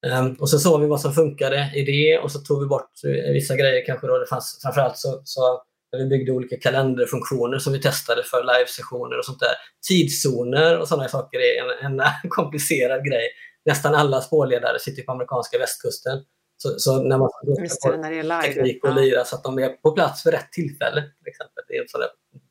Um, 0.08 0.34
och 0.34 0.50
så 0.50 0.60
såg 0.60 0.82
vi 0.82 0.88
vad 0.88 1.02
som 1.02 1.14
funkade 1.14 1.72
i 1.76 1.84
det 1.84 2.20
och 2.20 2.32
så 2.32 2.40
tog 2.40 2.62
vi 2.62 2.68
bort 2.68 2.92
eh, 3.06 3.34
vissa 3.34 3.56
grejer 3.56 3.86
kanske 3.86 4.08
då. 4.08 4.18
Det 4.18 4.26
fanns, 4.26 4.60
framförallt 4.64 4.98
så, 4.98 5.22
så 5.24 5.62
vi 5.98 6.06
byggde 6.06 6.32
olika 6.32 6.58
kalenderfunktioner 6.60 7.60
som 7.60 7.74
vi 7.74 7.82
testade 7.82 8.24
för 8.24 8.44
livesessioner 8.44 9.18
och 9.18 9.26
sånt 9.26 9.40
där. 9.40 9.56
Tidszoner 9.88 10.80
och 10.80 10.88
sådana 10.88 11.08
saker 11.10 11.40
är 11.40 11.86
en, 11.86 12.00
en 12.00 12.08
komplicerad 12.30 13.06
grej. 13.06 13.30
Nästan 13.66 13.96
alla 13.96 14.22
spårledare 14.22 14.80
sitter 14.80 15.04
på 15.04 15.12
amerikanska 15.12 15.58
västkusten. 15.58 16.20
Så, 16.58 16.80
så 16.80 17.04
när 17.04 17.18
man 17.18 17.30
Just 17.60 17.84
det, 17.84 17.98
när 17.98 18.12
det 18.12 18.20
är 18.20 18.24
live. 18.24 18.42
teknik 18.42 18.84
och 18.84 18.96
lira 18.96 19.26
så 19.26 19.36
att 19.36 19.44
de 19.44 19.60
är 19.60 19.70
på 19.70 19.92
plats 19.92 20.24
för 20.24 20.32
rätt 20.32 20.52
tillfälle. 20.52 21.02
Till 21.02 21.28
exempel. 21.28 21.64
Det 21.68 21.78
är 21.78 21.82
en 21.82 21.88
sån 21.88 22.02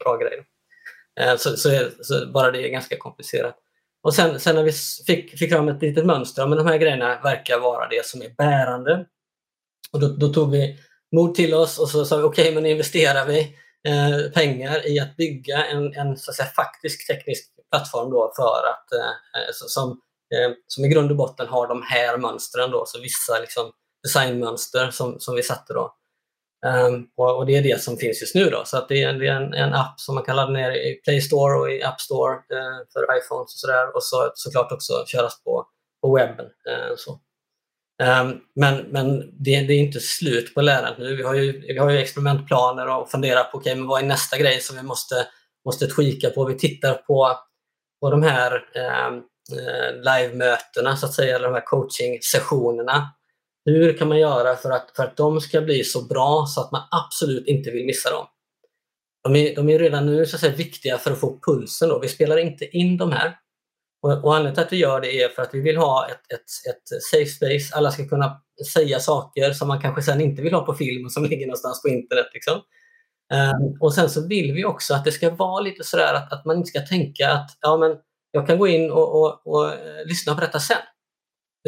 bra 0.05 0.17
grej. 0.17 0.39
Uh, 1.21 1.37
så, 1.37 1.57
så, 1.57 1.89
så 2.01 2.27
bara 2.27 2.51
det 2.51 2.67
är 2.67 2.69
ganska 2.69 2.97
komplicerat. 2.97 3.57
Och 4.03 4.15
sen, 4.15 4.41
sen 4.41 4.55
när 4.55 4.63
vi 4.63 4.73
fick, 5.07 5.39
fick 5.39 5.53
fram 5.53 5.69
ett 5.69 5.83
litet 5.83 6.07
mönster, 6.07 6.47
men 6.47 6.59
de 6.59 6.67
här 6.67 6.79
grejerna 6.79 7.21
verkar 7.23 7.59
vara 7.59 7.89
det 7.89 8.07
som 8.07 8.23
är 8.23 8.35
bärande. 8.39 9.07
Och 9.93 10.01
då, 10.01 10.09
då 10.09 10.29
tog 10.29 10.51
vi 10.51 10.79
mod 11.17 11.35
till 11.35 11.55
oss 11.55 11.79
och 11.79 11.89
så 11.89 12.05
sa 12.05 12.17
vi 12.17 12.23
okej, 12.23 12.43
okay, 12.43 12.55
men 12.55 12.67
investerar 12.67 13.27
vi 13.27 13.41
eh, 13.89 14.33
pengar 14.35 14.89
i 14.89 15.01
att 15.01 15.17
bygga 15.17 15.67
en, 15.67 15.95
en 15.95 16.17
så 16.17 16.31
att 16.31 16.37
säga, 16.37 16.49
faktisk 16.49 17.07
teknisk 17.07 17.45
plattform 17.71 18.11
då 18.11 18.33
för 18.37 18.69
att, 18.71 18.93
eh, 18.93 19.43
eh 19.43 19.51
som, 19.53 19.91
eh, 20.35 20.53
som 20.67 20.85
i 20.85 20.89
grund 20.89 21.11
och 21.11 21.17
botten 21.17 21.47
har 21.49 21.69
de 21.69 21.83
här 21.83 22.19
mönstren 22.19 22.71
då, 22.71 22.85
så 22.87 23.01
vissa 23.01 23.39
liksom, 23.41 23.73
designmönster 24.03 24.91
som, 24.91 25.21
som 25.21 25.35
vi 25.35 25.43
satte 25.43 25.73
då. 25.73 25.97
Um, 26.67 27.07
och, 27.17 27.37
och, 27.37 27.47
det 27.47 27.57
är 27.57 27.63
det 27.63 27.83
som 27.83 27.97
finns 27.97 28.21
just 28.21 28.35
nu. 28.35 28.51
Då. 28.51 28.63
Så 28.65 28.77
att 28.77 28.89
det 28.89 29.03
är, 29.03 29.13
det 29.13 29.27
är 29.27 29.33
en, 29.33 29.55
en, 29.55 29.75
app 29.75 30.01
som 30.01 30.15
man 30.15 30.25
kan 30.25 30.37
ladda 30.37 30.53
ner 30.53 30.71
i 30.71 31.01
Play 31.05 31.21
Store 31.21 31.55
och 31.55 31.71
i 31.71 31.83
App 31.83 32.01
Store 32.01 32.35
eh, 32.35 32.79
för 32.93 33.19
iPhones 33.19 33.55
och 33.55 33.59
sådär. 33.59 33.97
Och 33.97 34.03
så, 34.03 34.31
såklart 34.35 34.73
också 34.73 35.05
köras 35.07 35.43
på, 35.45 35.67
på 36.03 36.15
webben. 36.15 36.47
Eh, 36.47 36.97
så. 36.97 37.21
Um, 38.03 38.41
men 38.55 38.77
men 38.77 39.19
det, 39.19 39.61
det, 39.61 39.73
är 39.73 39.79
inte 39.79 40.01
slut 40.01 40.55
på 40.55 40.61
lärandet 40.61 40.99
nu. 40.99 41.17
Vi 41.17 41.23
har 41.23 41.35
ju, 41.35 41.61
vi 41.61 41.79
har 41.79 41.91
ju 41.91 41.99
experimentplaner 41.99 42.89
och 42.89 43.11
funderar 43.11 43.45
på 43.45 43.59
okay, 43.59 43.75
men 43.75 43.87
vad 43.87 44.03
är 44.03 44.07
nästa 44.07 44.39
grej 44.39 44.61
som 44.61 44.77
vi 44.77 44.83
måste, 44.83 45.15
måste 45.65 45.87
tweaka 45.87 46.31
på. 46.31 46.45
Vi 46.45 46.59
tittar 46.59 46.95
på, 46.95 47.37
på 48.01 48.11
de 48.11 48.23
här 48.23 48.53
ehm, 48.75 49.15
eh, 49.59 49.95
live-mötena, 49.97 50.97
så 50.97 51.07
att 51.07 51.15
säga, 51.15 51.37
eller 51.37 51.49
de 51.49 51.55
här 51.55 51.67
coaching-sessionerna 51.67 53.09
hur 53.71 53.99
kan 53.99 54.09
man 54.09 54.19
göra 54.19 54.57
för 54.57 54.71
att, 54.71 54.91
för 54.97 55.03
att 55.03 55.17
de 55.17 55.41
ska 55.41 55.61
bli 55.61 55.85
så 55.85 56.03
bra 56.03 56.45
så 56.49 56.61
att 56.61 56.73
man 56.73 56.83
absolut 56.91 57.47
inte 57.47 57.71
vill 57.71 57.87
missa 57.87 58.11
dem? 58.11 58.27
De 59.25 59.37
är, 59.37 59.57
de 59.57 59.69
är 59.69 59.79
redan 59.79 60.07
nu 60.07 60.27
så 60.27 60.37
att 60.37 60.41
säga, 60.41 60.57
viktiga 60.57 60.99
för 60.99 61.11
att 61.11 61.21
få 61.21 61.39
pulsen. 61.47 61.89
Då. 61.89 61.99
Vi 61.99 62.09
spelar 62.09 62.37
inte 62.37 62.77
in 62.77 62.97
de 62.97 63.13
här. 63.13 63.37
Och, 64.03 64.25
och 64.25 64.37
anledningen 64.37 64.55
till 64.55 64.65
att 64.65 64.73
vi 64.73 64.77
gör 64.77 65.01
det 65.01 65.23
är 65.23 65.29
för 65.29 65.43
att 65.43 65.55
vi 65.55 65.61
vill 65.61 65.77
ha 65.77 66.09
ett, 66.09 66.33
ett, 66.35 66.71
ett 66.71 67.03
safe 67.03 67.27
space. 67.27 67.77
Alla 67.77 67.91
ska 67.91 68.09
kunna 68.09 68.41
säga 68.73 69.01
saker 69.01 69.53
som 69.53 69.69
man 69.69 69.81
kanske 69.81 70.03
sen 70.03 70.21
inte 70.21 70.43
vill 70.43 70.55
ha 70.55 70.67
på 70.67 70.75
film 70.75 71.05
och 71.05 71.13
som 71.13 71.25
ligger 71.31 71.47
någonstans 71.47 71.83
på 71.83 71.89
internet. 71.89 72.27
Liksom. 72.35 72.61
Um, 73.33 73.77
och 73.81 73.95
sen 73.95 74.11
så 74.11 74.27
vill 74.27 74.53
vi 74.53 74.65
också 74.65 74.95
att 74.95 75.05
det 75.05 75.13
ska 75.13 75.31
vara 75.31 75.61
lite 75.61 75.85
sådär 75.85 76.15
att, 76.15 76.33
att 76.33 76.45
man 76.45 76.57
inte 76.57 76.69
ska 76.69 76.81
tänka 76.81 77.33
att 77.33 77.51
ja, 77.61 77.77
men 77.77 77.97
jag 78.31 78.47
kan 78.47 78.59
gå 78.59 78.69
in 78.69 78.91
och, 78.91 79.21
och, 79.21 79.47
och, 79.47 79.65
och 79.65 79.73
lyssna 80.07 80.35
på 80.35 80.41
detta 80.41 80.61
sen. 80.61 80.77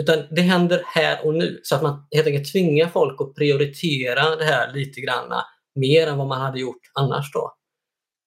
Utan 0.01 0.25
det 0.31 0.43
händer 0.43 0.83
här 0.87 1.27
och 1.27 1.35
nu. 1.35 1.61
Så 1.63 1.75
att 1.75 1.83
man 1.83 2.07
helt 2.11 2.27
enkelt 2.27 2.53
tvingar 2.53 2.89
folk 2.89 3.21
att 3.21 3.35
prioritera 3.35 4.37
det 4.37 4.45
här 4.45 4.73
lite 4.73 5.01
granna 5.01 5.45
mer 5.75 6.07
än 6.07 6.19
vad 6.19 6.27
man 6.27 6.41
hade 6.41 6.61
gjort 6.61 6.81
annars. 6.95 7.33
Då. 7.33 7.53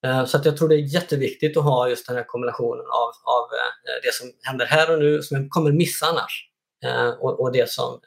Eh, 0.06 0.26
så 0.26 0.38
att 0.38 0.46
jag 0.46 0.58
tror 0.58 0.70
det 0.70 0.76
är 0.76 0.94
jätteviktigt 0.94 1.58
att 1.58 1.64
ha 1.64 1.90
just 1.90 2.08
den 2.08 2.16
här 2.16 2.24
kombinationen 2.24 2.86
av, 2.86 3.10
av 3.24 3.44
eh, 3.44 4.02
det 4.04 4.14
som 4.14 4.32
händer 4.44 4.66
här 4.66 4.94
och 4.94 5.00
nu 5.00 5.22
som 5.22 5.38
jag 5.38 5.50
kommer 5.50 5.72
missa 5.72 6.06
annars 6.06 6.50
eh, 6.86 7.10
och, 7.10 7.40
och 7.40 7.52
det, 7.52 7.70
som, 7.70 8.00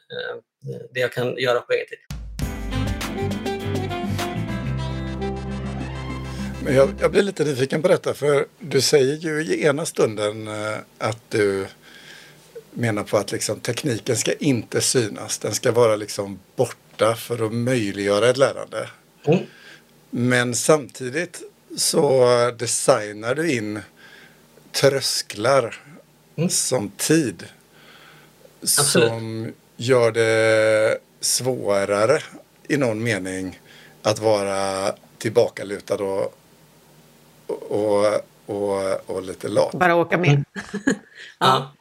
det 0.93 0.99
jag 0.99 1.11
kan 1.11 1.37
göra 1.37 1.59
på 1.59 1.73
egen 1.73 1.85
tid. 1.85 1.99
Men 6.63 6.75
jag, 6.75 6.89
jag 6.99 7.11
blir 7.11 7.23
lite 7.23 7.43
nyfiken 7.43 7.81
på 7.81 7.87
detta 7.87 8.13
för 8.13 8.45
du 8.59 8.81
säger 8.81 9.15
ju 9.15 9.41
i 9.41 9.65
ena 9.65 9.85
stunden 9.85 10.47
att 10.97 11.21
du 11.29 11.67
menar 12.73 13.03
på 13.03 13.17
att 13.17 13.31
liksom, 13.31 13.59
tekniken 13.59 14.17
ska 14.17 14.33
inte 14.33 14.81
synas. 14.81 15.37
Den 15.37 15.53
ska 15.53 15.71
vara 15.71 15.95
liksom 15.95 16.39
borta 16.55 17.15
för 17.15 17.45
att 17.45 17.53
möjliggöra 17.53 18.29
ett 18.29 18.37
lärande. 18.37 18.89
Mm. 19.23 19.39
Men 20.09 20.55
samtidigt 20.55 21.41
så 21.77 22.51
designar 22.57 23.35
du 23.35 23.51
in 23.51 23.79
trösklar 24.71 25.75
mm. 26.35 26.49
som 26.49 26.89
tid. 26.89 27.45
Absolut. 28.61 29.09
Som 29.09 29.53
gör 29.77 30.11
det 30.11 30.97
svårare 31.19 32.21
i 32.67 32.77
någon 32.77 33.03
mening 33.03 33.59
att 34.01 34.19
vara 34.19 34.93
tillbakalutad 35.17 35.95
och, 35.95 36.33
och, 37.47 38.05
och, 38.45 39.09
och 39.09 39.21
lite 39.21 39.47
lat. 39.47 39.71
Bara 39.71 39.95
åka 39.95 40.17
med. 40.17 40.29
Mm. 40.29 40.43
ja. 41.39 41.71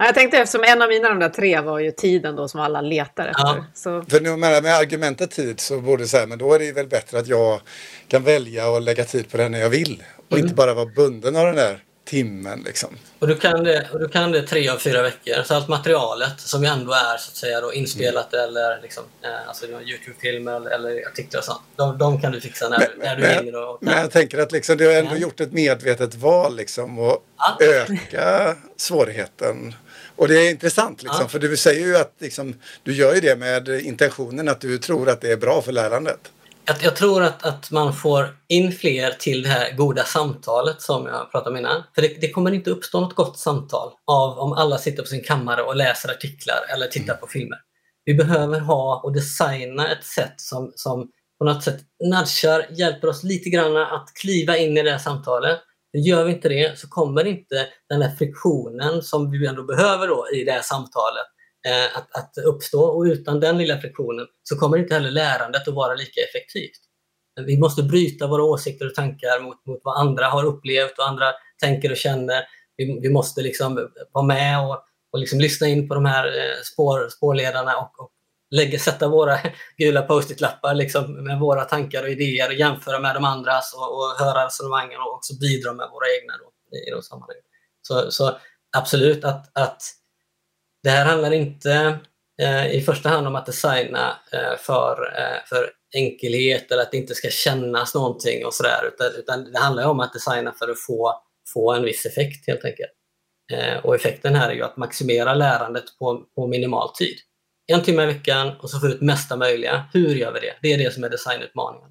Ja, 0.00 0.04
jag 0.04 0.14
tänkte 0.14 0.38
eftersom 0.38 0.64
en 0.64 0.82
av 0.82 0.88
mina 0.88 1.08
de 1.08 1.18
där 1.18 1.28
tre 1.28 1.60
var 1.60 1.78
ju 1.78 1.90
tiden 1.90 2.36
då 2.36 2.48
som 2.48 2.60
alla 2.60 2.80
letar 2.80 3.26
efter. 3.26 3.42
Ja. 3.44 3.64
Så... 3.74 4.02
För 4.08 4.20
nu 4.20 4.36
med, 4.36 4.62
med 4.62 4.74
argumentet 4.74 5.30
tid 5.30 5.60
så 5.60 5.80
borde 5.80 6.02
det 6.02 6.08
säga, 6.08 6.26
men 6.26 6.38
då 6.38 6.52
är 6.52 6.58
det 6.58 6.72
väl 6.72 6.86
bättre 6.86 7.18
att 7.18 7.26
jag 7.26 7.60
kan 8.08 8.24
välja 8.24 8.70
och 8.70 8.80
lägga 8.80 9.04
tid 9.04 9.30
på 9.30 9.36
det 9.36 9.48
när 9.48 9.58
jag 9.58 9.70
vill. 9.70 10.02
Och 10.28 10.32
mm. 10.32 10.44
inte 10.44 10.54
bara 10.54 10.74
vara 10.74 10.86
bunden 10.86 11.36
av 11.36 11.46
den 11.46 11.56
där 11.56 11.82
timmen. 12.04 12.62
Liksom. 12.66 12.96
Och, 13.18 13.28
du 13.28 13.36
kan 13.36 13.64
det, 13.64 13.88
och 13.92 14.00
du 14.00 14.08
kan 14.08 14.32
det 14.32 14.42
tre 14.42 14.68
av 14.68 14.76
fyra 14.76 15.02
veckor. 15.02 15.42
Så 15.42 15.54
allt 15.54 15.68
materialet 15.68 16.40
som 16.40 16.64
ändå 16.64 16.92
är 16.92 17.16
så 17.16 17.30
att 17.30 17.36
säga 17.36 17.60
då, 17.60 17.72
inspelat 17.72 18.34
mm. 18.34 18.44
eller 18.48 18.82
liksom, 18.82 19.04
eh, 19.22 19.48
alltså, 19.48 19.66
Youtube-filmer 19.66 20.56
eller, 20.56 20.70
eller, 20.70 21.06
artiklar 21.06 21.38
och 21.38 21.44
sånt. 21.44 21.60
De, 21.76 21.98
de 21.98 22.20
kan 22.20 22.32
du 22.32 22.40
fixa 22.40 22.68
när, 22.68 22.78
men, 22.78 22.88
när 22.98 23.16
du 23.16 23.22
men, 23.22 23.44
hinner. 23.44 23.68
Och, 23.68 23.78
men 23.80 23.98
jag 23.98 24.10
tänker 24.10 24.38
att 24.38 24.52
liksom, 24.52 24.76
du 24.76 24.86
har 24.86 24.94
ändå 24.94 25.14
ja. 25.14 25.18
gjort 25.18 25.40
ett 25.40 25.52
medvetet 25.52 26.14
val 26.14 26.56
liksom, 26.56 26.98
och 26.98 27.24
ja. 27.38 27.66
öka 27.66 28.56
svårigheten 28.76 29.74
och 30.18 30.28
det 30.28 30.46
är 30.46 30.50
intressant 30.50 31.02
liksom, 31.02 31.22
ja. 31.22 31.28
för 31.28 31.38
du 31.38 31.56
säger 31.56 31.86
ju 31.86 31.96
att 31.96 32.14
liksom, 32.18 32.54
du 32.82 32.94
gör 32.94 33.14
ju 33.14 33.20
det 33.20 33.36
med 33.36 33.68
intentionen 33.68 34.48
att 34.48 34.60
du 34.60 34.78
tror 34.78 35.08
att 35.08 35.20
det 35.20 35.32
är 35.32 35.36
bra 35.36 35.62
för 35.62 35.72
lärandet. 35.72 36.20
Jag, 36.64 36.76
jag 36.82 36.96
tror 36.96 37.22
att, 37.22 37.46
att 37.46 37.70
man 37.70 37.94
får 37.94 38.36
in 38.48 38.72
fler 38.72 39.10
till 39.10 39.42
det 39.42 39.48
här 39.48 39.76
goda 39.76 40.04
samtalet 40.04 40.82
som 40.82 41.06
jag 41.06 41.30
pratade 41.30 41.50
om 41.50 41.56
innan. 41.56 41.82
För 41.94 42.02
det, 42.02 42.20
det 42.20 42.30
kommer 42.30 42.52
inte 42.52 42.70
uppstå 42.70 43.00
något 43.00 43.14
gott 43.14 43.38
samtal 43.38 43.92
av 44.04 44.38
om 44.38 44.52
alla 44.52 44.78
sitter 44.78 45.02
på 45.02 45.08
sin 45.08 45.24
kammare 45.24 45.62
och 45.62 45.76
läser 45.76 46.10
artiklar 46.10 46.60
eller 46.74 46.86
tittar 46.86 47.12
mm. 47.12 47.20
på 47.20 47.26
filmer. 47.26 47.58
Vi 48.04 48.14
behöver 48.14 48.60
ha 48.60 49.00
och 49.04 49.12
designa 49.12 49.92
ett 49.92 50.04
sätt 50.04 50.34
som, 50.36 50.72
som 50.74 51.10
på 51.38 51.44
något 51.44 51.64
sätt 51.64 51.80
nudgar, 52.04 52.66
hjälper 52.70 53.08
oss 53.08 53.22
lite 53.22 53.50
grann 53.50 53.76
att 53.76 54.12
kliva 54.14 54.56
in 54.56 54.78
i 54.78 54.82
det 54.82 54.90
här 54.90 54.98
samtalet 54.98 55.60
Gör 55.92 56.24
vi 56.24 56.32
inte 56.32 56.48
det 56.48 56.78
så 56.78 56.88
kommer 56.88 57.26
inte 57.26 57.66
den 57.88 58.02
här 58.02 58.16
friktionen 58.16 59.02
som 59.02 59.30
vi 59.30 59.46
ändå 59.46 59.62
behöver 59.62 60.08
då 60.08 60.26
i 60.34 60.44
det 60.44 60.52
här 60.52 60.62
samtalet 60.62 61.26
eh, 61.66 61.98
att, 61.98 62.16
att 62.16 62.44
uppstå. 62.46 62.82
Och 62.82 63.02
utan 63.02 63.40
den 63.40 63.58
lilla 63.58 63.80
friktionen 63.80 64.26
så 64.42 64.56
kommer 64.56 64.78
inte 64.78 64.94
heller 64.94 65.10
lärandet 65.10 65.68
att 65.68 65.74
vara 65.74 65.94
lika 65.94 66.20
effektivt. 66.20 66.80
Vi 67.46 67.58
måste 67.58 67.82
bryta 67.82 68.26
våra 68.26 68.42
åsikter 68.42 68.86
och 68.86 68.94
tankar 68.94 69.40
mot, 69.42 69.66
mot 69.66 69.80
vad 69.84 70.00
andra 70.00 70.26
har 70.26 70.44
upplevt 70.44 70.98
och 70.98 71.08
andra 71.08 71.26
tänker 71.60 71.90
och 71.90 71.96
känner. 71.96 72.44
Vi, 72.76 72.98
vi 73.02 73.08
måste 73.08 73.42
liksom 73.42 73.88
vara 74.12 74.26
med 74.26 74.60
och, 74.60 74.82
och 75.12 75.18
liksom 75.18 75.40
lyssna 75.40 75.68
in 75.68 75.88
på 75.88 75.94
de 75.94 76.04
här 76.04 76.26
eh, 76.26 76.62
spår, 76.72 77.08
spårledarna 77.08 77.76
och, 77.76 78.00
och 78.00 78.10
lägga, 78.50 78.78
sätta 78.78 79.08
våra 79.08 79.38
gula 79.76 80.02
post-it-lappar 80.02 80.74
liksom, 80.74 81.24
med 81.24 81.38
våra 81.38 81.64
tankar 81.64 82.02
och 82.02 82.08
idéer 82.08 82.48
och 82.48 82.54
jämföra 82.54 82.98
med 82.98 83.14
de 83.14 83.24
andras 83.24 83.74
och, 83.74 83.98
och 83.98 84.18
höra 84.18 84.46
resonemangen 84.46 85.00
och 85.00 85.14
också 85.14 85.34
bidra 85.40 85.72
med 85.72 85.88
våra 85.92 86.06
egna 86.20 86.32
då, 86.36 86.76
i 86.88 86.90
de 86.90 87.02
sammanhangen. 87.02 87.42
Så, 87.82 88.10
så 88.10 88.38
absolut 88.76 89.24
att, 89.24 89.58
att 89.58 89.82
det 90.82 90.90
här 90.90 91.04
handlar 91.04 91.32
inte 91.32 91.98
eh, 92.42 92.70
i 92.72 92.80
första 92.80 93.08
hand 93.08 93.26
om 93.26 93.36
att 93.36 93.46
designa 93.46 94.16
eh, 94.32 94.56
för, 94.58 95.18
eh, 95.18 95.44
för 95.46 95.70
enkelhet 95.96 96.72
eller 96.72 96.82
att 96.82 96.90
det 96.90 96.96
inte 96.96 97.14
ska 97.14 97.28
kännas 97.28 97.94
någonting 97.94 98.46
och 98.46 98.54
sådär 98.54 98.90
utan, 98.94 99.06
utan 99.18 99.52
det 99.52 99.58
handlar 99.58 99.86
om 99.86 100.00
att 100.00 100.12
designa 100.12 100.52
för 100.52 100.68
att 100.68 100.80
få, 100.86 101.22
få 101.54 101.72
en 101.72 101.82
viss 101.82 102.06
effekt 102.06 102.46
helt 102.46 102.64
enkelt. 102.64 102.90
Eh, 103.52 103.84
och 103.84 103.94
effekten 103.94 104.34
här 104.34 104.50
är 104.50 104.54
ju 104.54 104.62
att 104.62 104.76
maximera 104.76 105.34
lärandet 105.34 105.84
på, 105.98 106.24
på 106.34 106.46
minimal 106.46 106.88
tid 106.94 107.16
en 107.72 107.82
timme 107.82 108.02
i 108.02 108.06
veckan 108.06 108.52
och 108.60 108.70
så 108.70 108.80
få 108.80 108.86
ut 108.86 109.00
mesta 109.00 109.36
möjliga. 109.36 109.84
Hur 109.92 110.14
gör 110.14 110.32
vi 110.32 110.40
det? 110.40 110.54
Det 110.62 110.72
är 110.72 110.78
det 110.78 110.94
som 110.94 111.04
är 111.04 111.08
designutmaningen. 111.08 111.88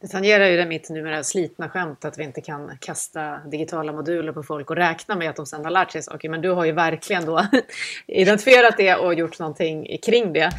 Det 0.00 0.08
tangerar 0.08 0.46
ju 0.46 0.56
det 0.56 0.66
mitt 0.66 0.90
numera 0.90 1.24
slitna 1.24 1.68
skämt 1.68 2.04
att 2.04 2.18
vi 2.18 2.24
inte 2.24 2.40
kan 2.40 2.78
kasta 2.80 3.38
digitala 3.50 3.92
moduler 3.92 4.32
på 4.32 4.42
folk 4.42 4.70
och 4.70 4.76
räkna 4.76 5.16
med 5.16 5.30
att 5.30 5.36
de 5.36 5.46
sedan 5.46 5.64
har 5.64 5.70
lärt 5.70 5.90
sig 5.90 6.02
saker. 6.02 6.28
Men 6.28 6.40
du 6.40 6.50
har 6.50 6.64
ju 6.64 6.72
verkligen 6.72 7.24
då 7.24 7.46
identifierat 8.06 8.74
det 8.76 8.94
och 8.94 9.14
gjort 9.14 9.38
någonting 9.38 9.98
kring 10.06 10.32
det. 10.32 10.50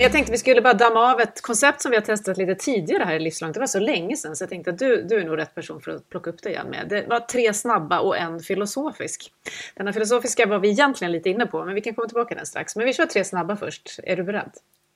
Jag 0.00 0.12
tänkte 0.12 0.32
vi 0.32 0.38
skulle 0.38 0.60
bara 0.60 0.74
damma 0.74 1.12
av 1.12 1.20
ett 1.20 1.42
koncept 1.42 1.82
som 1.82 1.90
vi 1.90 1.96
har 1.96 2.04
testat 2.04 2.36
lite 2.36 2.54
tidigare 2.54 3.04
här 3.04 3.14
i 3.14 3.18
Livslångt. 3.18 3.54
Det 3.54 3.60
var 3.60 3.66
så 3.66 3.78
länge 3.78 4.16
sedan 4.16 4.36
så 4.36 4.42
jag 4.42 4.50
tänkte 4.50 4.70
att 4.70 4.78
du, 4.78 5.02
du 5.02 5.20
är 5.20 5.24
nog 5.24 5.38
rätt 5.38 5.54
person 5.54 5.80
för 5.80 5.90
att 5.90 6.08
plocka 6.08 6.30
upp 6.30 6.42
det 6.42 6.50
igen 6.50 6.66
med. 6.70 6.86
Det 6.88 7.06
var 7.08 7.20
tre 7.20 7.54
snabba 7.54 7.98
och 7.98 8.16
en 8.16 8.40
filosofisk. 8.40 9.32
Denna 9.74 9.92
filosofiska 9.92 10.46
var 10.46 10.58
vi 10.58 10.68
egentligen 10.68 11.12
lite 11.12 11.28
inne 11.30 11.46
på 11.46 11.64
men 11.64 11.74
vi 11.74 11.80
kan 11.80 11.94
komma 11.94 12.08
tillbaka 12.08 12.34
den 12.34 12.46
strax. 12.46 12.76
Men 12.76 12.86
vi 12.86 12.92
kör 12.92 13.06
tre 13.06 13.24
snabba 13.24 13.56
först. 13.56 13.98
Är 14.02 14.16
du 14.16 14.22
beredd? 14.22 14.50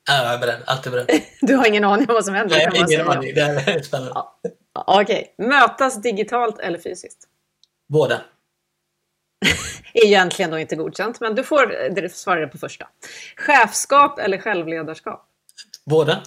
Ja, 0.07 0.23
jag 0.23 0.33
är 0.33 0.37
beredd. 0.37 0.61
Alltid 0.65 0.91
beredd. 0.91 1.21
du 1.41 1.55
har 1.55 1.67
ingen 1.67 1.83
aning 1.83 2.09
om 2.09 2.13
vad 2.13 2.25
som 2.25 2.33
händer? 2.33 2.55
Nej, 2.55 2.83
ingen 2.89 3.07
aning. 3.07 3.33
Det 3.33 3.41
är 3.41 3.81
spännande. 3.81 4.13
Ja. 4.13 5.01
Okej. 5.01 5.35
Mötas 5.37 6.01
digitalt 6.01 6.59
eller 6.59 6.79
fysiskt? 6.79 7.27
Båda. 7.89 8.21
egentligen 9.93 10.51
då 10.51 10.59
inte 10.59 10.75
godkänt, 10.75 11.19
men 11.19 11.35
du 11.35 11.43
får 11.43 12.07
svara 12.09 12.47
på 12.47 12.57
första. 12.57 12.87
Chefskap 13.35 14.19
eller 14.19 14.37
självledarskap? 14.37 15.25
Båda. 15.85 16.23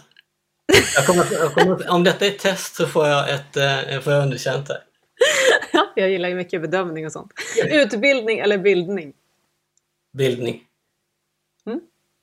Jag 0.96 1.06
kommer, 1.06 1.26
jag 1.32 1.54
kommer, 1.54 1.90
om 1.90 2.04
detta 2.04 2.26
är 2.26 2.30
ett 2.30 2.38
test 2.38 2.74
så 2.74 2.86
får 2.86 3.06
jag, 3.08 3.30
ett, 3.30 3.56
eh, 3.56 4.00
får 4.00 4.12
jag 4.12 4.22
underkänt. 4.22 4.70
Ja, 5.72 5.92
jag 5.96 6.10
gillar 6.10 6.28
ju 6.28 6.34
mycket 6.34 6.62
bedömning 6.62 7.06
och 7.06 7.12
sånt. 7.12 7.32
Utbildning 7.70 8.38
eller 8.38 8.58
bildning? 8.58 9.12
Bildning. 10.12 10.66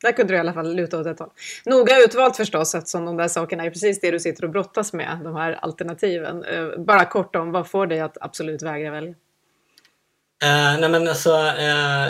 Där 0.04 0.12
kunde 0.12 0.34
du 0.34 0.38
i 0.38 0.40
alla 0.40 0.54
fall 0.54 0.76
luta 0.76 1.00
åt 1.00 1.08
ett 1.08 1.20
håll. 1.20 1.30
Noga 1.66 2.00
utvalt 2.00 2.38
förstås 2.38 2.76
eftersom 2.76 3.06
de 3.06 3.18
där 3.18 3.28
sakerna 3.28 3.64
är 3.64 3.70
precis 3.70 4.00
det 4.00 4.12
du 4.12 4.20
sitter 4.20 4.44
och 4.44 4.50
brottas 4.50 4.94
med, 4.94 5.20
de 5.24 5.36
här 5.36 5.52
alternativen. 5.62 6.44
Eh, 6.44 6.68
Bara 6.78 7.06
kort 7.06 7.36
om 7.36 7.52
vad 7.52 7.68
får 7.68 7.88
dig 7.88 8.00
att 8.00 8.18
absolut 8.22 8.62
vägra 8.62 8.92
välja? 8.92 9.14
Eh, 10.44 10.80
nej 10.80 10.90
men 10.90 11.08
alltså, 11.08 11.30
eh, 11.38 12.08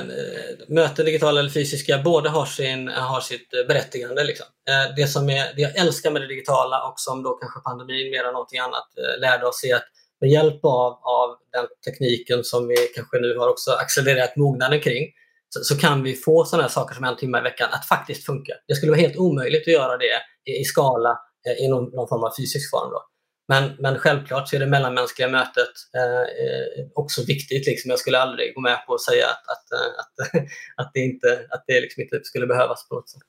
möten, 0.67 1.05
digitala 1.05 1.39
eller 1.39 1.49
fysiska, 1.49 2.01
båda 2.03 2.30
har, 2.30 2.45
sin, 2.45 2.88
har 2.88 3.21
sitt 3.21 3.53
eh, 3.53 3.67
berättigande. 3.67 4.24
Liksom. 4.24 4.45
Eh, 4.69 4.95
det, 4.95 5.07
som 5.07 5.30
är, 5.30 5.53
det 5.55 5.61
jag 5.61 5.76
älskar 5.76 6.11
med 6.11 6.21
det 6.21 6.28
digitala 6.28 6.88
och 6.88 6.93
som 6.97 7.24
då 7.24 7.34
kanske 7.34 7.59
pandemin 7.59 8.11
mer 8.11 8.24
än 8.24 8.34
någonting 8.34 8.59
annat 8.59 8.88
eh, 8.97 9.21
lärde 9.21 9.45
oss 9.45 9.63
är 9.63 9.76
att 9.76 9.88
med 10.21 10.30
hjälp 10.30 10.65
av, 10.65 10.91
av 11.03 11.38
den 11.53 11.65
tekniken 11.86 12.43
som 12.43 12.67
vi 12.67 12.76
kanske 12.95 13.19
nu 13.19 13.38
har 13.38 13.49
också 13.49 13.71
accelererat 13.71 14.36
mognaden 14.36 14.82
kring 14.82 15.07
så, 15.49 15.63
så 15.63 15.78
kan 15.78 16.03
vi 16.03 16.15
få 16.15 16.45
sådana 16.45 16.69
saker 16.69 16.95
som 16.95 17.03
en 17.03 17.15
timme 17.15 17.38
i 17.38 17.41
veckan 17.41 17.69
att 17.71 17.88
faktiskt 17.88 18.26
funka. 18.26 18.53
Det 18.67 18.76
skulle 18.76 18.91
vara 18.91 19.01
helt 19.01 19.17
omöjligt 19.17 19.67
att 19.67 19.74
göra 19.74 19.97
det 19.97 20.21
i, 20.45 20.61
i 20.61 20.63
skala 20.63 21.19
eh, 21.47 21.65
i 21.65 21.67
någon, 21.67 21.84
någon 21.84 22.07
form 22.07 22.24
av 22.24 22.34
fysisk 22.38 22.69
form. 22.71 22.91
Då. 22.91 23.01
Men, 23.47 23.71
men 23.79 23.99
självklart 23.99 24.49
så 24.49 24.55
är 24.55 24.59
det 24.59 24.65
mellanmänskliga 24.65 25.27
mötet 25.27 25.73
eh, 25.95 26.21
eh, 26.21 26.85
också 26.95 27.21
viktigt. 27.27 27.67
Liksom. 27.67 27.89
Jag 27.89 27.99
skulle 27.99 28.19
aldrig 28.19 28.55
gå 28.55 28.61
med 28.61 28.85
på 28.87 28.93
att 28.93 29.01
säga 29.01 29.25
att, 29.27 29.47
att, 29.47 29.71
eh, 29.71 29.99
att, 29.99 30.45
att 30.85 30.91
det, 30.93 30.99
inte, 30.99 31.45
att 31.49 31.63
det 31.67 31.81
liksom 31.81 32.03
inte 32.03 32.19
skulle 32.23 32.47
behövas 32.47 32.89
på 32.89 32.95
något 32.95 33.09
sätt. 33.09 33.21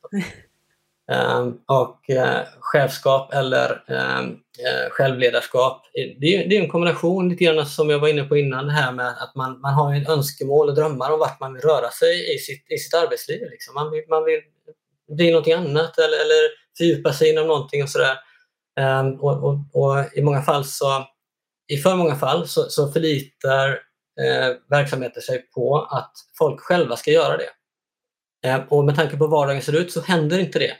Um, 1.13 1.61
och 1.67 2.01
uh, 2.11 2.41
chefskap 2.61 3.35
eller 3.35 3.85
um, 3.89 4.31
uh, 4.31 4.91
självledarskap, 4.91 5.83
det 6.21 6.37
är, 6.37 6.49
det 6.49 6.57
är 6.57 6.63
en 6.63 6.71
kombination 6.71 7.29
lite 7.29 7.45
grann 7.45 7.67
som 7.67 7.91
jag 7.91 7.99
var 7.99 8.09
inne 8.09 8.25
på 8.25 8.37
innan, 8.37 8.67
det 8.67 8.73
här 8.73 8.93
med 8.93 9.09
att 9.09 9.35
man, 9.35 9.61
man 9.61 9.75
har 9.75 9.95
en 9.95 10.07
önskemål 10.07 10.69
och 10.69 10.75
drömmar 10.75 11.11
om 11.11 11.19
vart 11.19 11.41
man 11.41 11.55
vill 11.55 11.63
röra 11.63 11.91
sig 11.91 12.35
i 12.35 12.39
sitt, 12.39 12.73
i 12.73 12.79
sitt 12.79 12.95
arbetsliv. 12.95 13.51
Liksom. 13.51 13.75
Man, 13.75 13.91
vill, 13.91 14.05
man 14.09 14.25
vill 14.25 14.41
bli 15.17 15.31
någonting 15.31 15.53
annat 15.53 15.99
eller, 15.99 16.17
eller 16.25 16.65
fördjupa 16.79 17.13
sig 17.13 17.31
inom 17.31 17.47
någonting 17.47 17.83
och 17.83 17.89
sådär. 17.89 18.19
Um, 18.81 19.21
och, 19.21 19.45
och, 19.45 19.59
och, 19.73 20.17
i 20.17 20.23
många 20.23 20.43
fall 20.43 20.65
så, 20.65 21.07
i 21.69 21.77
för 21.77 21.97
många 21.97 22.15
fall 22.15 22.49
så, 22.49 22.63
så 22.63 22.93
förlitar 22.93 23.69
eh, 24.21 24.57
verksamheter 24.71 25.21
sig 25.21 25.39
på 25.55 25.79
att 25.91 26.13
folk 26.39 26.61
själva 26.61 26.97
ska 26.97 27.11
göra 27.11 27.37
det. 27.37 27.51
Eh, 28.49 28.61
och 28.69 28.85
med 28.85 28.97
tanke 28.97 29.17
på 29.17 29.25
hur 29.25 29.31
vardagen 29.31 29.63
ser 29.63 29.77
ut 29.77 29.93
så 29.93 30.01
händer 30.01 30.39
inte 30.39 30.59
det. 30.59 30.73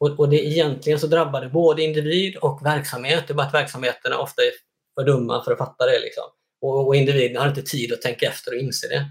Och, 0.00 0.20
och 0.20 0.28
det 0.28 0.46
egentligen 0.46 0.98
så 0.98 1.06
drabbar 1.06 1.40
det 1.40 1.48
både 1.48 1.82
individ 1.82 2.36
och 2.36 2.66
verksamhet. 2.66 3.24
Det 3.26 3.32
är 3.32 3.34
bara 3.34 3.46
att 3.46 3.54
verksamheterna 3.54 4.18
ofta 4.18 4.42
är 4.42 4.50
för 4.94 5.06
dumma 5.06 5.44
för 5.44 5.52
att 5.52 5.58
fatta 5.58 5.86
det. 5.86 6.00
Liksom. 6.00 6.24
Och, 6.62 6.86
och 6.86 6.96
individen 6.96 7.42
har 7.42 7.48
inte 7.48 7.62
tid 7.62 7.92
att 7.92 8.02
tänka 8.02 8.26
efter 8.26 8.54
och 8.54 8.60
inse 8.60 8.88
det. 8.88 9.06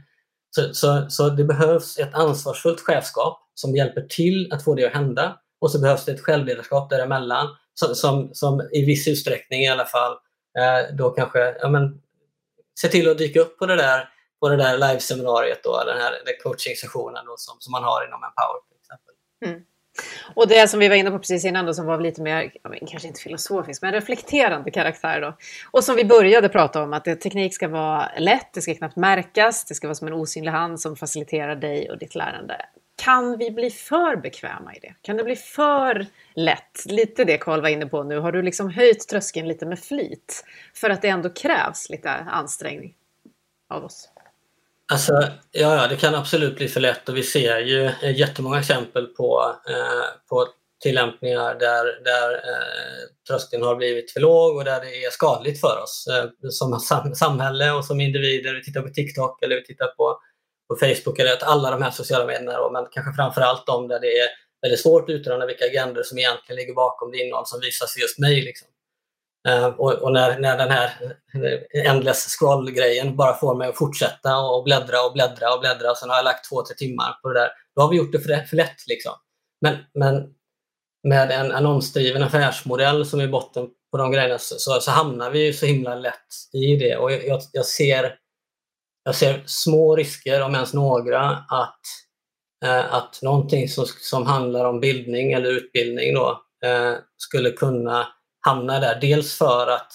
Så, 0.55 0.73
så, 0.73 1.05
så 1.09 1.29
det 1.29 1.43
behövs 1.43 1.97
ett 1.97 2.13
ansvarsfullt 2.13 2.79
chefskap 2.79 3.39
som 3.53 3.75
hjälper 3.75 4.01
till 4.01 4.53
att 4.53 4.63
få 4.63 4.75
det 4.75 4.85
att 4.85 4.93
hända. 4.93 5.37
Och 5.61 5.71
så 5.71 5.79
behövs 5.79 6.05
det 6.05 6.11
ett 6.11 6.21
självledarskap 6.21 6.89
däremellan 6.89 7.47
som, 7.79 7.95
som, 7.95 8.29
som 8.33 8.69
i 8.71 8.85
viss 8.85 9.07
utsträckning 9.07 9.61
i 9.61 9.67
alla 9.67 9.85
fall 9.85 10.11
eh, 10.59 10.95
då 10.95 11.09
kanske 11.09 11.55
ja, 11.61 11.69
men, 11.69 12.01
se 12.81 12.87
till 12.87 13.09
att 13.09 13.17
dyka 13.17 13.39
upp 13.39 13.59
på 13.59 13.65
det 13.65 13.75
där, 13.75 14.09
på 14.39 14.49
det 14.49 14.57
där 14.57 14.77
liveseminariet 14.77 15.63
då, 15.63 15.83
den 15.83 15.97
här 15.97 16.11
den 16.11 16.33
coaching-sessionen 16.43 17.25
då, 17.25 17.33
som, 17.37 17.55
som 17.59 17.71
man 17.71 17.83
har 17.83 18.07
inom 18.07 18.23
Empower 18.23 18.61
till 18.69 18.77
exempel. 18.77 19.13
Mm. 19.45 19.65
Och 20.35 20.47
det 20.47 20.67
som 20.67 20.79
vi 20.79 20.87
var 20.87 20.95
inne 20.95 21.11
på 21.11 21.19
precis 21.19 21.45
innan 21.45 21.65
då, 21.65 21.73
som 21.73 21.85
var 21.85 21.99
lite 21.99 22.21
mer, 22.21 22.51
kanske 22.87 23.07
inte 23.07 23.21
filosofiskt, 23.21 23.81
men 23.81 23.91
reflekterande 23.93 24.71
karaktär 24.71 25.21
då. 25.21 25.37
Och 25.71 25.83
som 25.83 25.95
vi 25.95 26.05
började 26.05 26.49
prata 26.49 26.83
om, 26.83 26.93
att 26.93 27.03
teknik 27.03 27.55
ska 27.55 27.67
vara 27.67 28.11
lätt, 28.17 28.53
det 28.53 28.61
ska 28.61 28.75
knappt 28.75 28.95
märkas, 28.95 29.65
det 29.65 29.73
ska 29.73 29.87
vara 29.87 29.95
som 29.95 30.07
en 30.07 30.13
osynlig 30.13 30.51
hand 30.51 30.81
som 30.81 30.95
faciliterar 30.95 31.55
dig 31.55 31.91
och 31.91 31.97
ditt 31.97 32.15
lärande. 32.15 32.65
Kan 32.99 33.37
vi 33.37 33.51
bli 33.51 33.69
för 33.69 34.15
bekväma 34.15 34.75
i 34.75 34.79
det? 34.79 34.95
Kan 35.01 35.17
det 35.17 35.23
bli 35.23 35.35
för 35.35 36.05
lätt? 36.35 36.85
Lite 36.85 37.23
det 37.23 37.37
Karl 37.37 37.61
var 37.61 37.69
inne 37.69 37.85
på 37.85 38.03
nu. 38.03 38.19
Har 38.19 38.31
du 38.31 38.41
liksom 38.41 38.69
höjt 38.69 39.07
tröskeln 39.07 39.47
lite 39.47 39.65
med 39.65 39.79
flit? 39.79 40.45
För 40.73 40.89
att 40.89 41.01
det 41.01 41.07
ändå 41.07 41.29
krävs 41.29 41.89
lite 41.89 42.09
ansträngning 42.09 42.95
av 43.69 43.83
oss. 43.83 44.09
Alltså, 44.91 45.13
ja, 45.51 45.75
ja, 45.75 45.87
det 45.87 45.95
kan 45.95 46.15
absolut 46.15 46.55
bli 46.55 46.67
för 46.67 46.79
lätt 46.79 47.09
och 47.09 47.17
vi 47.17 47.23
ser 47.23 47.59
ju 47.59 47.85
eh, 47.85 48.19
jättemånga 48.19 48.59
exempel 48.59 49.05
på, 49.07 49.55
eh, 49.69 50.27
på 50.29 50.47
tillämpningar 50.79 51.55
där, 51.55 52.03
där 52.03 52.33
eh, 52.33 53.03
tröskeln 53.27 53.63
har 53.63 53.75
blivit 53.75 54.11
för 54.11 54.19
låg 54.19 54.57
och 54.57 54.63
där 54.63 54.81
det 54.81 55.05
är 55.05 55.09
skadligt 55.09 55.61
för 55.61 55.81
oss 55.83 56.07
eh, 56.07 56.49
som 56.49 56.79
sam 56.79 57.15
samhälle 57.15 57.71
och 57.71 57.85
som 57.85 58.01
individer. 58.01 58.53
Vi 58.53 58.63
tittar 58.63 58.81
på 58.81 58.89
TikTok 58.89 59.43
eller 59.43 59.55
vi 59.55 59.63
tittar 59.63 59.87
på, 59.87 60.19
på 60.69 60.75
Facebook 60.75 61.19
eller 61.19 61.43
alla 61.43 61.71
de 61.71 61.81
här 61.81 61.91
sociala 61.91 62.25
medierna 62.25 62.57
då, 62.57 62.71
men 62.71 62.85
kanske 62.91 63.13
framför 63.13 63.41
allt 63.41 63.65
de 63.65 63.87
där 63.87 63.99
det 63.99 64.17
är 64.17 64.27
väldigt 64.61 64.79
svårt 64.79 65.03
att 65.03 65.09
utröna 65.09 65.45
vilka 65.45 65.65
agendor 65.65 66.03
som 66.03 66.17
egentligen 66.17 66.59
ligger 66.59 66.73
bakom 66.73 67.11
det 67.11 67.17
innehåll 67.17 67.45
som 67.45 67.59
visas 67.59 67.97
just 67.97 68.19
mig. 68.19 68.41
Liksom. 68.41 68.67
Uh, 69.49 69.65
och, 69.65 69.93
och 69.93 70.11
när, 70.11 70.39
när 70.39 70.57
den 70.57 70.71
här 70.71 70.89
eh, 71.73 71.89
endless 71.89 72.37
scroll-grejen 72.39 73.15
bara 73.15 73.33
får 73.33 73.55
mig 73.55 73.69
att 73.69 73.77
fortsätta 73.77 74.37
och 74.37 74.63
bläddra 74.63 75.01
och 75.01 75.13
bläddra 75.13 75.53
och 75.53 75.59
bläddra 75.59 75.91
och 75.91 75.97
sen 75.97 76.09
har 76.09 76.15
jag 76.15 76.25
lagt 76.25 76.49
två, 76.49 76.65
tre 76.65 76.75
timmar 76.75 77.19
på 77.21 77.29
det 77.29 77.39
där. 77.39 77.49
Då 77.75 77.81
har 77.81 77.89
vi 77.89 77.97
gjort 77.97 78.11
det 78.11 78.19
för, 78.19 78.45
för 78.45 78.55
lätt. 78.55 78.87
Liksom. 78.87 79.13
Men, 79.61 79.77
men 79.93 80.33
med 81.03 81.31
en 81.31 81.51
annonsdriven 81.51 82.23
affärsmodell 82.23 83.05
som 83.05 83.19
är 83.19 83.27
botten 83.27 83.67
på 83.91 83.97
de 83.97 84.11
grejerna 84.11 84.37
så, 84.37 84.81
så 84.81 84.91
hamnar 84.91 85.31
vi 85.31 85.45
ju 85.45 85.53
så 85.53 85.65
himla 85.65 85.95
lätt 85.95 86.53
i 86.53 86.75
det. 86.75 86.97
Och 86.97 87.11
jag, 87.11 87.41
jag, 87.51 87.65
ser, 87.65 88.15
jag 89.09 89.15
ser 89.15 89.43
små 89.45 89.95
risker, 89.95 90.41
om 90.41 90.55
ens 90.55 90.73
några, 90.73 91.29
att, 91.49 91.81
eh, 92.65 92.93
att 92.93 93.19
någonting 93.21 93.69
som, 93.69 93.85
som 93.85 94.25
handlar 94.25 94.65
om 94.65 94.79
bildning 94.79 95.31
eller 95.31 95.49
utbildning 95.49 96.13
då, 96.13 96.41
eh, 96.65 96.93
skulle 97.17 97.51
kunna 97.51 98.07
hamna 98.45 98.79
där. 98.79 98.97
Dels 99.01 99.37
för 99.37 99.67
att 99.67 99.91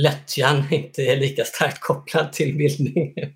lättjan 0.00 0.64
inte 0.70 1.02
är 1.02 1.16
lika 1.16 1.44
starkt 1.44 1.80
kopplad 1.80 2.32
till 2.32 2.56
bildning. 2.56 3.14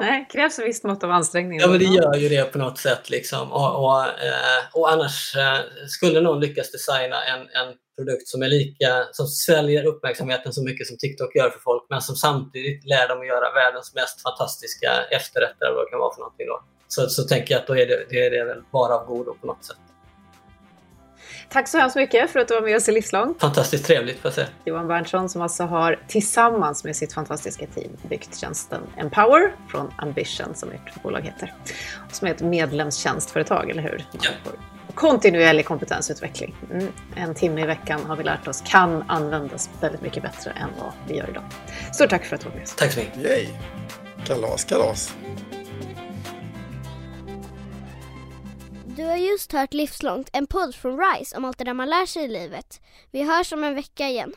Nej, 0.00 0.26
det 0.28 0.32
krävs 0.32 0.58
ett 0.58 0.66
visst 0.66 0.84
mått 0.84 1.04
av 1.04 1.10
ansträngning. 1.10 1.60
Ja, 1.60 1.68
men 1.68 1.78
det 1.78 1.84
gör 1.84 2.14
ju 2.14 2.28
det 2.28 2.52
på 2.52 2.58
något 2.58 2.78
sätt. 2.78 3.10
Liksom. 3.10 3.52
Och, 3.52 3.84
och, 3.84 4.02
eh, 4.02 4.62
och 4.72 4.92
annars 4.92 5.36
eh, 5.36 5.58
skulle 5.88 6.20
någon 6.20 6.40
lyckas 6.40 6.70
designa 6.72 7.24
en, 7.24 7.40
en 7.40 7.74
produkt 7.96 8.28
som 8.28 8.42
är 8.42 8.48
lika, 8.48 9.04
som 9.12 9.26
sväljer 9.26 9.84
uppmärksamheten 9.84 10.52
så 10.52 10.62
mycket 10.62 10.86
som 10.86 10.96
TikTok 10.96 11.34
gör 11.34 11.50
för 11.50 11.58
folk, 11.58 11.86
men 11.90 12.00
som 12.00 12.16
samtidigt 12.16 12.84
lär 12.84 13.08
dem 13.08 13.20
att 13.20 13.26
göra 13.26 13.52
världens 13.52 13.94
mest 13.94 14.22
fantastiska 14.22 14.90
efterrätter, 15.10 15.66
eller 15.66 15.76
vad 15.76 15.86
det 15.86 15.90
kan 15.90 15.98
vara 15.98 16.14
för 16.14 16.20
någonting 16.20 16.46
då. 16.46 16.64
Så, 16.88 17.08
så 17.08 17.22
tänker 17.22 17.54
jag 17.54 17.60
att 17.60 17.66
då 17.66 17.76
är 17.76 17.86
det, 17.86 18.06
det 18.10 18.26
är 18.26 18.30
det 18.30 18.44
väl 18.44 18.62
bara 18.70 18.94
av 18.94 19.06
godo 19.06 19.34
på 19.40 19.46
något 19.46 19.64
sätt. 19.64 19.76
Tack 21.48 21.68
så 21.68 21.78
hemskt 21.78 21.96
mycket 21.96 22.30
för 22.30 22.40
att 22.40 22.48
du 22.48 22.54
var 22.54 22.62
med 22.62 22.76
oss 22.76 22.88
i 22.88 22.92
Livslång. 22.92 23.34
Fantastiskt 23.38 23.84
trevligt 23.84 24.18
får 24.18 24.28
jag 24.28 24.34
säga. 24.34 24.46
Johan 24.64 24.88
Berntsson 24.88 25.28
som 25.28 25.42
alltså 25.42 25.62
har 25.62 26.00
tillsammans 26.08 26.84
med 26.84 26.96
sitt 26.96 27.12
fantastiska 27.12 27.66
team 27.66 27.96
byggt 28.08 28.36
tjänsten 28.40 28.82
Empower 28.96 29.56
från 29.68 29.92
Ambition 29.96 30.54
som 30.54 30.70
ert 30.70 31.02
bolag 31.02 31.20
heter. 31.20 31.54
Som 32.12 32.28
är 32.28 32.32
ett 32.32 32.42
medlemstjänstföretag, 32.42 33.70
eller 33.70 33.82
hur? 33.82 34.04
Ja. 34.12 34.30
Kontinuerlig 34.94 35.66
kompetensutveckling. 35.66 36.54
Mm. 36.70 36.92
En 37.16 37.34
timme 37.34 37.62
i 37.62 37.66
veckan 37.66 38.00
har 38.06 38.16
vi 38.16 38.24
lärt 38.24 38.48
oss 38.48 38.62
kan 38.66 39.04
användas 39.08 39.70
väldigt 39.80 40.02
mycket 40.02 40.22
bättre 40.22 40.50
än 40.50 40.68
vad 40.78 40.92
vi 41.08 41.16
gör 41.16 41.30
idag. 41.30 41.44
Stort 41.92 42.10
tack 42.10 42.24
för 42.24 42.36
att 42.36 42.42
du 42.42 42.48
var 42.48 42.54
med 42.54 42.64
oss. 42.64 42.74
Tack 42.74 42.92
så 42.92 43.00
mycket. 43.00 43.16
Yay! 43.16 43.48
Kalas, 44.26 44.64
kalas. 44.64 45.14
Du 48.96 49.04
har 49.04 49.16
just 49.16 49.52
hört 49.52 49.74
Livslångt, 49.74 50.30
en 50.32 50.46
podd 50.46 50.74
från 50.74 50.98
RISE 50.98 51.36
om 51.36 51.44
allt 51.44 51.58
det 51.58 51.64
där 51.64 51.74
man 51.74 51.90
lär 51.90 52.06
sig 52.06 52.24
i 52.24 52.28
livet. 52.28 52.80
Vi 53.10 53.22
hörs 53.22 53.52
om 53.52 53.64
en 53.64 53.74
vecka 53.74 54.08
igen. 54.08 54.32